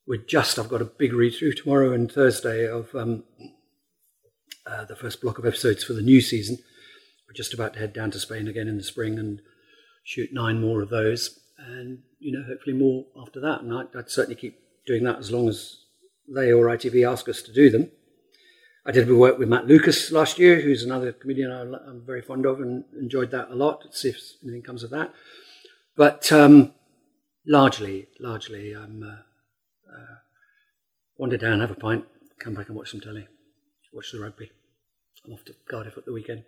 we're 0.07 0.22
just, 0.22 0.59
I've 0.59 0.68
got 0.68 0.82
a 0.82 0.86
big 0.86 1.12
read 1.12 1.34
through 1.34 1.54
tomorrow 1.54 1.92
and 1.92 2.11
Thursday 2.11 2.66
of 2.66 2.94
um, 2.94 3.24
uh, 4.66 4.84
the 4.84 4.96
first 4.96 5.22
block 5.22 5.38
of 5.38 5.46
episodes 5.46 5.84
for 5.84 5.92
the 5.92 6.02
new 6.02 6.20
season. 6.20 6.59
We're 7.26 7.34
just 7.34 7.54
about 7.54 7.74
to 7.74 7.78
head 7.78 7.92
down 7.92 8.11
to 8.11 8.18
Spain 8.18 8.48
again 8.48 8.68
in 8.68 8.76
the 8.76 8.82
spring 8.82 9.18
and 9.18 9.40
shoot 10.04 10.30
nine 10.32 10.61
more 10.61 10.82
of 10.82 10.90
those, 10.90 11.38
and 11.59 12.00
you 12.18 12.32
know, 12.32 12.44
hopefully 12.46 12.76
more 12.76 13.07
after 13.20 13.40
that. 13.40 13.62
And 13.62 13.72
I'd, 13.72 13.96
I'd 13.96 14.11
certainly 14.11 14.38
keep 14.38 14.59
doing 14.86 15.04
that 15.04 15.18
as 15.18 15.30
long 15.30 15.48
as 15.48 15.76
they 16.28 16.52
or 16.52 16.66
ITV 16.66 17.09
ask 17.09 17.28
us 17.28 17.40
to 17.42 17.52
do 17.52 17.70
them. 17.70 17.90
I 18.86 18.92
did 18.92 19.08
a 19.08 19.14
work 19.14 19.38
with 19.38 19.48
Matt 19.48 19.66
Lucas 19.66 20.10
last 20.10 20.38
year, 20.38 20.60
who's 20.60 20.82
another 20.82 21.12
comedian 21.12 21.50
I'm 21.50 22.02
very 22.06 22.22
fond 22.22 22.46
of 22.46 22.60
and 22.60 22.84
enjoyed 22.98 23.30
that 23.32 23.50
a 23.50 23.54
lot. 23.54 23.82
Let's 23.84 24.00
see 24.00 24.08
if 24.08 24.18
anything 24.42 24.62
comes 24.62 24.82
of 24.82 24.90
that. 24.90 25.12
But 25.96 26.32
um, 26.32 26.72
largely, 27.46 28.08
largely, 28.18 28.72
I'm 28.74 29.02
uh, 29.02 29.92
uh, 29.92 30.16
wander 31.18 31.36
down, 31.36 31.60
have 31.60 31.70
a 31.70 31.74
pint, 31.74 32.06
come 32.38 32.54
back 32.54 32.68
and 32.68 32.76
watch 32.76 32.90
some 32.90 33.00
telly, 33.00 33.28
watch 33.92 34.12
the 34.12 34.20
rugby. 34.20 34.50
I'm 35.26 35.34
off 35.34 35.44
to 35.44 35.54
Cardiff 35.70 35.98
at 35.98 36.06
the 36.06 36.12
weekend. 36.12 36.44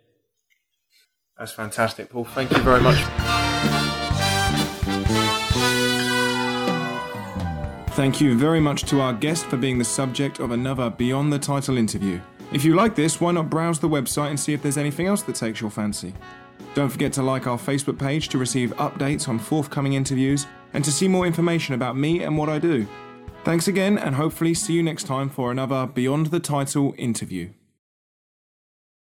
That's 1.37 1.51
fantastic, 1.51 2.09
Paul. 2.09 2.25
Thank 2.25 2.51
you 2.51 2.59
very 2.63 2.81
much. 2.81 4.02
Thank 7.95 8.19
you 8.19 8.35
very 8.35 8.59
much 8.59 8.85
to 8.85 9.01
our 9.01 9.13
guest 9.13 9.45
for 9.45 9.55
being 9.55 9.77
the 9.77 9.85
subject 9.85 10.39
of 10.39 10.49
another 10.49 10.89
Beyond 10.89 11.31
the 11.31 11.37
Title 11.37 11.77
interview. 11.77 12.19
If 12.51 12.65
you 12.65 12.73
like 12.73 12.95
this, 12.95 13.21
why 13.21 13.33
not 13.33 13.51
browse 13.51 13.79
the 13.79 13.87
website 13.87 14.29
and 14.29 14.39
see 14.39 14.51
if 14.51 14.63
there's 14.63 14.79
anything 14.79 15.05
else 15.05 15.21
that 15.21 15.35
takes 15.35 15.61
your 15.61 15.69
fancy? 15.69 16.15
Don't 16.73 16.89
forget 16.89 17.13
to 17.13 17.21
like 17.21 17.45
our 17.45 17.57
Facebook 17.57 17.99
page 17.99 18.29
to 18.29 18.39
receive 18.39 18.71
updates 18.77 19.29
on 19.29 19.37
forthcoming 19.37 19.93
interviews 19.93 20.47
and 20.73 20.83
to 20.83 20.91
see 20.91 21.07
more 21.07 21.27
information 21.27 21.75
about 21.75 21.95
me 21.95 22.23
and 22.23 22.35
what 22.35 22.49
I 22.49 22.57
do. 22.57 22.87
Thanks 23.43 23.67
again, 23.67 23.99
and 23.99 24.15
hopefully 24.15 24.55
see 24.55 24.73
you 24.73 24.81
next 24.81 25.03
time 25.03 25.29
for 25.29 25.51
another 25.51 25.85
Beyond 25.85 26.27
the 26.27 26.39
Title 26.39 26.95
interview. 26.97 27.51